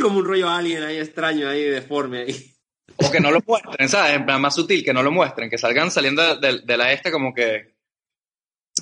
como 0.00 0.18
un 0.18 0.24
rollo 0.24 0.48
alien 0.48 0.82
ahí 0.84 0.98
extraño, 0.98 1.48
ahí 1.48 1.62
deforme. 1.64 2.20
Ahí. 2.22 2.48
O 2.96 3.10
que 3.10 3.20
no 3.20 3.30
lo 3.30 3.40
muestren, 3.46 3.88
¿sabes? 3.88 4.14
En 4.16 4.24
plan 4.26 4.40
más 4.40 4.54
sutil, 4.54 4.84
que 4.84 4.92
no 4.92 5.02
lo 5.02 5.10
muestren, 5.10 5.50
que 5.50 5.58
salgan 5.58 5.90
saliendo 5.90 6.22
de, 6.38 6.46
de- 6.52 6.60
de 6.60 6.76
la 6.76 6.92
este 6.92 7.10
como 7.10 7.34
que... 7.34 7.74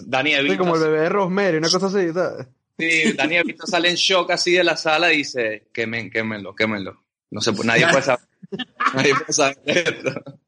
Dani 0.04 0.30
Sí, 0.30 0.36
Evito, 0.36 0.58
como 0.58 0.76
el 0.76 0.82
bebé 0.82 1.00
de 1.00 1.08
Rosemary, 1.08 1.56
una 1.56 1.70
cosa 1.70 1.86
así, 1.86 2.12
¿sabes? 2.12 2.46
sí, 2.78 3.12
Dani 3.14 3.36
Evito 3.36 3.66
sale 3.66 3.88
en 3.90 3.96
shock 3.96 4.30
así 4.32 4.52
de 4.52 4.64
la 4.64 4.76
sala 4.76 5.12
y 5.12 5.18
dice, 5.18 5.68
quemen, 5.72 6.10
quémenlo, 6.10 6.54
quémenlo. 6.54 7.02
No 7.30 7.40
sé, 7.40 7.52
nadie 7.64 7.86
puede 7.88 8.02
saber. 8.02 8.24
nadie 8.94 9.14
puede 9.14 9.32
saber 9.32 9.58
esto. 9.64 10.40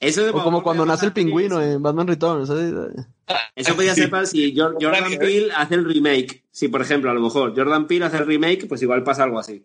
Eso 0.00 0.22
de 0.24 0.30
O 0.30 0.42
como 0.44 0.62
cuando 0.62 0.86
nace 0.86 1.06
el 1.06 1.12
pingüino 1.12 1.60
en 1.60 1.82
Batman 1.82 2.06
Returns. 2.06 2.48
¿sabes? 2.48 2.72
Eso 3.56 3.74
podría 3.74 3.94
ser 3.94 4.08
para 4.10 4.26
si 4.26 4.54
Jor- 4.54 4.76
Jordan. 4.80 5.18
Peele 5.18 5.52
hace 5.54 5.74
el 5.74 5.84
remake. 5.84 6.44
Si, 6.50 6.68
por 6.68 6.82
ejemplo, 6.82 7.10
a 7.10 7.14
lo 7.14 7.20
mejor 7.20 7.54
Jordan 7.56 7.86
Peele 7.86 8.04
hace 8.06 8.18
el 8.18 8.26
remake, 8.26 8.66
pues 8.68 8.80
igual 8.82 9.02
pasa 9.02 9.24
algo 9.24 9.38
así. 9.40 9.64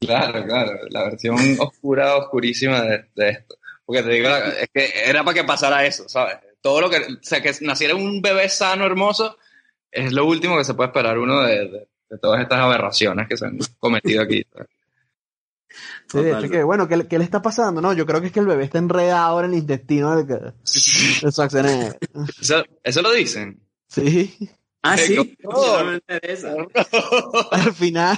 Claro, 0.00 0.44
claro, 0.44 0.72
la 0.90 1.04
versión 1.04 1.36
oscura, 1.58 2.16
oscurísima 2.16 2.82
de, 2.82 3.06
de 3.14 3.28
esto. 3.30 3.56
Porque 3.84 4.02
te 4.02 4.10
digo, 4.10 4.28
es 4.28 4.68
que 4.72 4.90
era 5.06 5.24
para 5.24 5.34
que 5.34 5.44
pasara 5.44 5.86
eso, 5.86 6.08
¿sabes? 6.08 6.36
Todo 6.60 6.80
lo 6.80 6.90
que, 6.90 6.96
o 6.98 7.18
sea, 7.22 7.40
que 7.42 7.52
naciera 7.60 7.94
un 7.94 8.20
bebé 8.20 8.48
sano, 8.48 8.84
hermoso, 8.84 9.36
es 9.90 10.12
lo 10.12 10.26
último 10.26 10.56
que 10.58 10.64
se 10.64 10.74
puede 10.74 10.88
esperar 10.88 11.18
uno 11.18 11.40
de, 11.42 11.68
de- 11.68 11.88
de 12.08 12.18
todas 12.18 12.40
estas 12.40 12.60
aberraciones 12.60 13.26
que 13.28 13.36
se 13.36 13.46
han 13.46 13.58
cometido 13.78 14.22
aquí. 14.22 14.44
¿sabes? 14.52 14.68
Sí, 16.10 16.18
de 16.18 16.24
Total. 16.30 16.44
hecho, 16.44 16.52
que, 16.52 16.62
bueno, 16.62 16.88
¿qué, 16.88 16.96
le- 16.96 17.08
qué 17.08 17.18
le 17.18 17.24
está 17.24 17.42
pasando? 17.42 17.80
No, 17.80 17.92
yo 17.92 18.06
creo 18.06 18.20
que 18.20 18.28
es 18.28 18.32
que 18.32 18.40
el 18.40 18.46
bebé 18.46 18.64
está 18.64 18.78
enredado 18.78 19.40
en 19.40 19.46
el 19.52 19.58
intestino 19.58 20.16
de, 20.16 20.24
de 20.24 20.52
Schwarzenegger. 21.32 21.98
Eso, 22.40 22.64
eso 22.82 23.02
lo 23.02 23.12
dicen. 23.12 23.60
Sí, 23.88 24.36
Ah, 24.82 24.96
sí. 24.96 25.36
Oh. 25.42 25.78
No 25.82 25.92
me 25.92 26.00
al 27.50 27.72
final. 27.74 28.16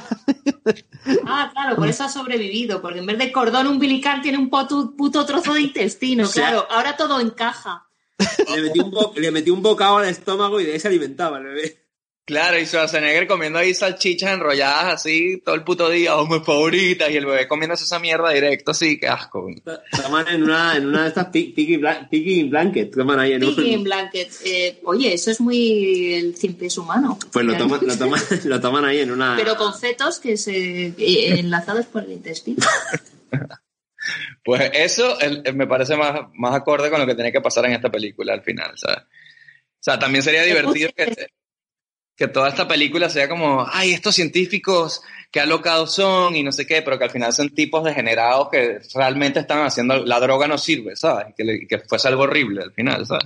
Ah, 1.27 1.51
claro, 1.55 1.77
por 1.77 1.89
eso 1.89 2.05
ha 2.05 2.09
sobrevivido, 2.11 2.83
porque 2.83 2.99
en 2.99 3.07
vez 3.07 3.17
de 3.17 3.33
cordón 3.33 3.67
umbilical 3.69 4.21
tiene 4.21 4.37
un 4.37 4.51
puto, 4.51 4.95
puto 4.95 5.25
trozo 5.25 5.55
de 5.55 5.63
intestino, 5.63 6.25
O 6.25 6.27
sea- 6.27 6.49
claro. 6.51 6.67
Ahora 6.71 6.95
todo 6.97 7.21
encaja. 7.21 7.87
Le 8.55 8.63
metí, 8.63 8.81
un 8.81 8.91
bo- 8.91 9.13
le 9.17 9.31
metí 9.31 9.51
un 9.51 9.63
bocado 9.63 9.99
al 9.99 10.09
estómago 10.09 10.61
y 10.61 10.65
de 10.67 10.73
ahí 10.75 10.81
se 10.81 10.89
alimentaba 10.89 11.39
el 11.39 11.45
bebé. 11.45 11.88
Claro, 12.29 12.59
y 12.59 12.67
Schwarzenegger 12.67 13.27
comiendo 13.27 13.59
ahí 13.59 13.73
salchichas 13.73 14.35
enrolladas 14.35 14.97
así 14.97 15.41
todo 15.43 15.55
el 15.55 15.65
puto 15.65 15.89
día, 15.89 16.15
oh, 16.15 16.27
mis 16.27 16.45
favoritas, 16.45 17.11
y 17.11 17.17
el 17.17 17.25
bebé 17.25 17.49
comiéndose 17.49 17.85
esa 17.85 17.99
mierda 17.99 18.29
directo, 18.31 18.73
así, 18.73 19.01
qué 19.01 19.09
asco. 19.09 19.49
Toman 20.03 20.29
en 20.29 20.43
una, 20.43 20.77
en 20.77 20.87
una 20.89 21.05
de 21.05 21.09
estas 21.09 21.29
pi- 21.29 21.55
piggy, 21.55 21.79
blanket. 22.49 22.95
Toman 22.95 23.19
ahí 23.19 23.33
en 23.33 23.41
Piggy 23.41 23.73
in 23.73 23.83
blanket. 23.83 24.31
Eh, 24.45 24.79
oye, 24.85 25.15
eso 25.15 25.31
es 25.31 25.41
muy 25.41 26.13
el 26.13 26.37
cien 26.37 26.53
pies 26.53 26.77
humano. 26.77 27.19
Pues 27.33 27.47
lo 27.47 27.57
toman, 27.57 27.81
lo, 27.83 27.97
toman, 27.97 28.21
lo 28.45 28.61
toman 28.61 28.85
ahí 28.85 29.01
en 29.01 29.11
una. 29.11 29.35
Pero 29.35 29.57
con 29.57 29.73
fetos 29.75 30.19
que 30.19 30.37
se 30.37 30.89
eh, 30.99 31.39
enlazados 31.39 31.87
por 31.87 32.05
el 32.05 32.13
intestino. 32.13 32.59
Pues 34.45 34.71
eso 34.73 35.21
el- 35.21 35.43
el- 35.45 35.55
me 35.55 35.67
parece 35.67 35.97
más, 35.97 36.21
más 36.35 36.55
acorde 36.55 36.89
con 36.91 36.99
lo 37.01 37.07
que 37.07 37.15
tenía 37.15 37.33
que 37.33 37.41
pasar 37.43 37.67
en 37.67 37.73
esta 37.73 37.91
película 37.91 38.33
al 38.33 38.43
final, 38.43 38.73
¿sabes? 38.77 39.01
O 39.01 39.81
sea, 39.81 39.99
también 39.99 40.23
sería 40.23 40.43
divertido 40.45 40.91
que, 40.97 41.27
que 42.19 42.27
toda 42.29 42.49
esta 42.49 42.67
película 42.67 43.09
sea 43.09 43.29
como, 43.29 43.65
ay, 43.71 43.93
estos 43.93 44.15
científicos 44.17 45.01
que 45.31 45.39
alocados 45.41 45.95
son 45.95 46.35
y 46.35 46.43
no 46.43 46.51
sé 46.51 46.67
qué, 46.67 46.83
pero 46.83 46.99
que 46.99 47.05
al 47.05 47.11
final 47.11 47.33
son 47.33 47.51
tipos 47.51 47.85
degenerados 47.85 48.49
que 48.51 48.81
realmente 48.95 49.39
están 49.39 49.65
haciendo, 49.65 50.05
la 50.05 50.19
droga 50.19 50.49
no 50.49 50.59
sirve, 50.59 50.97
¿sabes? 50.97 51.33
Que, 51.37 51.45
le- 51.45 51.67
que 51.69 51.79
fuese 51.79 52.09
algo 52.09 52.25
horrible 52.25 52.63
al 52.65 52.73
final, 52.73 53.07
¿sabes? 53.07 53.25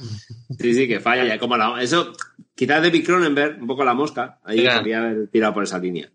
Sí, 0.61 0.75
sí, 0.75 0.87
que 0.87 1.01
falla. 1.01 1.25
ya 1.25 1.39
Como 1.39 1.57
la, 1.57 1.83
eso, 1.83 2.13
quizás 2.55 2.83
David 2.83 3.07
Cronenberg, 3.07 3.61
un 3.63 3.67
poco 3.67 3.83
la 3.83 3.95
mosca, 3.95 4.39
ahí 4.45 4.63
Ya. 4.63 4.75
podría 4.77 4.99
haber 4.99 5.29
tirado 5.29 5.55
por 5.55 5.65
esa 5.65 5.79
línea. 5.79 6.11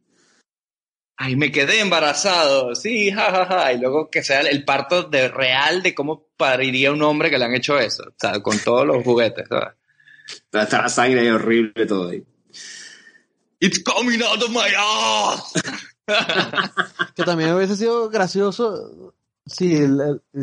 Ay, 1.20 1.36
me 1.36 1.52
quedé 1.52 1.80
embarazado, 1.80 2.76
sí, 2.76 3.10
jajaja, 3.10 3.74
y 3.74 3.80
luego 3.80 4.12
que 4.12 4.22
sea 4.22 4.42
el 4.42 4.64
parto 4.66 5.02
de 5.02 5.30
real 5.30 5.82
de 5.82 5.96
cómo 5.96 6.28
pariría 6.38 6.92
un 6.92 7.02
hombre 7.02 7.32
que 7.32 7.40
le 7.40 7.46
han 7.46 7.56
hecho 7.56 7.80
eso, 7.80 8.04
o 8.04 8.14
sea, 8.20 8.40
con 8.44 8.60
todos 8.60 8.86
los 8.86 9.04
juguetes, 9.04 9.48
¿sabes? 9.50 9.74
Pero 10.52 10.64
está 10.64 10.82
la 10.84 10.90
sangre 10.90 11.22
ahí 11.22 11.30
horrible 11.30 11.88
todo 11.88 12.10
ahí. 12.12 12.24
It's 13.60 13.80
coming 13.84 14.22
out 14.22 14.42
of 14.44 14.50
my 14.52 14.70
ass. 14.78 15.54
Que 17.16 17.24
también 17.24 17.54
hubiese 17.54 17.76
sido 17.76 18.10
gracioso 18.10 19.14
si, 19.46 19.78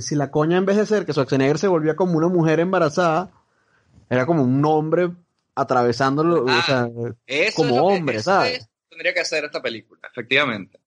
si 0.01 0.15
la 0.15 0.31
coña 0.31 0.59
en 0.59 0.67
vez 0.67 0.77
de 0.77 0.85
ser 0.87 1.07
que 1.07 1.13
Schwarzenegger 1.13 1.59
se 1.59 1.69
volvía 1.69 1.97
como 1.97 2.19
una 2.19 2.29
mujer 2.29 2.61
embarazada, 2.61 3.31
era 4.11 4.27
como 4.27 4.43
un 4.43 4.63
hombre 4.67 5.11
atravesándolo, 5.55 6.45
o 6.45 6.49
Ah, 6.49 6.63
sea, 6.67 6.89
Eso 6.95 7.15
es 7.27 7.55
como 7.55 7.75
que- 7.75 7.81
hombre, 7.81 8.17
eso 8.17 8.25
¿sabes? 8.31 8.59
es- 8.59 8.69
tendría 8.91 9.15
que 9.15 9.21
hacer 9.21 9.45
esta 9.45 9.63
película, 9.63 10.01
efectivamente. 10.11 10.79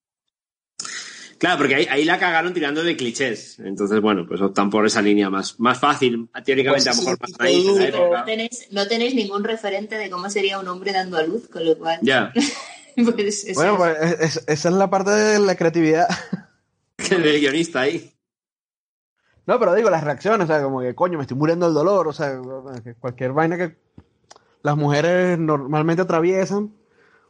Claro, 1.38 1.58
porque 1.58 1.76
ahí, 1.76 1.86
ahí 1.88 2.04
la 2.04 2.18
cagaron 2.18 2.52
tirando 2.52 2.82
de 2.82 2.96
clichés. 2.96 3.58
Entonces, 3.60 4.00
bueno, 4.00 4.24
pues 4.26 4.40
optan 4.40 4.70
por 4.70 4.84
esa 4.84 5.00
línea 5.00 5.30
más, 5.30 5.58
más 5.60 5.78
fácil, 5.78 6.28
teóricamente 6.44 6.88
a 6.88 6.92
lo 6.92 6.98
mejor 6.98 7.18
más 7.20 7.30
Pues, 7.36 7.38
naif 7.38 7.68
en 7.68 7.74
la 7.76 7.82
sí, 7.82 7.88
época. 7.88 8.18
No 8.18 8.24
tenéis, 8.24 8.68
no 8.72 8.88
tenéis 8.88 9.14
ningún 9.14 9.44
referente 9.44 9.96
de 9.96 10.10
cómo 10.10 10.28
sería 10.30 10.58
un 10.58 10.66
hombre 10.68 10.92
dando 10.92 11.16
a 11.16 11.22
luz, 11.22 11.48
con 11.48 11.64
lo 11.64 11.78
cual. 11.78 11.98
Ya, 12.02 12.32
pues, 12.96 13.44
eso 13.44 13.54
Bueno, 13.60 13.72
es. 13.72 13.78
pues 13.78 14.12
es- 14.20 14.36
es- 14.36 14.44
esa 14.48 14.68
es 14.68 14.74
la 14.74 14.90
parte 14.90 15.10
de 15.12 15.38
la 15.38 15.54
creatividad. 15.54 16.08
del 17.10 17.40
guionista 17.40 17.82
ahí. 17.82 18.12
No, 19.46 19.58
pero 19.58 19.74
digo, 19.74 19.88
las 19.90 20.04
reacciones, 20.04 20.44
o 20.44 20.46
sea, 20.52 20.62
como 20.62 20.80
que 20.80 20.94
coño, 20.94 21.16
me 21.18 21.22
estoy 21.22 21.36
muriendo 21.36 21.66
del 21.66 21.74
dolor, 21.74 22.06
o 22.08 22.12
sea, 22.12 22.38
cualquier 23.00 23.32
vaina 23.32 23.56
que 23.56 23.78
las 24.62 24.76
mujeres 24.76 25.38
normalmente 25.38 26.02
atraviesan, 26.02 26.74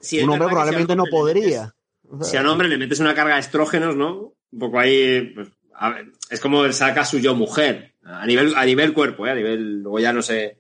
Sí, 0.00 0.18
es 0.18 0.24
un 0.24 0.30
hombre 0.30 0.48
probablemente 0.48 0.96
no 0.96 1.04
podría. 1.10 1.74
Si 2.22 2.36
a 2.36 2.40
un 2.40 2.46
hombre 2.46 2.68
le 2.68 2.78
metes 2.78 3.00
una 3.00 3.14
carga 3.14 3.34
de 3.34 3.40
estrógenos, 3.40 3.96
¿no? 3.96 4.34
Un 4.50 4.58
poco 4.58 4.78
ahí, 4.78 5.32
pues, 5.34 5.48
a 5.74 5.90
ver, 5.90 6.06
es 6.30 6.40
como 6.40 6.64
él 6.64 6.72
saca 6.74 7.04
su 7.04 7.18
yo 7.18 7.34
mujer. 7.34 7.94
A 8.04 8.24
nivel, 8.26 8.54
a 8.56 8.64
nivel 8.64 8.94
cuerpo, 8.94 9.26
¿eh? 9.26 9.30
A 9.32 9.34
nivel, 9.34 9.80
luego 9.82 9.98
ya 9.98 10.12
no 10.12 10.22
sé. 10.22 10.58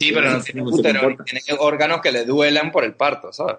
Sí, 0.00 0.10
pero 0.12 0.30
no 0.30 0.40
tiene 0.42 0.62
útero, 0.62 1.16
tiene 1.24 1.40
órganos 1.58 2.00
que 2.00 2.12
le 2.12 2.24
duelan 2.24 2.70
por 2.72 2.84
el 2.84 2.94
parto, 2.94 3.32
¿sabes? 3.32 3.56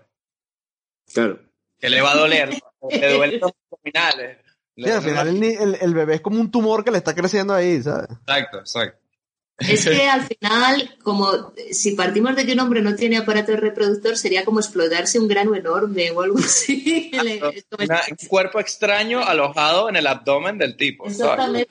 Claro. 1.14 1.40
Que 1.80 1.90
le 1.90 2.02
va 2.02 2.12
a 2.12 2.16
doler, 2.18 2.50
le 2.90 3.14
duelen 3.14 3.40
los 3.40 3.52
abdominales. 3.72 4.38
Le 4.76 4.88
sí, 4.88 4.94
al 4.94 5.02
final 5.02 5.28
el, 5.30 5.44
el- 5.44 5.78
el 5.82 5.94
bebé 5.94 6.16
es 6.16 6.22
como 6.22 6.40
un 6.40 6.52
tumor 6.52 6.84
que 6.84 6.92
le 6.92 6.98
está 6.98 7.14
creciendo 7.16 7.54
ahí, 7.54 7.82
¿sabes? 7.82 8.10
Exacto, 8.12 8.60
exacto. 8.60 9.00
Es 9.60 9.86
que 9.86 10.04
al 10.10 10.22
final, 10.26 10.96
como 11.04 11.54
si 11.72 11.92
partimos 11.92 12.36
de 12.36 12.46
que 12.46 12.54
un 12.54 12.60
hombre 12.60 12.82
no 12.82 12.96
tiene 12.96 13.18
aparato 13.18 13.56
reproductor, 13.56 14.18
sería 14.18 14.46
como 14.46 14.60
explotarse 14.60 15.20
un 15.20 15.28
grano 15.28 15.56
enorme 15.56 16.12
o 16.12 16.22
algo 16.22 16.40
así. 16.40 17.12
Una- 17.80 18.02
un 18.10 18.28
cuerpo 18.28 18.60
extraño 18.60 19.24
alojado 19.24 19.90
en 19.90 19.96
el 19.96 20.08
abdomen 20.08 20.58
del 20.58 20.76
tipo. 20.78 21.06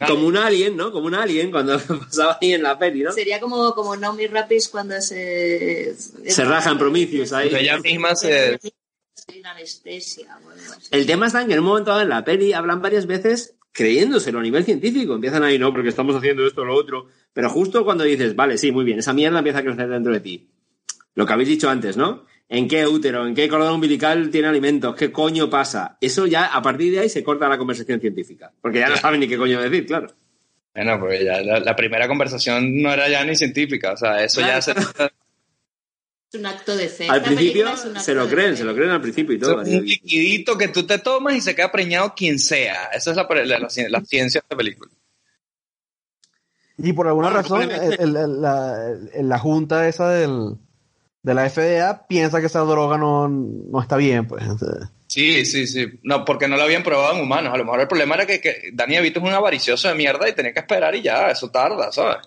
Como 0.06 0.26
un 0.26 0.36
alien, 0.36 0.76
¿no? 0.76 0.92
Como 0.92 1.06
un 1.06 1.14
alien 1.14 1.50
cuando 1.50 1.78
pasaba 2.04 2.38
ahí 2.40 2.52
en 2.54 2.62
la 2.62 2.78
peli, 2.78 3.02
¿no? 3.02 3.12
Sería 3.12 3.40
como, 3.40 3.74
como 3.74 3.96
Naomi 3.96 4.26
Rapis 4.26 4.68
cuando 4.68 5.00
se... 5.00 5.94
Se 6.26 6.44
raja 6.44 6.70
en 6.70 6.78
Prometheus 6.78 7.32
ahí. 7.32 7.54
Ella 7.54 7.78
misma 7.78 8.14
se... 8.14 8.58
Sin 9.30 9.46
anestesia. 9.46 10.38
El 10.90 11.06
tema 11.06 11.26
está 11.26 11.42
en 11.42 11.48
que 11.48 11.54
en 11.54 11.60
un 11.60 11.66
momento 11.66 11.90
dado 11.90 12.02
en 12.02 12.08
la 12.08 12.24
peli 12.24 12.52
hablan 12.52 12.80
varias 12.80 13.06
veces 13.06 13.56
creyéndoselo 13.72 14.38
a 14.38 14.42
nivel 14.42 14.64
científico. 14.64 15.14
Empiezan 15.14 15.44
ahí, 15.44 15.58
no, 15.58 15.72
porque 15.72 15.90
estamos 15.90 16.16
haciendo 16.16 16.46
esto 16.46 16.62
o 16.62 16.64
lo 16.64 16.74
otro. 16.74 17.08
Pero 17.32 17.50
justo 17.50 17.84
cuando 17.84 18.04
dices, 18.04 18.34
vale, 18.34 18.58
sí, 18.58 18.72
muy 18.72 18.84
bien, 18.84 18.98
esa 18.98 19.12
mierda 19.12 19.38
empieza 19.38 19.58
a 19.58 19.62
crecer 19.62 19.88
dentro 19.88 20.12
de 20.12 20.20
ti. 20.20 20.48
Lo 21.14 21.26
que 21.26 21.32
habéis 21.32 21.48
dicho 21.48 21.68
antes, 21.68 21.96
¿no? 21.96 22.24
¿En 22.48 22.66
qué 22.66 22.86
útero, 22.86 23.26
en 23.26 23.34
qué 23.34 23.48
cordón 23.48 23.74
umbilical 23.74 24.30
tiene 24.30 24.48
alimentos? 24.48 24.96
¿Qué 24.96 25.12
coño 25.12 25.50
pasa? 25.50 25.98
Eso 26.00 26.26
ya, 26.26 26.46
a 26.46 26.62
partir 26.62 26.92
de 26.92 27.00
ahí, 27.00 27.08
se 27.10 27.22
corta 27.22 27.48
la 27.48 27.58
conversación 27.58 28.00
científica. 28.00 28.50
Porque 28.62 28.78
ya 28.78 28.88
no 28.88 28.96
saben 28.96 29.20
ni 29.20 29.28
qué 29.28 29.36
coño 29.36 29.60
decir, 29.60 29.86
claro. 29.86 30.08
Bueno, 30.74 30.98
pues 31.00 31.22
ya 31.22 31.42
la, 31.42 31.60
la 31.60 31.76
primera 31.76 32.08
conversación 32.08 32.80
no 32.80 32.92
era 32.92 33.08
ya 33.08 33.24
ni 33.24 33.36
científica, 33.36 33.92
o 33.92 33.96
sea, 33.96 34.24
eso 34.24 34.40
Claro, 34.40 34.54
ya 34.54 34.62
se... 34.62 34.74
Es 36.30 36.38
un 36.38 36.46
acto 36.46 36.76
de 36.76 36.88
fe. 36.88 37.08
Al 37.08 37.16
Esta 37.18 37.26
principio 37.28 37.64
película 37.64 37.72
es 37.74 37.84
un 37.96 38.00
se 38.00 38.14
lo 38.14 38.28
creen, 38.28 38.50
fe. 38.50 38.56
se 38.58 38.64
lo 38.64 38.74
creen 38.74 38.90
al 38.90 39.00
principio 39.00 39.34
y 39.34 39.38
todo. 39.38 39.62
es 39.62 39.68
un 39.68 39.84
liquidito 39.86 40.58
que 40.58 40.68
tú 40.68 40.86
te 40.86 40.98
tomas 40.98 41.34
y 41.34 41.40
se 41.40 41.54
queda 41.54 41.72
preñado 41.72 42.14
quien 42.14 42.38
sea. 42.38 42.86
Esa 42.92 43.10
es 43.12 43.16
la, 43.16 43.26
la, 43.30 43.58
la 43.60 43.68
cien- 43.68 43.88
la 43.88 44.00
ciencia 44.02 44.40
de 44.40 44.44
esta 44.44 44.56
película. 44.56 44.90
Y 46.76 46.92
por 46.92 47.08
alguna 47.08 47.28
Bueno, 47.28 47.42
razón, 47.42 47.60
probablemente. 47.68 48.02
el- 48.02 48.16
el- 48.16 48.40
la, 48.42 48.94
la 49.22 49.38
junta 49.38 49.88
esa 49.88 50.10
del, 50.10 50.56
de 51.22 51.34
la 51.34 51.48
FDA 51.48 52.06
piensa 52.06 52.40
que 52.40 52.46
esa 52.46 52.60
droga 52.60 52.98
no, 52.98 53.26
no 53.28 53.80
está 53.80 53.96
bien, 53.96 54.28
pues. 54.28 54.44
Sí, 55.08 55.44
sí, 55.46 55.66
sí. 55.66 55.98
No, 56.02 56.24
porque 56.26 56.46
no 56.46 56.56
lo 56.58 56.62
habían 56.64 56.82
probado 56.82 57.16
en 57.16 57.22
humanos. 57.22 57.52
A 57.54 57.56
lo 57.56 57.64
mejor 57.64 57.80
el 57.80 57.88
problema 57.88 58.14
era 58.16 58.26
que, 58.26 58.40
que 58.40 58.68
Danny 58.74 58.96
DeVito 58.96 59.18
es 59.20 59.26
un 59.26 59.32
avaricioso 59.32 59.88
de 59.88 59.94
mierda 59.94 60.28
y 60.28 60.34
tenía 60.34 60.52
que 60.52 60.60
esperar 60.60 60.94
y 60.94 61.00
ya, 61.02 61.30
eso 61.30 61.50
tarda, 61.50 61.90
¿sabes? 61.90 62.18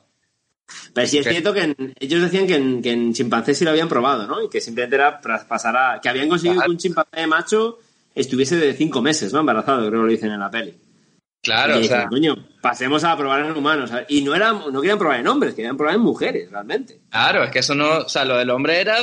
Pero 0.94 1.08
sí 1.08 1.18
es 1.20 1.28
cierto 1.28 1.54
que 1.54 1.62
en- 1.62 1.94
ellos 2.00 2.22
decían 2.22 2.48
que 2.48 2.56
en, 2.56 2.82
que 2.82 2.92
en 2.92 3.14
chimpancés 3.14 3.58
sí 3.58 3.64
lo 3.66 3.72
habían 3.72 3.88
probado, 3.90 4.28
¿no? 4.28 4.42
Y 4.44 4.50
que 4.50 4.60
simplemente 4.62 4.96
era 4.96 5.20
pasar 5.22 5.76
a... 5.78 6.00
Que 6.02 6.10
habían 6.10 6.28
conseguido 6.30 6.56
Claro. 6.56 6.68
que 6.68 6.72
un 6.72 6.78
chimpancé 6.78 7.28
macho 7.28 7.80
estuviese 8.14 8.58
de 8.58 8.74
cinco 8.74 9.02
meses, 9.02 9.32
¿no? 9.34 9.40
Embarazado, 9.40 9.80
creo 9.88 10.02
que 10.02 10.06
lo 10.06 10.12
dicen 10.12 10.32
en 10.32 10.40
la 10.40 10.52
peli. 10.52 10.78
Claro, 11.44 11.80
y 11.80 11.86
o 11.86 11.88
sea, 11.88 12.08
coño, 12.08 12.36
pasemos 12.62 13.04
a 13.04 13.18
probar 13.18 13.44
en 13.46 13.52
humanos. 13.58 13.90
¿sabes? 13.90 14.06
Y 14.10 14.22
no, 14.22 14.36
era, 14.36 14.52
no 14.54 14.80
querían 14.82 15.00
probar 15.00 15.20
en 15.20 15.28
hombres, 15.28 15.56
querían 15.56 15.76
probar 15.78 15.96
en 15.96 16.02
mujeres, 16.02 16.52
realmente. 16.52 17.00
claro, 17.10 17.44
es 17.44 17.50
que 17.52 17.60
eso 17.60 17.74
no, 17.74 18.00
o 18.00 18.10
sea, 18.10 18.26
lo 18.26 18.38
del 18.38 18.50
hombre 18.52 18.80
era 18.80 18.98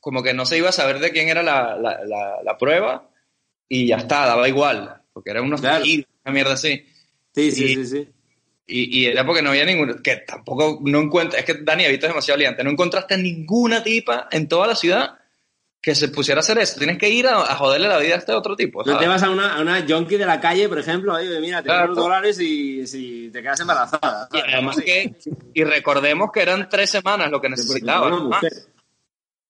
como 0.00 0.22
que 0.22 0.34
no 0.34 0.44
se 0.44 0.58
iba 0.58 0.68
a 0.68 0.72
saber 0.72 0.98
de 0.98 1.10
quién 1.12 1.28
era 1.28 1.42
la, 1.42 1.76
la, 1.78 2.04
la, 2.04 2.42
la 2.44 2.58
prueba 2.58 3.08
y 3.68 3.86
ya 3.86 3.96
está, 3.96 4.26
daba 4.26 4.48
igual, 4.48 5.00
porque 5.14 5.30
era 5.30 5.40
unos 5.40 5.60
Claro. 5.62 5.82
tejidos, 5.82 6.06
una 6.26 6.34
mierda 6.34 6.52
así. 6.52 6.84
Sí, 7.34 7.52
sí, 7.52 7.64
Y- 7.64 7.74
sí, 7.76 7.86
sí. 7.86 8.08
Y, 8.70 9.00
y 9.00 9.06
era 9.06 9.24
porque 9.24 9.40
no 9.40 9.48
había 9.48 9.64
ninguno, 9.64 9.94
que 10.02 10.16
tampoco, 10.16 10.78
no 10.84 11.00
encuentra, 11.00 11.38
es 11.40 11.46
que 11.46 11.54
Dani 11.54 11.84
DeVito 11.84 12.04
es 12.06 12.12
demasiado 12.12 12.38
liante, 12.38 12.62
no 12.62 12.70
encontraste 12.70 13.16
ninguna 13.16 13.82
tipa 13.82 14.28
en 14.30 14.46
toda 14.46 14.66
la 14.66 14.74
ciudad 14.76 15.14
que 15.80 15.94
se 15.94 16.08
pusiera 16.08 16.40
a 16.40 16.42
hacer 16.42 16.58
eso. 16.58 16.76
Tienes 16.76 16.98
que 16.98 17.08
ir 17.08 17.26
a, 17.28 17.40
a 17.40 17.54
joderle 17.54 17.88
la 17.88 17.96
vida 17.98 18.14
a 18.16 18.18
este 18.18 18.32
otro 18.32 18.56
tipo. 18.56 18.80
No 18.80 18.84
¿sabes? 18.92 19.00
te 19.00 19.08
vas 19.08 19.22
a 19.22 19.30
una, 19.30 19.56
a 19.56 19.60
una 19.62 19.86
junkie 19.88 20.18
de 20.18 20.26
la 20.26 20.38
calle, 20.38 20.68
por 20.68 20.78
ejemplo, 20.80 21.14
ahí, 21.14 21.26
mira, 21.40 21.62
te 21.62 21.68
Claro. 21.68 21.94
dólares 21.94 22.38
y 22.40 22.86
si 22.86 23.30
te 23.32 23.40
quedas 23.40 23.60
embarazada. 23.60 24.28
Y, 24.32 24.38
además 24.38 24.76
que- 24.84 25.14
y 25.54 25.64
recordemos 25.64 26.30
que 26.30 26.42
eran 26.42 26.68
tres 26.68 26.90
semanas 26.90 27.30
lo 27.30 27.40
que 27.40 27.48
necesitaba. 27.48 28.10
¿no? 28.10 28.30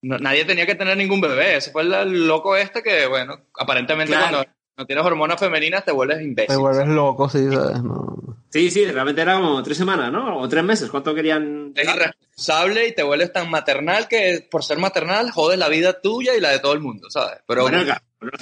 No- 0.02 0.18
nadie 0.18 0.44
tenía 0.44 0.64
que 0.66 0.76
tener 0.76 0.96
ningún 0.96 1.20
bebé. 1.20 1.56
Ese 1.56 1.72
fue 1.72 1.82
el, 1.82 1.92
el 1.92 2.28
loco 2.28 2.56
este 2.56 2.82
que, 2.84 3.06
bueno, 3.06 3.46
aparentemente 3.58 4.12
Claro. 4.12 4.36
cuando 4.38 4.50
no 4.78 4.86
tienes 4.86 5.04
hormonas 5.04 5.38
femeninas 5.40 5.84
te 5.84 5.92
vuelves 5.92 6.22
imbécil. 6.22 6.54
te 6.54 6.56
vuelves 6.56 6.86
loco, 6.88 7.28
sí, 7.28 7.44
¿sabes? 7.52 7.82
No. 7.82 8.16
Sí, 8.50 8.70
sí, 8.70 8.86
realmente 8.86 9.20
era 9.20 9.34
como 9.34 9.62
tres 9.62 9.76
semanas, 9.76 10.10
¿no? 10.10 10.38
O 10.40 10.48
tres 10.48 10.64
meses. 10.64 10.88
¿Cuánto 10.90 11.14
querían? 11.14 11.72
Eres 11.74 11.94
irresponsable 11.94 12.88
y 12.88 12.94
te 12.94 13.02
vuelves 13.02 13.30
tan 13.32 13.50
maternal 13.50 14.08
que 14.08 14.46
por 14.50 14.64
ser 14.64 14.78
maternal 14.78 15.30
jodes 15.30 15.58
la 15.58 15.68
vida 15.68 16.00
tuya 16.00 16.34
y 16.34 16.40
la 16.40 16.50
de 16.50 16.60
todo 16.60 16.72
el 16.72 16.80
mundo, 16.80 17.10
¿sabes? 17.10 17.40
Pero 17.46 17.62
Bueno, 17.62 17.84
claro, 17.84 18.00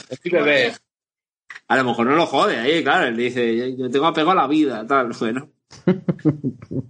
es 0.08 0.20
mi 0.24 0.30
bebé. 0.30 0.72
a 1.66 1.76
lo 1.76 1.84
mejor 1.84 2.06
no 2.06 2.14
lo 2.14 2.26
jode 2.26 2.58
ahí, 2.60 2.84
claro. 2.84 3.06
Él 3.06 3.16
dice, 3.16 3.74
yo 3.76 3.90
tengo 3.90 4.06
apego 4.06 4.30
a 4.30 4.34
la 4.36 4.46
vida, 4.46 4.86
tal. 4.86 5.08
Bueno, 5.18 5.48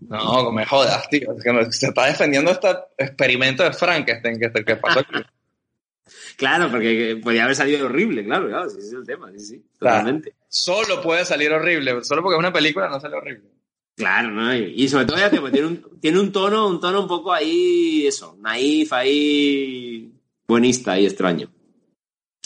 No, 0.08 0.52
me 0.52 0.64
jodas, 0.66 1.08
tío. 1.08 1.32
Es 1.36 1.42
que 1.42 1.52
me- 1.52 1.72
se 1.72 1.86
está 1.86 2.06
defendiendo 2.06 2.50
este 2.50 2.68
experimento 2.98 3.62
de 3.62 3.72
Frankenstein 3.72 4.38
que, 4.38 4.64
que 4.64 4.76
pasó 4.76 5.00
aquí. 5.00 5.14
Claro, 6.36 6.70
porque 6.70 7.18
podía 7.22 7.44
haber 7.44 7.56
salido 7.56 7.86
horrible, 7.86 8.24
claro, 8.24 8.48
claro, 8.48 8.70
sí, 8.70 8.78
ese 8.78 8.88
es 8.88 8.92
el 8.94 9.06
tema, 9.06 9.30
sí, 9.32 9.40
sí, 9.40 9.64
Claro. 9.78 9.98
totalmente. 9.98 10.34
Solo 10.48 11.02
puede 11.02 11.24
salir 11.24 11.52
horrible. 11.52 12.02
Solo 12.04 12.22
porque 12.22 12.36
es 12.36 12.38
una 12.38 12.52
película 12.52 12.88
no 12.88 13.00
sale 13.00 13.16
horrible. 13.16 13.50
Claro, 13.96 14.30
¿no? 14.30 14.54
Y, 14.54 14.88
sobre 14.88 15.06
todo 15.06 15.16
ya 15.16 15.30
te, 15.30 15.40
pues, 15.40 15.52
tiene, 15.52 15.68
un, 15.68 16.00
tiene 16.00 16.20
un 16.20 16.30
tono, 16.30 16.68
un 16.68 16.80
tono 16.80 17.00
un 17.00 17.08
poco 17.08 17.32
ahí, 17.32 18.06
eso, 18.06 18.36
naif, 18.40 18.92
ahí, 18.92 20.12
buenista, 20.46 20.92
ahí 20.92 21.06
extraño. 21.06 21.50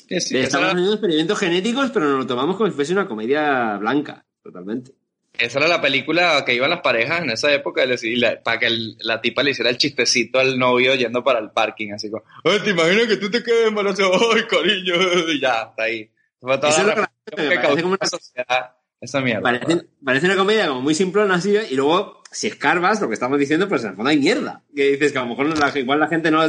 Sí, 0.08 0.38
Estamos 0.38 0.68
haciendo 0.68 0.92
experimentos 0.92 1.38
genéticos, 1.38 1.90
pero 1.90 2.08
nos 2.08 2.18
lo 2.20 2.26
tomamos 2.26 2.56
como 2.56 2.68
si 2.68 2.74
fuese 2.74 2.92
una 2.92 3.06
comedia 3.08 3.76
blanca, 3.78 4.24
totalmente. 4.42 4.92
Esa 5.38 5.58
era 5.58 5.68
la 5.68 5.80
película 5.80 6.44
que 6.44 6.54
iban 6.54 6.70
las 6.70 6.80
parejas 6.80 7.22
en 7.22 7.30
esa 7.30 7.52
época 7.52 7.84
y 7.84 8.16
la- 8.16 8.42
para 8.42 8.58
que 8.58 8.66
el- 8.66 8.96
la 9.00 9.20
tipa 9.20 9.42
le 9.42 9.52
hiciera 9.52 9.70
el 9.70 9.78
chistecito 9.78 10.38
al 10.38 10.58
novio 10.58 10.94
yendo 10.94 11.22
para 11.24 11.38
el 11.38 11.50
parking, 11.50 11.92
así 11.92 12.10
como, 12.10 12.24
"Ay, 12.44 12.60
¿te 12.64 12.70
imaginas 12.70 13.06
que 13.06 13.16
tú 13.16 13.30
te 13.30 13.42
quedes 13.42 13.68
embarazado? 13.68 14.12
¡Ay, 14.34 14.42
cariño! 14.48 14.94
Y 15.32 15.40
ya, 15.40 15.68
está 15.70 15.84
ahí. 15.84 16.10
Toda 16.40 16.68
Eso 16.68 16.80
es 16.80 16.86
lo 16.86 16.94
que 16.94 17.00
me 17.42 17.56
parece 17.56 17.82
como 17.82 17.94
una- 17.94 18.06
sociedad 18.06 18.76
Esa 19.02 19.20
mierda. 19.22 19.40
Parece, 19.40 19.86
parece 20.04 20.26
una 20.26 20.36
comedia 20.36 20.68
como 20.68 20.82
muy 20.82 20.94
simplona 20.94 21.36
así, 21.36 21.56
y 21.70 21.74
luego, 21.74 22.22
si 22.30 22.48
escarbas 22.48 23.00
lo 23.00 23.08
que 23.08 23.14
estamos 23.14 23.38
diciendo, 23.38 23.66
pues 23.66 23.82
en 23.82 23.90
el 23.90 23.96
fondo 23.96 24.10
hay 24.10 24.18
mierda. 24.18 24.62
Que 24.76 24.90
dices 24.90 25.12
que 25.12 25.18
a 25.18 25.22
lo 25.22 25.28
mejor 25.28 25.58
la- 25.58 25.78
igual 25.78 26.00
la 26.00 26.08
gente 26.08 26.30
no, 26.30 26.42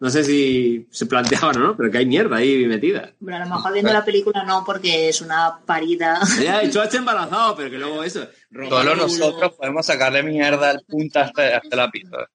no 0.00 0.10
sé 0.10 0.24
si 0.24 0.86
se 0.90 1.06
planteaba 1.06 1.48
o 1.50 1.52
no, 1.52 1.76
pero 1.76 1.90
que 1.90 1.98
hay 1.98 2.06
mierda 2.06 2.36
ahí 2.36 2.66
metida. 2.66 3.12
Hombre, 3.20 3.36
a 3.36 3.44
lo 3.44 3.54
mejor 3.54 3.72
viendo 3.72 3.92
la 3.92 4.04
película 4.04 4.42
no, 4.44 4.64
porque 4.64 5.08
es 5.08 5.20
una 5.20 5.58
parida. 5.66 6.18
Ya, 6.42 6.62
hecho 6.62 6.80
H 6.82 6.96
embarazado, 6.96 7.54
pero 7.56 7.70
que 7.70 7.78
luego 7.78 8.02
eso. 8.02 8.26
Solo 8.68 8.96
nosotros 8.96 9.52
podemos 9.52 9.86
sacarle 9.86 10.22
mierda 10.22 10.70
al 10.70 10.82
punta 10.88 11.22
a 11.22 11.26
este, 11.26 11.42
a 11.42 11.58
este 11.58 11.76
lápiz. 11.76 12.02
¿sabes? 12.10 12.28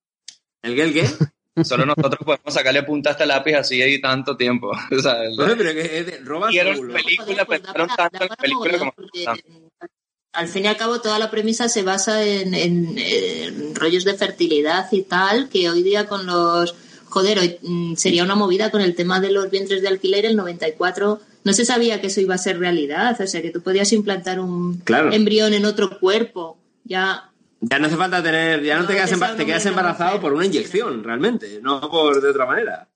¿El 0.62 0.76
qué, 0.76 0.82
el 0.84 0.94
qué? 0.94 1.64
Solo 1.64 1.86
nosotros 1.86 2.20
podemos 2.26 2.54
sacarle 2.54 2.84
punta 2.84 3.10
a 3.10 3.14
este 3.14 3.26
lápiz 3.26 3.54
así 3.56 3.82
y 3.82 4.02
tanto 4.02 4.36
tiempo. 4.38 4.72
O 4.92 5.00
sea, 5.02 5.24
el- 5.24 5.36
Bueno, 5.36 5.54
pero 5.58 5.74
que 5.74 6.00
es 6.00 6.06
de- 6.06 6.22
Vieron 6.50 6.88
película, 6.92 7.46
pues 7.46 7.62
pensaron 7.62 7.88
para- 7.88 8.10
tanto 8.10 8.24
en 8.26 8.30
la 8.30 8.36
película 8.36 8.78
como 8.78 8.92
porque, 8.94 9.26
Al 10.34 10.48
fin 10.50 10.66
y 10.66 10.68
al 10.68 10.76
cabo, 10.78 11.00
toda 11.00 11.18
la 11.18 11.32
premisa 11.32 11.70
se 11.70 11.82
basa 11.84 12.24
en, 12.24 12.54
en, 12.54 12.98
en 12.98 13.74
rollos 13.76 14.04
de 14.04 14.16
fertilidad 14.16 14.86
y 14.92 15.04
tal, 15.04 15.48
que 15.50 15.70
hoy 15.70 15.82
día 15.82 16.08
con 16.08 16.26
los... 16.26 16.76
Joder, 17.16 17.40
hoy, 17.40 17.58
mm, 17.62 17.96
sería 17.96 18.26
una 18.26 18.36
movida 18.36 18.72
con 18.72 18.82
el 18.82 18.94
tema 18.94 19.22
de 19.22 19.32
los 19.32 19.50
vientres 19.50 19.82
de 19.82 19.88
alquiler. 19.88 20.26
El 20.26 20.36
94 20.36 21.22
no 21.46 21.54
se 21.54 21.64
sabía 21.64 22.02
que 22.02 22.08
eso 22.08 22.20
iba 22.20 22.36
a 22.36 22.38
ser 22.38 22.60
realidad. 22.60 23.16
O 23.22 23.26
sea, 23.26 23.42
que 23.42 23.52
tú 23.52 23.62
podías 23.62 23.94
implantar 23.94 24.42
un 24.42 24.80
Claro. 24.80 25.14
embrión 25.14 25.54
en 25.54 25.64
otro 25.66 25.98
cuerpo. 25.98 26.58
Ya 26.84 27.30
Ya 27.62 27.80
no 27.80 27.88
hace 27.88 27.96
falta 27.96 28.22
tener, 28.22 28.62
ya 28.64 28.76
no, 28.76 28.82
No, 28.82 28.88
te 28.90 28.96
quedas, 28.96 29.38
te 29.38 29.46
quedas 29.46 29.66
embarazado 29.66 30.20
por 30.20 30.34
una 30.34 30.46
inyección, 30.46 31.06
realmente, 31.06 31.60
no 31.64 31.80
por 31.90 32.22
de 32.22 32.30
otra 32.32 32.46
manera. 32.46 32.90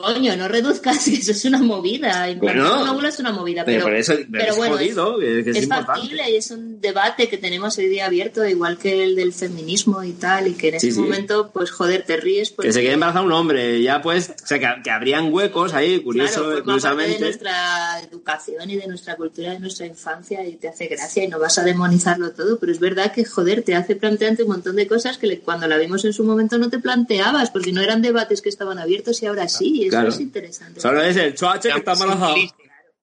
Coño, 0.00 0.36
no 0.36 0.48
reduzcas, 0.48 1.04
que 1.04 1.14
eso 1.16 1.32
es 1.32 1.44
una 1.44 1.58
movida. 1.58 2.28
Bueno, 2.38 2.82
un 2.82 2.88
óvulo 2.88 3.08
es 3.08 3.18
una 3.18 3.32
movida, 3.32 3.64
Pero, 3.64 3.84
pero, 3.84 3.86
por 3.90 3.94
eso 3.96 4.14
pero 4.30 4.44
es 4.52 4.56
bueno, 4.56 4.74
jodido, 4.76 5.18
que 5.18 5.50
es, 5.50 5.68
factible 5.68 6.30
y 6.30 6.36
es 6.36 6.50
un 6.50 6.80
debate 6.80 7.28
que 7.28 7.36
tenemos 7.38 7.76
hoy 7.78 7.86
día 7.88 8.06
abierto, 8.06 8.46
igual 8.46 8.78
que 8.78 9.04
el 9.04 9.14
del 9.16 9.32
feminismo 9.32 10.02
y 10.02 10.12
tal, 10.12 10.48
y 10.48 10.54
que 10.54 10.68
en 10.68 10.80
Sí, 10.80 10.88
ese 10.88 10.96
sí. 10.96 11.02
momento, 11.02 11.50
pues 11.52 11.70
joder, 11.70 12.04
te 12.04 12.16
ríes. 12.16 12.50
Porque, 12.50 12.68
Que 12.68 12.72
se 12.72 12.80
quede 12.82 12.92
embarazado 12.94 13.24
un 13.26 13.32
hombre, 13.32 13.82
ya 13.82 14.00
pues, 14.00 14.30
o 14.42 14.46
sea, 14.46 14.58
que, 14.58 14.82
que 14.82 14.90
habrían 14.90 15.32
huecos 15.32 15.74
ahí, 15.74 16.00
curioso, 16.00 16.32
claro, 16.34 16.48
parte 16.48 16.56
de 16.56 16.62
curiosamente. 16.64 17.20
nuestra 17.20 18.00
educación 18.00 18.70
y 18.70 18.76
de 18.76 18.86
nuestra 18.86 19.16
cultura, 19.16 19.52
de 19.52 19.60
nuestra 19.60 19.86
infancia, 19.86 20.46
y 20.46 20.56
te 20.56 20.68
hace 20.68 20.86
gracia 20.86 21.24
y 21.24 21.28
no 21.28 21.38
vas 21.38 21.58
a 21.58 21.64
demonizarlo 21.64 22.30
todo, 22.32 22.58
pero 22.58 22.72
es 22.72 22.80
verdad 22.80 23.12
que, 23.12 23.24
joder, 23.24 23.62
te 23.62 23.74
hace 23.74 23.96
plantearte 23.96 24.42
un 24.44 24.48
montón 24.50 24.76
de 24.76 24.86
cosas 24.86 25.18
que 25.18 25.26
le- 25.26 25.40
cuando 25.40 25.66
la 25.66 25.76
vimos 25.76 26.04
en 26.04 26.12
su 26.12 26.24
momento 26.24 26.56
no 26.58 26.70
te 26.70 26.78
planteabas, 26.78 27.50
porque 27.50 27.72
no 27.72 27.80
eran 27.80 28.00
debates 28.02 28.40
que 28.42 28.48
estaban 28.48 28.78
abiertos 28.78 29.22
y 29.22 29.26
ahora 29.26 29.48
sí, 29.48 29.89
eso 29.90 29.98
Claro. 29.98 30.08
es 30.08 30.20
interesante. 30.20 30.80
Solo 30.80 31.02
es 31.02 31.16
el 31.16 31.34
choache 31.34 31.70
que 31.70 31.78
está 31.78 31.92
embarazado. 31.92 32.34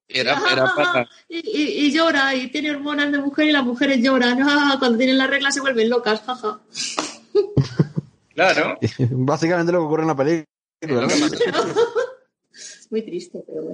Era, 0.09 0.41
era 0.51 0.71
para... 0.75 1.09
y, 1.27 1.37
y- 1.37 1.85
y 1.87 1.91
llora 1.91 2.33
y 2.33 2.49
tiene 2.49 2.71
hormonas 2.71 3.11
de 3.11 3.17
mujer 3.19 3.47
y 3.47 3.51
las 3.51 3.63
mujeres 3.65 3.99
lloran. 4.01 4.39
Ah, 4.49 4.75
cuando 4.79 4.97
tienen 4.97 5.17
las 5.17 5.29
reglas 5.29 5.53
se 5.53 5.61
vuelven 5.61 5.89
locas, 5.89 6.21
jaja. 6.21 6.59
Claro. 8.33 8.77
Básicamente 8.99 9.71
lo 9.71 9.79
que 9.79 9.85
ocurre 9.85 10.01
en 10.03 10.07
la 10.07 10.15
película. 10.15 10.45
es 11.07 11.31
que. 11.31 11.51
Muy 12.89 13.01
triste, 13.01 13.43
pero 13.45 13.61
bueno. 13.63 13.73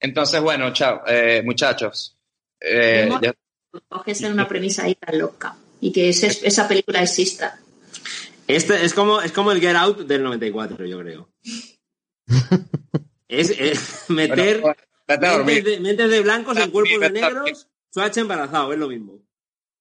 Entonces, 0.00 0.40
bueno, 0.42 0.72
chao, 0.72 1.02
eh, 1.06 1.42
muchachos. 1.44 2.16
Eh, 2.60 3.08
ya- 3.22 3.34
Coge 3.88 4.14
ser 4.14 4.30
una 4.32 4.46
premisa 4.46 4.84
ahí 4.84 4.94
tan 4.96 5.18
loca 5.18 5.56
y 5.80 5.90
que 5.92 6.10
ese- 6.10 6.46
esa 6.46 6.68
película 6.68 7.02
exista. 7.02 7.58
Este 8.56 8.84
es 8.84 8.92
como, 8.92 9.22
es 9.22 9.32
como 9.32 9.52
el 9.52 9.60
Get 9.60 9.76
Out 9.76 10.00
del 10.00 10.22
94, 10.22 10.84
yo 10.84 11.00
creo. 11.00 11.28
es, 13.28 13.50
es 13.50 14.04
meter 14.10 14.60
bueno, 14.60 14.76
a 15.08 15.38
mentes, 15.38 15.64
de, 15.64 15.80
mentes 15.80 16.10
de 16.10 16.20
blancos 16.20 16.58
en 16.58 16.70
cuerpos 16.70 17.00
de 17.00 17.10
negros, 17.10 17.68
choache 17.92 18.20
embarazado, 18.20 18.72
es 18.72 18.78
lo 18.78 18.88
mismo. 18.88 19.18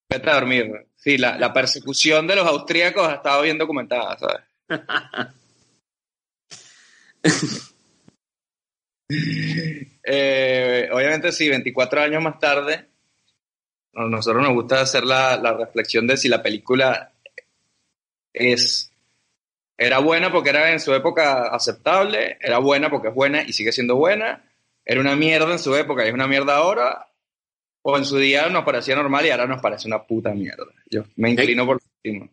Vete 0.09 0.30
a 0.30 0.36
dormir. 0.36 0.88
Sí, 0.95 1.17
la, 1.17 1.38
la 1.38 1.51
persecución 1.51 2.28
de 2.28 2.36
los 2.36 2.47
austríacos 2.47 3.07
ha 3.07 3.15
estado 3.15 3.41
bien 3.41 3.57
documentada, 3.57 4.17
¿sabes? 4.17 4.41
Eh, 10.03 10.89
obviamente, 10.91 11.34
sí, 11.34 11.49
24 11.49 12.01
años 12.01 12.24
más 12.24 12.39
tarde, 12.39 12.88
a 13.93 14.05
nosotros 14.05 14.41
nos 14.41 14.53
gusta 14.53 14.80
hacer 14.80 15.03
la, 15.03 15.36
la 15.36 15.53
reflexión 15.53 16.07
de 16.07 16.15
si 16.15 16.30
la 16.30 16.41
película 16.41 17.11
es 18.34 18.91
era 19.77 19.97
buena 19.99 20.32
porque 20.32 20.51
era 20.51 20.71
en 20.71 20.79
su 20.79 20.93
época 20.93 21.47
aceptable, 21.47 22.38
era 22.39 22.59
buena 22.59 22.89
porque 22.89 23.07
es 23.07 23.13
buena 23.15 23.41
y 23.41 23.51
sigue 23.53 23.71
siendo 23.71 23.95
buena, 23.95 24.43
era 24.86 25.01
una 25.01 25.15
mierda 25.15 25.51
en 25.51 25.59
su 25.59 25.75
época 25.75 26.05
y 26.05 26.09
es 26.09 26.13
una 26.13 26.27
mierda 26.27 26.55
ahora, 26.57 27.07
o 27.82 27.97
en 27.97 28.05
su 28.05 28.17
día 28.17 28.47
nos 28.49 28.63
parecía 28.63 28.95
normal 28.95 29.25
y 29.25 29.32
ahora 29.32 29.47
nos 29.47 29.59
parece 29.61 29.88
una 29.88 30.03
puta 30.03 30.32
mierda. 30.36 30.65
Yo 30.89 31.03
me 31.15 31.32
inclino 31.32 31.65
por 31.65 31.77
lo 31.77 31.82
último. 32.03 32.29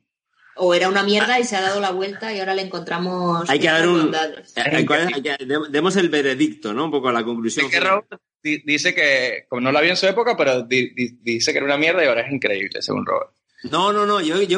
O 0.60 0.74
era 0.74 0.88
una 0.88 1.04
mierda 1.04 1.38
y 1.38 1.44
se 1.44 1.56
ha 1.56 1.60
dado 1.62 1.80
la 1.80 1.90
vuelta 1.92 2.34
y 2.34 2.40
ahora 2.40 2.54
le 2.54 2.62
encontramos. 2.62 3.48
Hay 3.48 3.60
que 3.60 3.68
dar 3.68 3.88
un-. 3.88 4.12
Eh, 4.56 4.84
¿cuál 4.84 5.08
es? 5.08 5.14
Hay 5.14 5.22
que- 5.22 5.44
de- 5.46 5.68
demos 5.70 5.96
el 5.96 6.08
veredicto, 6.10 6.74
¿no? 6.74 6.86
Un 6.86 6.90
poco 6.90 7.10
la 7.12 7.22
conclusión. 7.24 7.66
Es 7.66 7.72
que 7.72 7.80
Robert 7.80 8.08
dice 8.42 8.92
que, 8.92 9.46
como 9.48 9.60
no 9.62 9.70
la 9.72 9.80
vio 9.80 9.90
en 9.90 9.96
su 9.96 10.06
época, 10.06 10.36
pero 10.36 10.62
di- 10.62 10.90
di- 10.94 11.18
dice 11.22 11.52
que 11.52 11.58
era 11.58 11.64
una 11.64 11.76
mierda 11.78 12.04
y 12.04 12.08
ahora 12.08 12.22
es 12.26 12.32
increíble, 12.32 12.82
según 12.82 13.06
Robert. 13.06 13.30
No, 13.64 13.92
no, 13.92 14.06
no, 14.06 14.20
yo, 14.20 14.36
creo, 14.36 14.48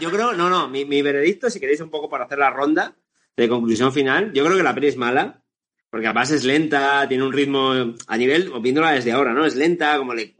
yo 0.00 0.10
creo, 0.10 0.32
no, 0.32 0.50
no, 0.50 0.68
mi, 0.68 0.84
veredicto, 1.02 1.48
si 1.48 1.60
queréis 1.60 1.80
un 1.80 1.90
poco 1.90 2.08
para 2.08 2.24
hacer 2.24 2.38
la 2.38 2.50
ronda 2.50 2.96
de 3.36 3.48
conclusión 3.48 3.92
final, 3.92 4.32
yo 4.32 4.44
creo 4.44 4.56
que 4.56 4.62
la 4.64 4.74
peli 4.74 4.88
es 4.88 4.96
mala, 4.96 5.42
porque 5.90 6.06
además 6.08 6.30
es 6.32 6.44
lenta, 6.44 7.06
tiene 7.08 7.24
un 7.24 7.32
ritmo 7.32 7.94
a 8.06 8.16
nivel, 8.16 8.50
viéndola 8.60 8.92
desde 8.92 9.12
ahora, 9.12 9.32
¿no? 9.32 9.46
Es 9.46 9.54
lenta, 9.54 9.96
como 9.96 10.12
le 10.12 10.34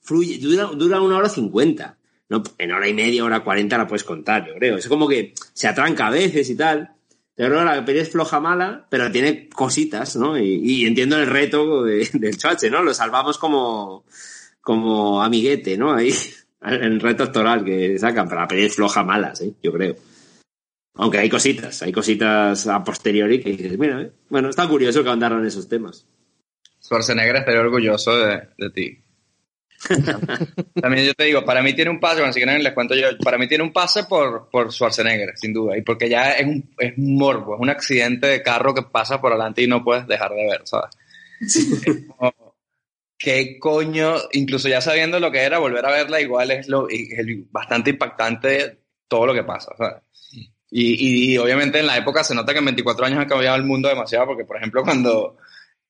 fluye, 0.00 0.38
dura, 0.38 0.64
dura 0.66 1.00
una 1.00 1.16
hora 1.18 1.28
cincuenta. 1.28 1.98
No, 2.28 2.42
en 2.56 2.72
hora 2.72 2.88
y 2.88 2.94
media, 2.94 3.22
hora 3.22 3.44
cuarenta 3.44 3.76
la 3.76 3.86
puedes 3.86 4.02
contar, 4.04 4.46
yo 4.46 4.54
creo. 4.54 4.78
Es 4.78 4.88
como 4.88 5.06
que 5.06 5.34
se 5.52 5.68
atranca 5.68 6.06
a 6.06 6.10
veces 6.10 6.48
y 6.48 6.56
tal. 6.56 6.94
Yo 7.36 7.46
creo 7.46 7.58
que 7.58 7.64
la 7.64 7.84
peli 7.84 7.98
es 7.98 8.10
floja 8.10 8.40
mala, 8.40 8.86
pero 8.88 9.10
tiene 9.12 9.48
cositas, 9.50 10.16
¿no? 10.16 10.38
Y, 10.38 10.54
y 10.62 10.86
entiendo 10.86 11.18
el 11.18 11.26
reto 11.26 11.82
de- 11.82 12.08
del 12.14 12.38
choche, 12.38 12.70
¿no? 12.70 12.82
Lo 12.82 12.94
salvamos 12.94 13.36
como, 13.36 14.04
como 14.62 15.22
amiguete, 15.22 15.76
¿no? 15.76 15.92
Ahí, 15.92 16.14
el 16.64 17.00
reto 17.00 17.24
actoral 17.24 17.64
que 17.64 17.98
sacan, 17.98 18.28
pero 18.28 18.40
la 18.40 18.48
peli 18.48 18.64
es 18.64 18.74
floja 18.74 19.04
mala, 19.04 19.34
sí, 19.34 19.54
yo 19.62 19.72
creo. 19.72 19.96
Aunque 20.96 21.18
hay 21.18 21.28
cositas, 21.28 21.82
hay 21.82 21.92
cositas 21.92 22.66
a 22.68 22.82
posteriori 22.84 23.40
que 23.40 23.50
dices, 23.50 23.78
mira, 23.78 24.00
¿eh? 24.00 24.12
bueno, 24.28 24.48
está 24.48 24.68
curioso 24.68 25.02
que 25.02 25.10
andaron 25.10 25.44
esos 25.44 25.68
temas. 25.68 26.06
Schwarzenegger 26.80 27.36
estaría 27.36 27.60
orgulloso 27.60 28.16
de, 28.16 28.48
de 28.58 28.70
ti. 28.70 28.98
También 30.80 31.06
yo 31.06 31.14
te 31.14 31.24
digo, 31.24 31.44
para 31.44 31.62
mí 31.62 31.74
tiene 31.74 31.90
un 31.90 31.98
pase, 31.98 32.18
bueno, 32.18 32.32
si 32.32 32.40
quieren 32.40 32.62
les 32.62 32.72
cuento 32.72 32.94
yo, 32.94 33.08
para 33.18 33.38
mí 33.38 33.48
tiene 33.48 33.64
un 33.64 33.72
pase 33.72 34.04
por, 34.04 34.48
por 34.50 34.72
Schwarzenegger, 34.72 35.36
sin 35.36 35.52
duda, 35.52 35.76
y 35.76 35.82
porque 35.82 36.08
ya 36.08 36.32
es 36.32 36.46
un, 36.46 36.70
es 36.78 36.96
un 36.96 37.16
morbo, 37.16 37.54
es 37.54 37.60
un 37.60 37.70
accidente 37.70 38.26
de 38.28 38.42
carro 38.42 38.74
que 38.74 38.82
pasa 38.82 39.20
por 39.20 39.32
adelante 39.32 39.62
y 39.62 39.66
no 39.66 39.82
puedes 39.82 40.06
dejar 40.06 40.30
de 40.32 40.46
ver, 40.46 40.62
¿sabes? 40.64 40.96
Es 41.40 42.06
como, 42.06 42.32
¿Qué 43.24 43.58
coño? 43.58 44.16
Incluso 44.32 44.68
ya 44.68 44.82
sabiendo 44.82 45.18
lo 45.18 45.32
que 45.32 45.40
era, 45.40 45.58
volver 45.58 45.86
a 45.86 45.90
verla 45.90 46.20
igual 46.20 46.50
es, 46.50 46.68
lo, 46.68 46.88
es 46.90 47.08
bastante 47.50 47.88
impactante 47.88 48.80
todo 49.08 49.24
lo 49.24 49.32
que 49.32 49.44
pasa, 49.44 49.72
¿sabes? 49.78 50.02
Y, 50.70 50.92
y- 51.30 51.32
y 51.32 51.38
obviamente 51.38 51.78
en 51.78 51.86
la 51.86 51.96
época 51.96 52.22
se 52.22 52.34
nota 52.34 52.52
que 52.52 52.58
en 52.58 52.66
24 52.66 53.06
años 53.06 53.20
ha 53.20 53.26
cambiado 53.26 53.56
el 53.56 53.62
mundo 53.64 53.88
demasiado, 53.88 54.26
porque 54.26 54.44
por 54.44 54.58
ejemplo 54.58 54.82
cuando 54.82 55.38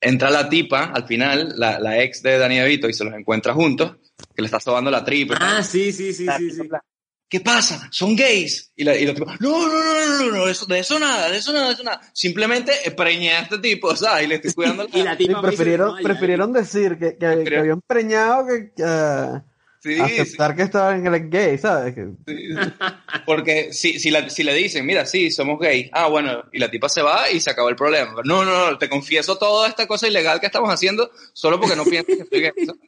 entra 0.01 0.31
la 0.31 0.49
tipa, 0.49 0.85
al 0.95 1.07
final, 1.09 1.55
la, 1.57 1.81
la 1.81 2.01
ex 2.03 2.23
de 2.23 2.39
Dani 2.39 2.59
DeVito, 2.59 2.89
y 2.89 2.93
se 2.93 3.03
los 3.05 3.15
encuentra 3.15 3.53
juntos, 3.53 3.97
que 4.35 4.43
le 4.43 4.47
está 4.47 4.61
sobando 4.61 4.91
la 4.91 5.05
tripa. 5.05 5.37
Ah, 5.41 5.63
sí, 5.63 5.91
sí, 5.93 6.13
sí, 6.13 6.27
sí, 6.39 6.51
sí. 6.53 6.69
¿Qué 7.35 7.41
pasa? 7.41 7.89
Son 7.91 8.15
gays. 8.15 8.71
Y, 8.77 8.85
la, 8.85 8.95
y 8.95 9.05
los 9.05 9.17
tipos, 9.17 9.41
no, 9.41 9.67
no, 9.67 9.67
no, 9.67 9.93
no, 10.09 10.19
no, 10.27 10.31
no, 10.37 10.49
eso, 10.49 10.67
de 10.67 10.79
eso 10.79 11.01
nada, 11.01 11.29
de 11.33 11.39
eso 11.39 11.53
nada, 11.53 11.67
de 11.67 11.75
eso 11.75 11.83
nada. 11.83 12.01
Simplemente 12.13 12.71
preñé 12.97 13.33
a 13.33 13.41
este 13.41 13.59
tipo, 13.59 13.97
¿sabes? 13.97 14.27
Y 14.27 14.29
le 14.29 14.35
estoy 14.37 14.53
cuidando 14.53 14.87
Y 14.95 15.03
la 15.03 15.17
Sí, 15.17 15.27
tipa 15.27 15.43
prefirieron, 15.43 15.97
prefirieron 16.01 16.53
decir 16.53 16.97
que, 16.97 17.17
que, 17.17 17.43
que 17.43 17.59
habían 17.59 17.81
preñado 17.85 18.47
que, 18.47 18.71
eh, 18.79 19.41
Sí, 19.81 19.97
sí, 19.97 20.01
aceptar 20.01 20.55
que 20.55 20.63
estaban 20.63 21.05
en 21.05 21.13
el 21.13 21.29
gay, 21.29 21.59
¿sabes? 21.59 21.93
Que- 21.97 22.07
sí, 22.25 22.37
sí. 22.55 22.71
Porque 23.27 23.73
si, 23.73 23.99
si, 23.99 24.11
la- 24.13 24.31
si 24.31 24.45
le 24.45 24.55
dicen, 24.55 24.87
mira, 24.87 25.05
sí, 25.05 25.33
somos 25.33 25.59
gays. 25.59 25.91
Ah, 25.93 26.07
bueno, 26.07 26.45
y 26.53 26.61
la 26.61 26.71
tipa 26.71 26.89
se 26.89 27.03
va 27.03 27.29
y 27.33 27.41
se 27.41 27.51
acabó 27.51 27.69
el 27.69 27.75
problema. 27.75 28.15
No, 28.25 28.45
no, 28.45 28.71
no, 28.71 28.79
te 28.79 28.89
confieso 28.89 29.37
toda 29.39 29.67
esta 29.69 29.89
cosa 29.89 30.07
ilegal 30.07 30.39
que 30.39 30.47
estamos 30.47 30.73
haciendo 30.73 31.11
solo 31.33 31.59
porque 31.61 31.75
no 31.75 31.85
piensas 31.85 32.15
que 32.17 32.23
estoy 32.23 32.41
gay. 32.43 32.53
¿sabes? 32.65 32.81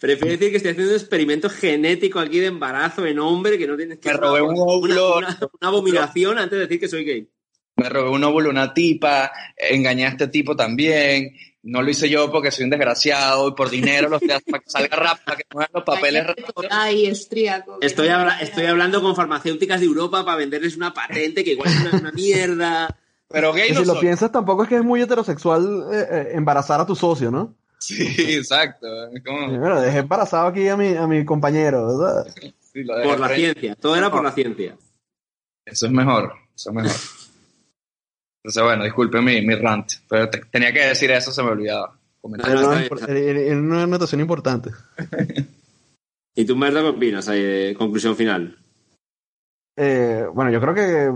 Prefiero 0.00 0.32
decir 0.32 0.50
que 0.50 0.56
estoy 0.56 0.72
haciendo 0.72 0.92
un 0.92 0.98
experimento 0.98 1.48
genético 1.50 2.18
aquí 2.18 2.38
de 2.38 2.46
embarazo 2.46 3.04
en 3.06 3.18
hombre 3.18 3.58
que 3.58 3.66
no 3.66 3.76
tienes 3.76 3.98
que 3.98 4.08
Me 4.08 4.16
robé 4.16 4.40
un 4.42 4.54
óvulo. 4.58 5.18
Una, 5.18 5.28
una- 5.28 5.38
una 5.60 5.68
abominación 5.68 6.38
antes 6.38 6.52
de 6.58 6.64
decir 6.66 6.80
que 6.80 6.88
soy 6.88 7.04
gay. 7.04 7.28
me 7.76 7.88
robé 7.90 8.08
un 8.10 8.24
óvulo 8.24 8.48
a 8.48 8.52
una 8.52 8.72
tipa, 8.74 9.30
engañé 9.56 10.06
a 10.06 10.08
este 10.10 10.28
tipo 10.28 10.56
también, 10.56 11.36
no 11.62 11.82
lo 11.82 11.90
hice 11.90 12.08
yo 12.08 12.30
porque 12.30 12.50
soy 12.50 12.64
un 12.64 12.70
desgraciado 12.70 13.48
y 13.48 13.52
por 13.54 13.68
dinero 13.68 14.08
los 14.08 14.22
hago 14.22 14.40
para 14.50 14.62
que 14.62 14.70
salga 14.70 14.96
rápido, 14.96 15.24
para 15.26 15.36
que 15.36 15.44
muevan 15.52 15.70
los 15.74 15.84
papeles 15.84 16.26
rápido. 16.26 16.48
Ay, 16.70 17.06
Estoy, 17.80 18.08
habla- 18.08 18.38
estoy 18.40 18.64
hablando 18.66 19.02
con 19.02 19.14
farmacéuticas 19.14 19.80
de 19.80 19.86
Europa 19.86 20.24
para 20.24 20.38
venderles 20.38 20.76
una 20.76 20.94
patente 20.94 21.44
que 21.44 21.52
igual 21.52 21.68
es 21.68 21.80
una, 21.80 22.00
una 22.00 22.12
mierda. 22.12 22.96
Pero 23.28 23.52
gay 23.52 23.72
no 23.72 23.80
si 23.80 23.86
lo 23.86 23.98
piensas, 24.00 24.30
tampoco 24.32 24.62
es 24.62 24.68
que 24.68 24.76
es 24.76 24.84
muy 24.84 25.02
heterosexual 25.02 25.86
eh, 25.92 26.06
eh, 26.10 26.28
embarazar 26.34 26.80
a 26.80 26.86
tu 26.86 26.94
socio, 26.96 27.30
¿no? 27.30 27.54
Sí, 27.96 28.34
exacto. 28.36 28.86
Como- 29.24 29.52
Y 29.54 29.58
bueno, 29.58 29.80
dejé 29.80 29.98
embarazado 29.98 30.48
aquí 30.48 30.66
a 30.68 30.76
mi, 30.76 30.94
a 30.96 31.06
mi 31.06 31.24
compañero, 31.24 31.86
¿verdad? 31.98 32.26
sí, 32.72 32.82
lo 32.84 32.94
Por 33.02 33.20
la 33.20 33.28
frente. 33.28 33.52
ciencia. 33.52 33.74
Todo 33.76 33.96
era 33.96 34.10
por 34.10 34.24
la 34.24 34.32
ciencia. 34.32 34.76
Eso 35.64 35.86
es 35.86 35.92
mejor, 35.92 36.32
eso 36.54 36.70
es 36.70 36.74
mejor. 36.76 36.90
Entonces, 38.44 38.62
bueno, 38.62 38.84
disculpe 38.84 39.20
mi, 39.20 39.40
mi 39.44 39.54
rant, 39.56 39.88
pero 40.08 40.28
te- 40.30 40.42
tenía 40.50 40.72
que 40.72 40.86
decir 40.86 41.10
eso, 41.10 41.30
se 41.32 41.42
me 41.42 41.50
olvidaba. 41.50 41.96
Era- 42.44 42.74
era 43.40 43.58
una 43.60 43.82
anotación 43.84 44.20
importante. 44.20 44.70
¿Y 46.34 46.44
tú, 46.44 46.56
Merda, 46.56 46.80
qué 46.82 46.88
opinas? 46.88 47.28
ahí 47.28 47.42
de 47.42 47.74
conclusión 47.78 48.14
final. 48.16 48.56
Eh, 49.76 50.26
bueno, 50.34 50.50
yo 50.50 50.60
creo 50.60 50.74
que 50.74 51.12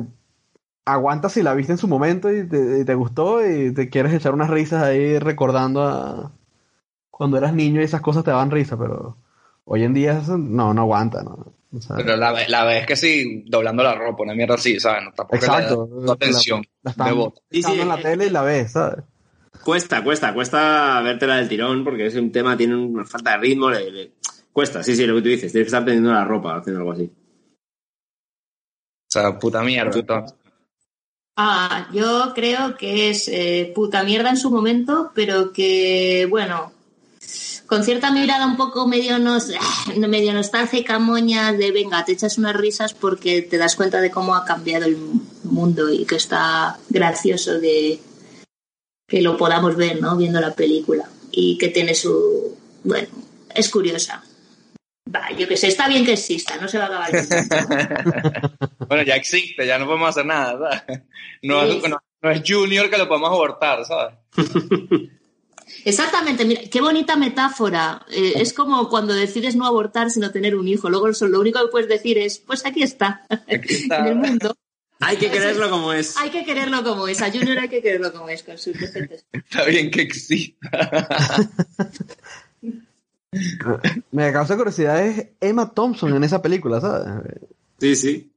aguanta 0.87 1.29
si 1.29 1.43
la 1.43 1.55
viste 1.55 1.73
en 1.73 1.79
su 1.79 1.89
momento 1.89 2.33
y 2.33 2.49
te, 2.49 2.81
y 2.81 2.85
te 2.85 2.95
gustó 2.95 3.47
y 3.47 3.73
te 3.75 3.89
quieres 3.91 4.12
echar 4.14 4.35
unas 4.35 4.51
risas 4.51 4.83
ahí 4.83 5.18
recordando 5.18 5.83
a 5.83 6.33
cuando 7.21 7.37
eras 7.37 7.53
niño 7.53 7.83
y 7.83 7.85
esas 7.85 8.01
cosas 8.01 8.25
te 8.25 8.31
daban 8.31 8.51
risa, 8.51 8.79
pero 8.79 9.18
hoy 9.66 9.85
en 9.85 9.93
día 9.93 10.23
no, 10.39 10.73
no 10.73 10.81
aguanta, 10.81 11.23
¿no? 11.23 11.53
O 11.71 11.79
sea, 11.79 11.97
Pero 11.97 12.16
la, 12.16 12.33
la 12.49 12.64
vez 12.64 12.87
que 12.87 12.97
sí, 12.97 13.45
doblando 13.47 13.83
la 13.83 13.95
ropa, 13.95 14.23
una 14.23 14.35
mierda 14.35 14.55
así, 14.55 14.81
¿sabes? 14.81 15.05
No, 15.05 15.12
tampoco 15.12 15.37
Exacto. 15.37 15.87
le 16.01 16.07
da 16.07 16.12
atención 16.14 16.62
la 16.83 16.93
de 16.93 16.95
están. 17.11 17.33
Sí, 17.51 17.62
sí, 17.62 17.73
en 17.79 17.89
la 17.89 17.97
eh, 17.97 18.03
tele 18.03 18.27
y 18.29 18.31
la 18.31 18.41
ves, 18.41 18.73
¿sabes? 18.73 19.05
Cuesta, 19.62 20.03
cuesta, 20.03 20.33
cuesta 20.33 21.03
vértela 21.03 21.37
del 21.37 21.51
tirón 21.51 21.85
porque 21.85 22.07
es 22.07 22.14
un 22.14 22.33
tema, 22.33 22.57
tiene 22.57 22.75
una 22.75 23.05
falta 23.05 23.33
de 23.33 23.37
ritmo. 23.37 23.68
le- 23.68 23.91
le- 23.91 24.12
Cuesta, 24.51 24.83
sí, 24.83 24.97
sí, 24.97 25.07
lo 25.07 25.16
que 25.16 25.21
tú 25.21 25.29
dices. 25.29 25.53
Tienes 25.53 25.66
que 25.66 25.77
estar 25.77 25.85
teniendo 25.85 26.11
la 26.11 26.25
ropa 26.25 26.57
haciendo 26.57 26.81
algo 26.81 26.93
así. 26.93 27.05
O 27.05 29.11
sea, 29.11 29.39
puta 29.39 29.62
mierda. 29.62 30.25
Ah, 31.37 31.87
yo 31.93 32.33
creo 32.35 32.79
que 32.79 33.11
es 33.11 33.29
eh, 33.29 33.73
puta 33.75 34.05
mierda 34.05 34.31
en 34.31 34.39
su 34.39 34.51
momento, 34.51 35.12
pero 35.14 35.53
que, 35.53 36.27
bueno, 36.31 36.73
con 37.66 37.85
cierta 37.85 38.11
mirada 38.11 38.47
un 38.47 38.57
poco 38.57 38.87
medio, 38.89 39.18
nos, 39.18 39.49
medio 39.97 40.33
nostálgica, 40.33 40.99
moña, 40.99 41.53
de 41.53 41.71
venga, 41.71 42.05
te 42.05 42.12
echas 42.12 42.39
unas 42.39 42.57
risas 42.57 42.95
porque 42.95 43.43
te 43.43 43.59
das 43.59 43.77
cuenta 43.77 44.01
de 44.01 44.11
cómo 44.11 44.35
ha 44.35 44.45
cambiado 44.45 44.87
el 44.87 44.97
mundo 45.45 45.89
y 45.91 46.05
que 46.05 46.16
está 46.16 46.79
gracioso 46.89 47.61
de 47.61 48.01
que 49.07 49.23
lo 49.23 49.37
podamos 49.37 49.77
ver, 49.77 50.01
¿no? 50.01 50.16
Viendo 50.16 50.41
la 50.41 50.55
película 50.55 51.09
y 51.33 51.59
que 51.59 51.68
tiene 51.68 51.95
su, 51.95 52.57
bueno, 52.85 53.09
es 53.55 53.68
curiosa. 53.68 54.25
Va, 55.12 55.31
yo 55.37 55.49
que 55.49 55.57
sé, 55.57 55.66
está 55.68 55.89
bien 55.89 56.05
que 56.05 56.12
exista, 56.12 56.57
no 56.59 56.68
se 56.68 56.79
va 56.79 56.85
a 56.85 57.07
acabar. 57.07 57.11
Bueno, 58.91 59.05
ya 59.05 59.14
existe, 59.14 59.64
ya 59.64 59.79
no 59.79 59.87
podemos 59.87 60.09
hacer 60.09 60.27
nada, 60.27 60.59
¿sabes? 60.59 61.03
No, 61.43 61.64
Sí. 61.64 61.77
es, 61.85 61.89
no, 61.89 61.99
no 62.23 62.31
es 62.31 62.43
Junior 62.45 62.91
que 62.91 62.99
lo 62.99 63.07
podemos 63.07 63.31
abortar, 63.31 63.85
¿sabes? 63.85 64.14
Exactamente, 65.85 66.45
mira, 66.45 66.62
qué 66.70 66.81
bonita 66.81 67.16
metáfora. 67.16 68.05
Eh, 68.11 68.35
es 68.37 68.53
como 68.53 68.89
cuando 68.89 69.14
decides 69.14 69.57
no 69.57 69.66
abortar 69.66 70.11
sino 70.11 70.31
tener 70.31 70.57
un 70.57 70.68
hijo. 70.68 70.89
Luego 70.91 71.09
lo 71.09 71.41
único 71.41 71.61
que 71.61 71.68
puedes 71.68 71.89
decir 71.89 72.18
es, 72.18 72.39
pues 72.39 72.64
aquí 72.66 72.83
está, 72.83 73.26
Aquí 73.28 73.49
está. 73.74 73.99
en 74.01 74.07
el 74.07 74.14
mundo. 74.16 74.55
Hay 75.01 75.16
que 75.16 75.31
quererlo 75.31 75.70
como 75.70 75.93
es. 75.95 76.16
Hay 76.18 76.31
que 76.31 76.45
quererlo 76.45 76.85
como 76.85 77.09
es. 77.09 77.22
A 77.22 77.31
Junior 77.31 77.59
hay 77.59 77.68
que 77.68 77.81
quererlo 77.81 78.12
como 78.12 78.28
es, 78.28 78.43
con 78.43 78.59
sus 78.59 78.78
defectos. 78.78 79.24
Está 79.33 79.64
bien 79.64 79.91
que 79.91 80.03
exista. 80.03 80.68
Me 84.11 84.33
causa 84.33 84.57
curiosidad 84.57 85.07
es 85.07 85.28
Emma 85.41 85.72
Thompson 85.72 86.14
en 86.14 86.24
esa 86.24 86.43
película, 86.43 86.81
¿sabes? 86.81 87.24
Sí, 87.78 87.97
sí. 87.97 88.30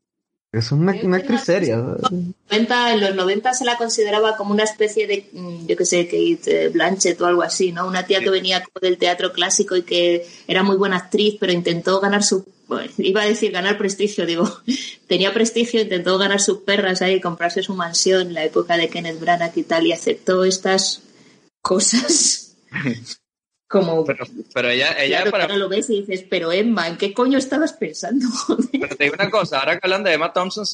Es 0.54 0.72
una, 0.72 0.96
una 1.02 1.18
actriz 1.18 1.42
seria. 1.42 1.78
¿sabes? 1.78 2.12
90, 2.52 2.94
en 2.94 3.02
los 3.02 3.16
90 3.16 3.54
se 3.56 3.66
la 3.66 3.76
consideraba 3.76 4.38
como 4.38 4.54
una 4.54 4.64
especie 4.64 5.08
de, 5.08 5.28
mm, 5.34 5.66
yo 5.66 5.76
qué 5.76 5.84
sé, 5.84 6.06
Kate 6.06 6.70
Blanchett 6.70 7.20
o 7.22 7.26
algo 7.26 7.42
así, 7.42 7.72
¿no? 7.72 7.88
Una 7.88 8.06
tía 8.06 8.20
que 8.20 8.30
venía 8.30 8.64
del 8.80 9.00
teatro 9.00 9.34
clásico 9.34 9.76
y 9.76 9.82
que 9.82 10.28
era 10.48 10.62
muy 10.62 10.76
buena 10.76 10.98
actriz, 10.98 11.38
pero 11.40 11.52
intentó 11.52 12.00
ganar 12.00 12.22
su, 12.24 12.46
bueno, 12.68 12.88
iba 13.00 13.24
a 13.24 13.26
decir 13.26 13.52
ganar 13.52 13.80
prestigio, 13.80 14.28
digo, 14.28 14.48
tenía 15.08 15.34
prestigio, 15.34 15.82
intentó 15.82 16.20
ganar 16.20 16.40
sus 16.40 16.60
perras 16.60 17.02
ahí, 17.02 17.20
comprarse 17.20 17.64
su 17.64 17.74
mansión 17.74 18.28
en 18.28 18.34
la 18.36 18.46
época 18.46 18.78
de 18.78 18.90
Kenneth 18.90 19.20
Branagh 19.20 19.54
y 19.56 19.64
tal, 19.64 19.88
y 19.88 19.92
aceptó 19.92 20.44
estas 20.44 21.02
cosas 21.64 22.56
como... 23.74 24.06
Pero, 24.06 24.26
pero 24.54 24.70
ella, 24.70 24.96
ella 25.00 25.24
claro, 25.24 25.32
para, 25.32 25.58
lo 25.58 25.68
ves 25.68 25.90
y 25.90 26.02
dices, 26.02 26.26
pero 26.30 26.52
Emma, 26.52 26.88
¿en 26.88 26.98
qué 26.98 27.14
coño 27.14 27.38
estabas 27.38 27.74
pensando? 27.74 28.26
Pero 28.72 28.96
te 28.96 29.04
digo 29.04 29.16
una 29.20 29.30
cosa, 29.30 29.60
ahora 29.60 29.74
que 29.74 29.82
hablan 29.84 30.04
de 30.04 30.14
Emma 30.14 30.32
Thompson, 30.32 30.66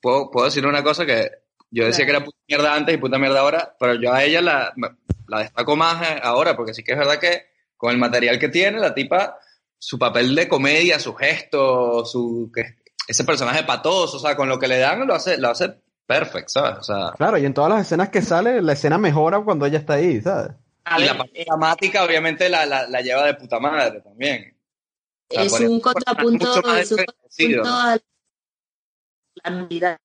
puedo, 0.00 0.30
puedo 0.30 0.46
decir 0.46 0.66
una 0.66 0.82
cosa 0.82 1.04
que 1.04 1.30
yo 1.70 1.84
decía 1.84 2.04
Claro. 2.04 2.06
que 2.06 2.10
era 2.16 2.24
puta 2.24 2.38
mierda 2.48 2.74
antes 2.74 2.94
y 2.94 2.98
puta 2.98 3.18
mierda 3.18 3.40
ahora, 3.40 3.76
pero 3.80 3.94
yo 3.94 4.12
a 4.12 4.22
ella 4.22 4.40
la, 4.40 4.72
la 5.26 5.38
destaco 5.40 5.76
más 5.76 6.02
eh, 6.08 6.20
ahora, 6.22 6.56
porque 6.56 6.72
sí 6.72 6.84
que 6.84 6.92
es 6.92 6.98
verdad 6.98 7.18
que 7.18 7.46
con 7.76 7.90
el 7.90 7.98
material 7.98 8.38
que 8.38 8.48
tiene, 8.48 8.78
la 8.78 8.94
tipa, 8.94 9.38
su 9.78 9.98
papel 9.98 10.34
de 10.34 10.46
comedia, 10.48 10.98
su 11.00 11.14
gesto, 11.14 12.04
su 12.06 12.50
que 12.54 12.76
ese 13.08 13.24
personaje 13.24 13.64
patoso, 13.64 14.16
o 14.16 14.20
sea, 14.20 14.36
con 14.36 14.48
lo 14.48 14.58
que 14.58 14.68
le 14.68 14.78
dan 14.78 15.06
lo 15.06 15.14
hace, 15.14 15.36
lo 15.36 15.50
hace 15.50 15.74
perfecto, 16.06 16.48
¿sabes? 16.60 16.78
O 16.78 16.82
sea, 16.82 17.12
Claro, 17.16 17.36
y 17.38 17.44
en 17.44 17.52
todas 17.54 17.70
las 17.70 17.82
escenas 17.82 18.10
que 18.10 18.22
sale, 18.22 18.62
la 18.62 18.74
escena 18.74 18.96
mejora 18.98 19.40
cuando 19.40 19.66
ella 19.66 19.78
está 19.78 19.94
ahí, 19.94 20.20
¿sabes? 20.20 20.52
A 20.84 20.98
y 20.98 21.02
ver, 21.02 21.12
la 21.12 21.18
parte 21.18 21.44
dramática 21.44 22.04
obviamente 22.04 22.48
la, 22.48 22.66
la, 22.66 22.86
la 22.86 23.00
lleva 23.00 23.26
de 23.26 23.34
puta 23.34 23.58
madre 23.58 24.00
también. 24.00 24.56
O 25.28 25.34
sea, 25.34 25.44
es 25.44 25.60
un 25.60 25.80
contrapunto, 25.80 26.52
a 27.64 27.98
la 29.42 29.50
nulidad. 29.50 29.98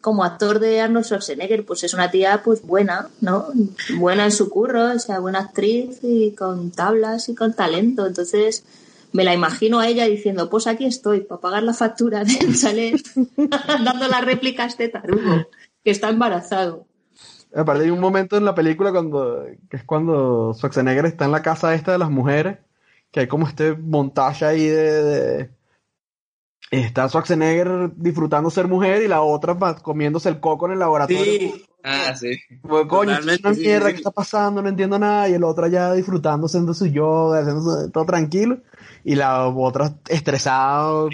Como 0.00 0.24
actor 0.24 0.60
de 0.60 0.80
Arnold 0.80 1.04
Schwarzenegger, 1.04 1.64
pues 1.66 1.84
es 1.84 1.92
una 1.92 2.10
tía 2.10 2.42
pues 2.42 2.62
buena, 2.62 3.10
¿no? 3.20 3.48
Buena 3.96 4.24
en 4.24 4.32
su 4.32 4.48
curro, 4.48 4.94
o 4.94 4.98
sea, 4.98 5.18
buena 5.18 5.40
actriz 5.40 5.98
y 6.02 6.34
con 6.34 6.70
tablas 6.70 7.28
y 7.28 7.34
con 7.34 7.54
talento. 7.54 8.06
Entonces 8.06 8.64
me 9.12 9.24
la 9.24 9.34
imagino 9.34 9.80
a 9.80 9.88
ella 9.88 10.06
diciendo, 10.06 10.48
pues 10.48 10.66
aquí 10.66 10.86
estoy, 10.86 11.20
para 11.20 11.40
pagar 11.40 11.62
la 11.62 11.74
factura 11.74 12.24
de 12.24 12.38
chalet, 12.58 13.02
dando 13.84 14.08
las 14.08 14.24
réplicas 14.24 14.64
a 14.64 14.68
este 14.68 14.88
tarugo, 14.88 15.48
que 15.84 15.90
está 15.90 16.08
embarazado. 16.08 16.86
Aparte 17.54 17.84
hay 17.84 17.90
un 17.90 18.00
momento 18.00 18.36
en 18.36 18.44
la 18.44 18.54
película 18.54 18.92
cuando, 18.92 19.44
que 19.68 19.76
es 19.76 19.84
cuando 19.84 20.54
Schwarzenegger 20.54 21.06
está 21.06 21.26
en 21.26 21.32
la 21.32 21.42
casa 21.42 21.74
esta 21.74 21.92
de 21.92 21.98
las 21.98 22.10
mujeres, 22.10 22.58
que 23.10 23.20
hay 23.20 23.26
como 23.28 23.46
este 23.46 23.74
montaje 23.74 24.44
ahí 24.44 24.66
de, 24.66 25.02
de- 25.02 25.50
está 26.70 27.08
Schwarzenegger 27.08 27.90
disfrutando 27.96 28.50
ser 28.50 28.68
mujer 28.68 29.02
y 29.02 29.08
la 29.08 29.20
otra 29.22 29.56
comiéndose 29.82 30.28
el 30.30 30.40
coco 30.40 30.66
en 30.66 30.72
el 30.72 30.78
laboratorio. 30.78 31.22
Sí, 31.24 31.64
Ah, 31.84 32.14
sí. 32.14 32.38
Como, 32.62 32.86
coño, 32.86 33.10
es 33.18 33.40
una 33.40 33.50
mierda, 33.50 33.86
sí. 33.88 33.92
¿qué 33.92 33.96
está 33.98 34.12
pasando? 34.12 34.62
No 34.62 34.68
entiendo 34.68 34.98
nada. 34.98 35.28
Y 35.28 35.34
el 35.34 35.42
otro 35.42 35.66
ya 35.66 35.92
disfrutando, 35.92 36.46
haciendo 36.46 36.74
su 36.74 36.86
yoga, 36.86 37.40
haciendo 37.40 37.90
todo 37.90 38.04
tranquilo. 38.04 38.58
Y 39.02 39.16
la 39.16 39.48
otra 39.48 39.92
estresada, 40.08 41.08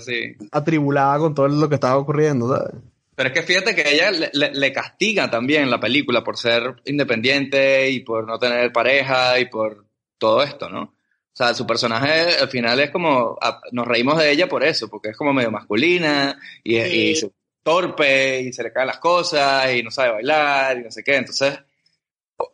sí. 0.00 0.36
atribulada 0.52 1.18
con 1.18 1.34
todo 1.34 1.48
lo 1.48 1.68
que 1.70 1.76
estaba 1.76 1.96
ocurriendo, 1.96 2.54
¿sabes? 2.54 2.74
Pero 3.16 3.28
es 3.28 3.34
que 3.34 3.42
fíjate 3.42 3.74
que 3.74 3.94
ella 3.94 4.10
le, 4.10 4.30
le- 4.32 4.52
le 4.54 4.72
castiga 4.72 5.30
también 5.30 5.70
la 5.70 5.78
película 5.80 6.24
por 6.24 6.36
ser 6.36 6.74
independiente 6.84 7.90
y 7.90 8.00
por 8.00 8.26
no 8.26 8.38
tener 8.38 8.72
pareja 8.72 9.38
y 9.38 9.46
por 9.46 9.86
todo 10.18 10.42
esto, 10.42 10.68
¿no? 10.68 10.82
O 10.82 11.36
sea, 11.36 11.52
su 11.54 11.66
personaje 11.66 12.36
al 12.40 12.48
final 12.48 12.78
es 12.80 12.90
como, 12.90 13.36
nos 13.72 13.86
reímos 13.86 14.18
de 14.18 14.30
ella 14.30 14.48
por 14.48 14.62
eso, 14.64 14.88
porque 14.88 15.08
es 15.10 15.16
como 15.16 15.32
medio 15.32 15.50
masculina 15.50 16.38
y, 16.62 16.80
Sí. 16.80 17.16
se- 17.16 17.30
torpe 17.62 18.40
y 18.42 18.52
se 18.52 18.62
le 18.62 18.72
caen 18.72 18.88
las 18.88 18.98
cosas 18.98 19.72
y 19.74 19.82
no 19.82 19.90
sabe 19.90 20.10
bailar 20.12 20.78
y 20.78 20.82
no 20.84 20.90
sé 20.90 21.02
qué. 21.02 21.16
Entonces, 21.16 21.58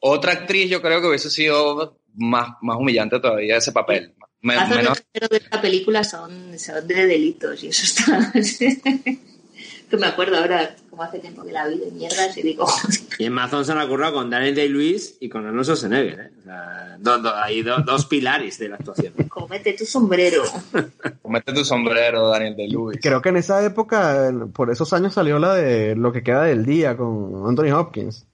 otra 0.00 0.32
actriz 0.32 0.70
yo 0.70 0.80
creo 0.80 1.00
que 1.00 1.08
hubiese 1.08 1.30
sido 1.30 1.98
más, 2.14 2.50
más 2.62 2.76
humillante 2.76 3.18
todavía 3.18 3.56
ese 3.56 3.72
papel. 3.72 4.14
Me- 4.42 4.54
menos- 4.68 5.02
de 5.12 5.42
la 5.50 5.60
película 5.60 6.04
son, 6.04 6.58
son 6.58 6.86
de 6.86 7.06
delitos 7.06 7.62
y 7.64 7.68
eso 7.68 7.84
está. 7.84 8.32
que 9.90 9.96
me 9.98 10.06
acuerdo 10.06 10.36
ahora, 10.38 10.74
como 10.88 11.02
hace 11.02 11.18
tiempo 11.18 11.44
que 11.44 11.52
la 11.52 11.66
vi 11.66 11.78
de 11.78 11.90
mierdas 11.90 12.36
y 12.38 12.42
digo, 12.42 12.66
Y 13.18 13.24
en 13.24 13.32
Amazon 13.32 13.64
se 13.64 13.72
han 13.72 13.80
ocurrido 13.80 14.12
con 14.14 14.30
Daniel 14.30 14.54
Day-Lewis 14.54 15.18
y 15.20 15.28
con 15.28 15.44
Arnold 15.46 15.64
Schwarzenegger, 15.66 16.20
¿eh? 16.20 16.30
O 16.38 16.42
sea, 16.44 16.96
do- 16.98 17.18
do- 17.18 17.34
hay 17.36 17.62
do- 17.62 17.78
dos 17.82 18.06
pilares 18.06 18.58
de 18.58 18.68
la 18.70 18.76
actuación. 18.76 19.12
comete 19.28 19.74
tu 19.74 19.84
sombrero. 19.84 20.42
Mete 21.28 21.52
tu 21.52 21.64
sombrero, 21.64 22.28
Daniel 22.28 22.56
de 22.56 22.68
Luis. 22.68 22.98
Creo 23.02 23.20
que 23.20 23.28
en 23.28 23.36
esa 23.36 23.62
época, 23.64 24.32
por 24.54 24.70
esos 24.70 24.92
años 24.92 25.12
salió 25.14 25.38
la 25.38 25.54
de 25.54 25.94
Lo 25.96 26.12
que 26.12 26.22
queda 26.22 26.44
del 26.44 26.64
día 26.64 26.96
con 26.96 27.44
Anthony 27.46 27.72
Hopkins. 27.72 28.26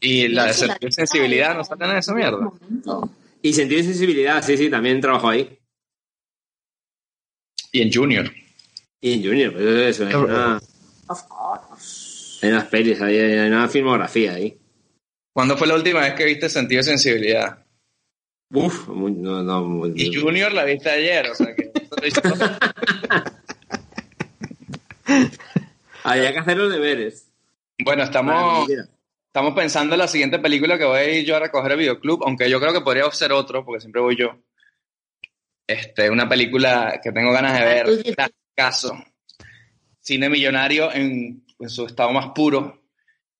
Y 0.00 0.26
la 0.28 0.46
de 0.46 0.54
Sí, 0.54 0.64
sen- 0.66 0.90
sensibilidad, 0.90 1.54
¿no 1.54 1.62
salen 1.64 1.90
en 1.90 1.96
esa 1.98 2.12
mierda? 2.14 2.50
Y 3.40 3.52
sentido 3.52 3.80
y 3.80 3.84
sensibilidad, 3.84 4.42
sí, 4.42 4.56
sí, 4.56 4.68
también 4.70 5.00
trabajó 5.00 5.28
ahí. 5.28 5.58
Y 7.72 7.82
en 7.82 7.92
Junior. 7.92 8.30
Y 9.02 9.12
en 9.14 9.22
Junior, 9.24 9.52
pues 9.52 9.64
eso, 9.66 10.06
hay, 10.06 10.14
una- 10.14 10.60
Of 11.08 11.22
course. 11.24 12.38
hay 12.46 12.52
unas 12.52 12.66
pelis 12.68 13.00
ahí, 13.02 13.18
hay 13.18 13.48
una 13.48 13.68
filmografía 13.68 14.32
ahí. 14.34 14.56
¿Cuándo 15.34 15.56
fue 15.58 15.66
la 15.66 15.74
última 15.74 16.00
vez 16.00 16.14
que 16.14 16.24
viste 16.24 16.48
Sentido 16.48 16.78
de 16.78 16.84
Sensibilidad? 16.84 17.58
Uf, 18.54 18.88
muy- 18.88 19.12
no, 19.12 19.42
no, 19.42 19.62
muy- 19.64 19.92
Y 19.96 20.14
Junior 20.14 20.52
la 20.52 20.64
viste 20.64 20.88
ayer, 20.90 21.28
o 21.30 21.34
sea 21.34 21.54
que... 21.54 21.72
había 26.04 26.32
que 26.32 26.38
hacer 26.38 26.56
los 26.56 26.72
deberes. 26.72 27.28
bueno, 27.84 28.02
estamos, 28.04 28.66
quiera. 28.66 28.84
estamos 29.26 29.54
pensando 29.54 29.94
en 29.94 29.98
la 30.00 30.08
siguiente 30.08 30.38
película 30.38 30.78
que 30.78 30.84
voy 30.84 30.98
a 30.98 31.10
ir 31.18 31.24
yo 31.26 31.36
a 31.36 31.40
recoger 31.40 31.72
el 31.72 31.78
videoclub, 31.78 32.22
aunque 32.24 32.48
yo 32.50 32.60
creo 32.60 32.72
que 32.72 32.80
podría 32.82 33.10
ser 33.10 33.32
otro, 33.32 33.64
porque 33.64 33.80
siempre 33.80 34.00
voy 34.00 34.16
yo. 34.16 34.36
Este, 35.66 36.08
una 36.10 36.28
película 36.28 37.00
que 37.02 37.10
tengo 37.12 37.32
ganas 37.32 37.58
de 37.58 37.64
ver, 37.64 37.86
Oye, 37.88 38.14
caso. 38.54 38.92
Cine 40.00 40.28
millonario 40.28 40.92
en, 40.92 41.44
en 41.58 41.68
su 41.70 41.86
estado 41.86 42.10
más 42.12 42.30
puro, 42.34 42.82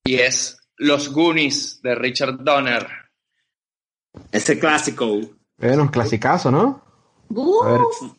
y 0.04 0.14
es 0.14 0.56
Los 0.76 1.08
Goonies 1.12 1.80
de 1.82 1.94
Richard 1.94 2.42
Donner. 2.44 2.86
Este 4.30 4.58
clásico. 4.58 5.20
Bueno, 5.58 5.82
un 5.82 5.88
clasicazo, 5.88 6.50
¿no? 6.50 6.82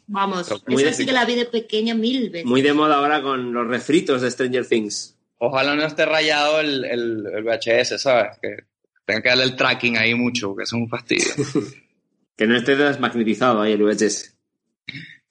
Vamos, 0.08 0.52
Muy 0.68 0.82
esa 0.82 0.89
de- 0.89 0.94
sí 0.94 1.06
que 1.06 1.12
la 1.12 1.26
vi 1.26 1.36
de 1.36 1.46
pequeña 1.46 1.94
mil 1.94 2.30
veces. 2.32 2.46
Muy 2.48 2.62
de 2.62 2.74
moda 2.74 2.96
ahora 2.98 3.22
con 3.22 3.54
los 3.54 3.68
refritos 3.68 4.22
de 4.22 4.32
Stranger 4.32 4.68
Things. 4.68 5.16
Ojalá 5.38 5.76
no 5.76 5.84
esté 5.84 6.06
rayado 6.06 6.60
el, 6.62 6.84
el, 6.86 7.26
el 7.28 7.44
VHS, 7.44 8.02
¿sabes? 8.02 8.38
Que 8.41 8.56
tenga 9.06 9.22
que 9.22 9.30
darle 9.30 9.44
el 9.44 9.56
tracking 9.56 9.98
ahí 9.98 10.16
mucho, 10.16 10.50
porque 10.50 10.64
eso 10.64 10.76
es 10.78 10.82
un 10.82 10.89
fastidio. 10.89 11.28
Que 12.36 12.48
no 12.48 12.58
esté 12.58 12.76
desmagnetizado 12.76 13.62
ahí 13.62 13.74
el 13.74 13.84
VHS. 13.84 14.33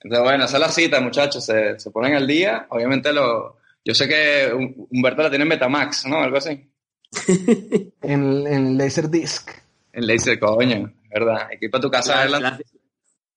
Entonces, 0.05 0.25
bueno, 0.25 0.45
esa 0.45 0.57
es 0.57 0.61
la 0.61 0.69
cita, 0.71 1.01
muchachos. 1.01 1.45
Se, 1.45 1.79
se 1.79 1.91
ponen 1.91 2.15
al 2.15 2.27
día. 2.27 2.67
Obviamente, 2.71 3.13
lo, 3.13 3.59
yo 3.85 3.95
sé 3.95 4.09
que 4.09 4.53
Hum- 4.53 4.87
Humberto 4.91 5.23
la 5.23 5.29
tiene 5.31 5.45
en 5.45 5.49
Betamax, 5.51 6.07
¿no? 6.07 6.19
Algo 6.23 6.39
así. 6.39 6.69
En, 8.03 8.47
en 8.47 8.79
Laserdisc. 8.79 9.51
En 9.93 10.07
Laser, 10.07 10.39
coño, 10.39 10.93
¿verdad? 11.11 11.49
Hay 11.51 11.59
que 11.59 11.67
ir 11.67 11.71
para 11.71 11.83
tu 11.83 11.91
casa 11.91 12.19
a 12.19 12.23
verla. 12.23 12.59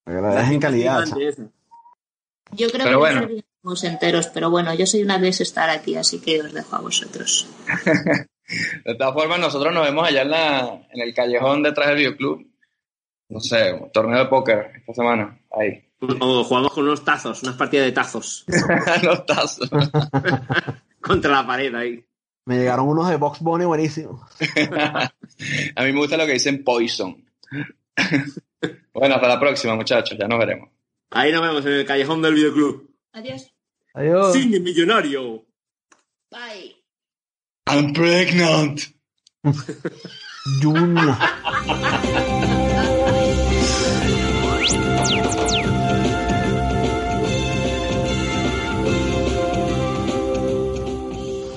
La- 0.06 0.52
en 0.52 0.60
calidad. 0.60 1.04
Yo 2.52 2.68
creo 2.70 2.84
Pero 2.84 2.90
que 2.90 2.96
bueno. 2.96 3.28
no 3.62 3.74
enteros, 3.82 4.28
pero 4.28 4.50
bueno, 4.50 4.72
yo 4.74 4.86
soy 4.86 5.02
una 5.02 5.18
vez 5.18 5.40
estar 5.40 5.68
aquí, 5.68 5.96
así 5.96 6.20
que 6.20 6.40
os 6.40 6.52
dejo 6.52 6.76
a 6.76 6.80
vosotros. 6.80 7.48
De 8.84 8.94
todas 8.94 9.12
formas, 9.12 9.40
nosotros 9.40 9.74
nos 9.74 9.84
vemos 9.84 10.06
allá 10.06 10.22
en, 10.22 10.30
la, 10.30 10.86
en 10.92 11.00
el 11.02 11.12
callejón 11.12 11.64
detrás 11.64 11.88
del 11.88 11.96
videoclub. 11.96 12.46
No 13.28 13.40
sé, 13.40 13.72
un 13.72 13.90
torneo 13.90 14.20
de 14.20 14.26
póker 14.26 14.70
esta 14.76 14.94
semana. 14.94 15.36
Ahí. 15.50 15.84
O 16.00 16.44
jugamos 16.44 16.72
con 16.72 16.84
unos 16.84 17.04
tazos, 17.04 17.42
unas 17.42 17.56
partidas 17.56 17.86
de 17.86 17.92
tazos. 17.92 18.44
Los 19.02 19.24
tazos. 19.24 19.70
Contra 21.00 21.30
la 21.30 21.46
pared 21.46 21.74
ahí. 21.74 22.04
Me 22.44 22.58
llegaron 22.58 22.88
unos 22.88 23.08
de 23.08 23.16
Box 23.16 23.40
Bunny 23.40 23.64
buenísimos. 23.64 24.20
A 25.76 25.82
mí 25.82 25.92
me 25.92 25.98
gusta 25.98 26.16
lo 26.16 26.26
que 26.26 26.34
dicen 26.34 26.62
Poison. 26.62 27.24
bueno, 28.92 29.14
hasta 29.14 29.28
la 29.28 29.40
próxima, 29.40 29.74
muchachos. 29.74 30.16
Ya 30.18 30.28
nos 30.28 30.38
veremos. 30.38 30.70
Ahí 31.10 31.32
nos 31.32 31.42
vemos 31.42 31.64
en 31.66 31.72
el 31.72 31.86
callejón 31.86 32.22
del 32.22 32.34
videoclub. 32.34 32.90
Adiós. 33.12 33.52
Adiós. 33.94 34.32
Cine 34.32 34.60
millonario. 34.60 35.44
Bye. 36.30 36.76
I'm 37.68 37.92
pregnant. 37.92 38.80
Junior. 40.62 41.16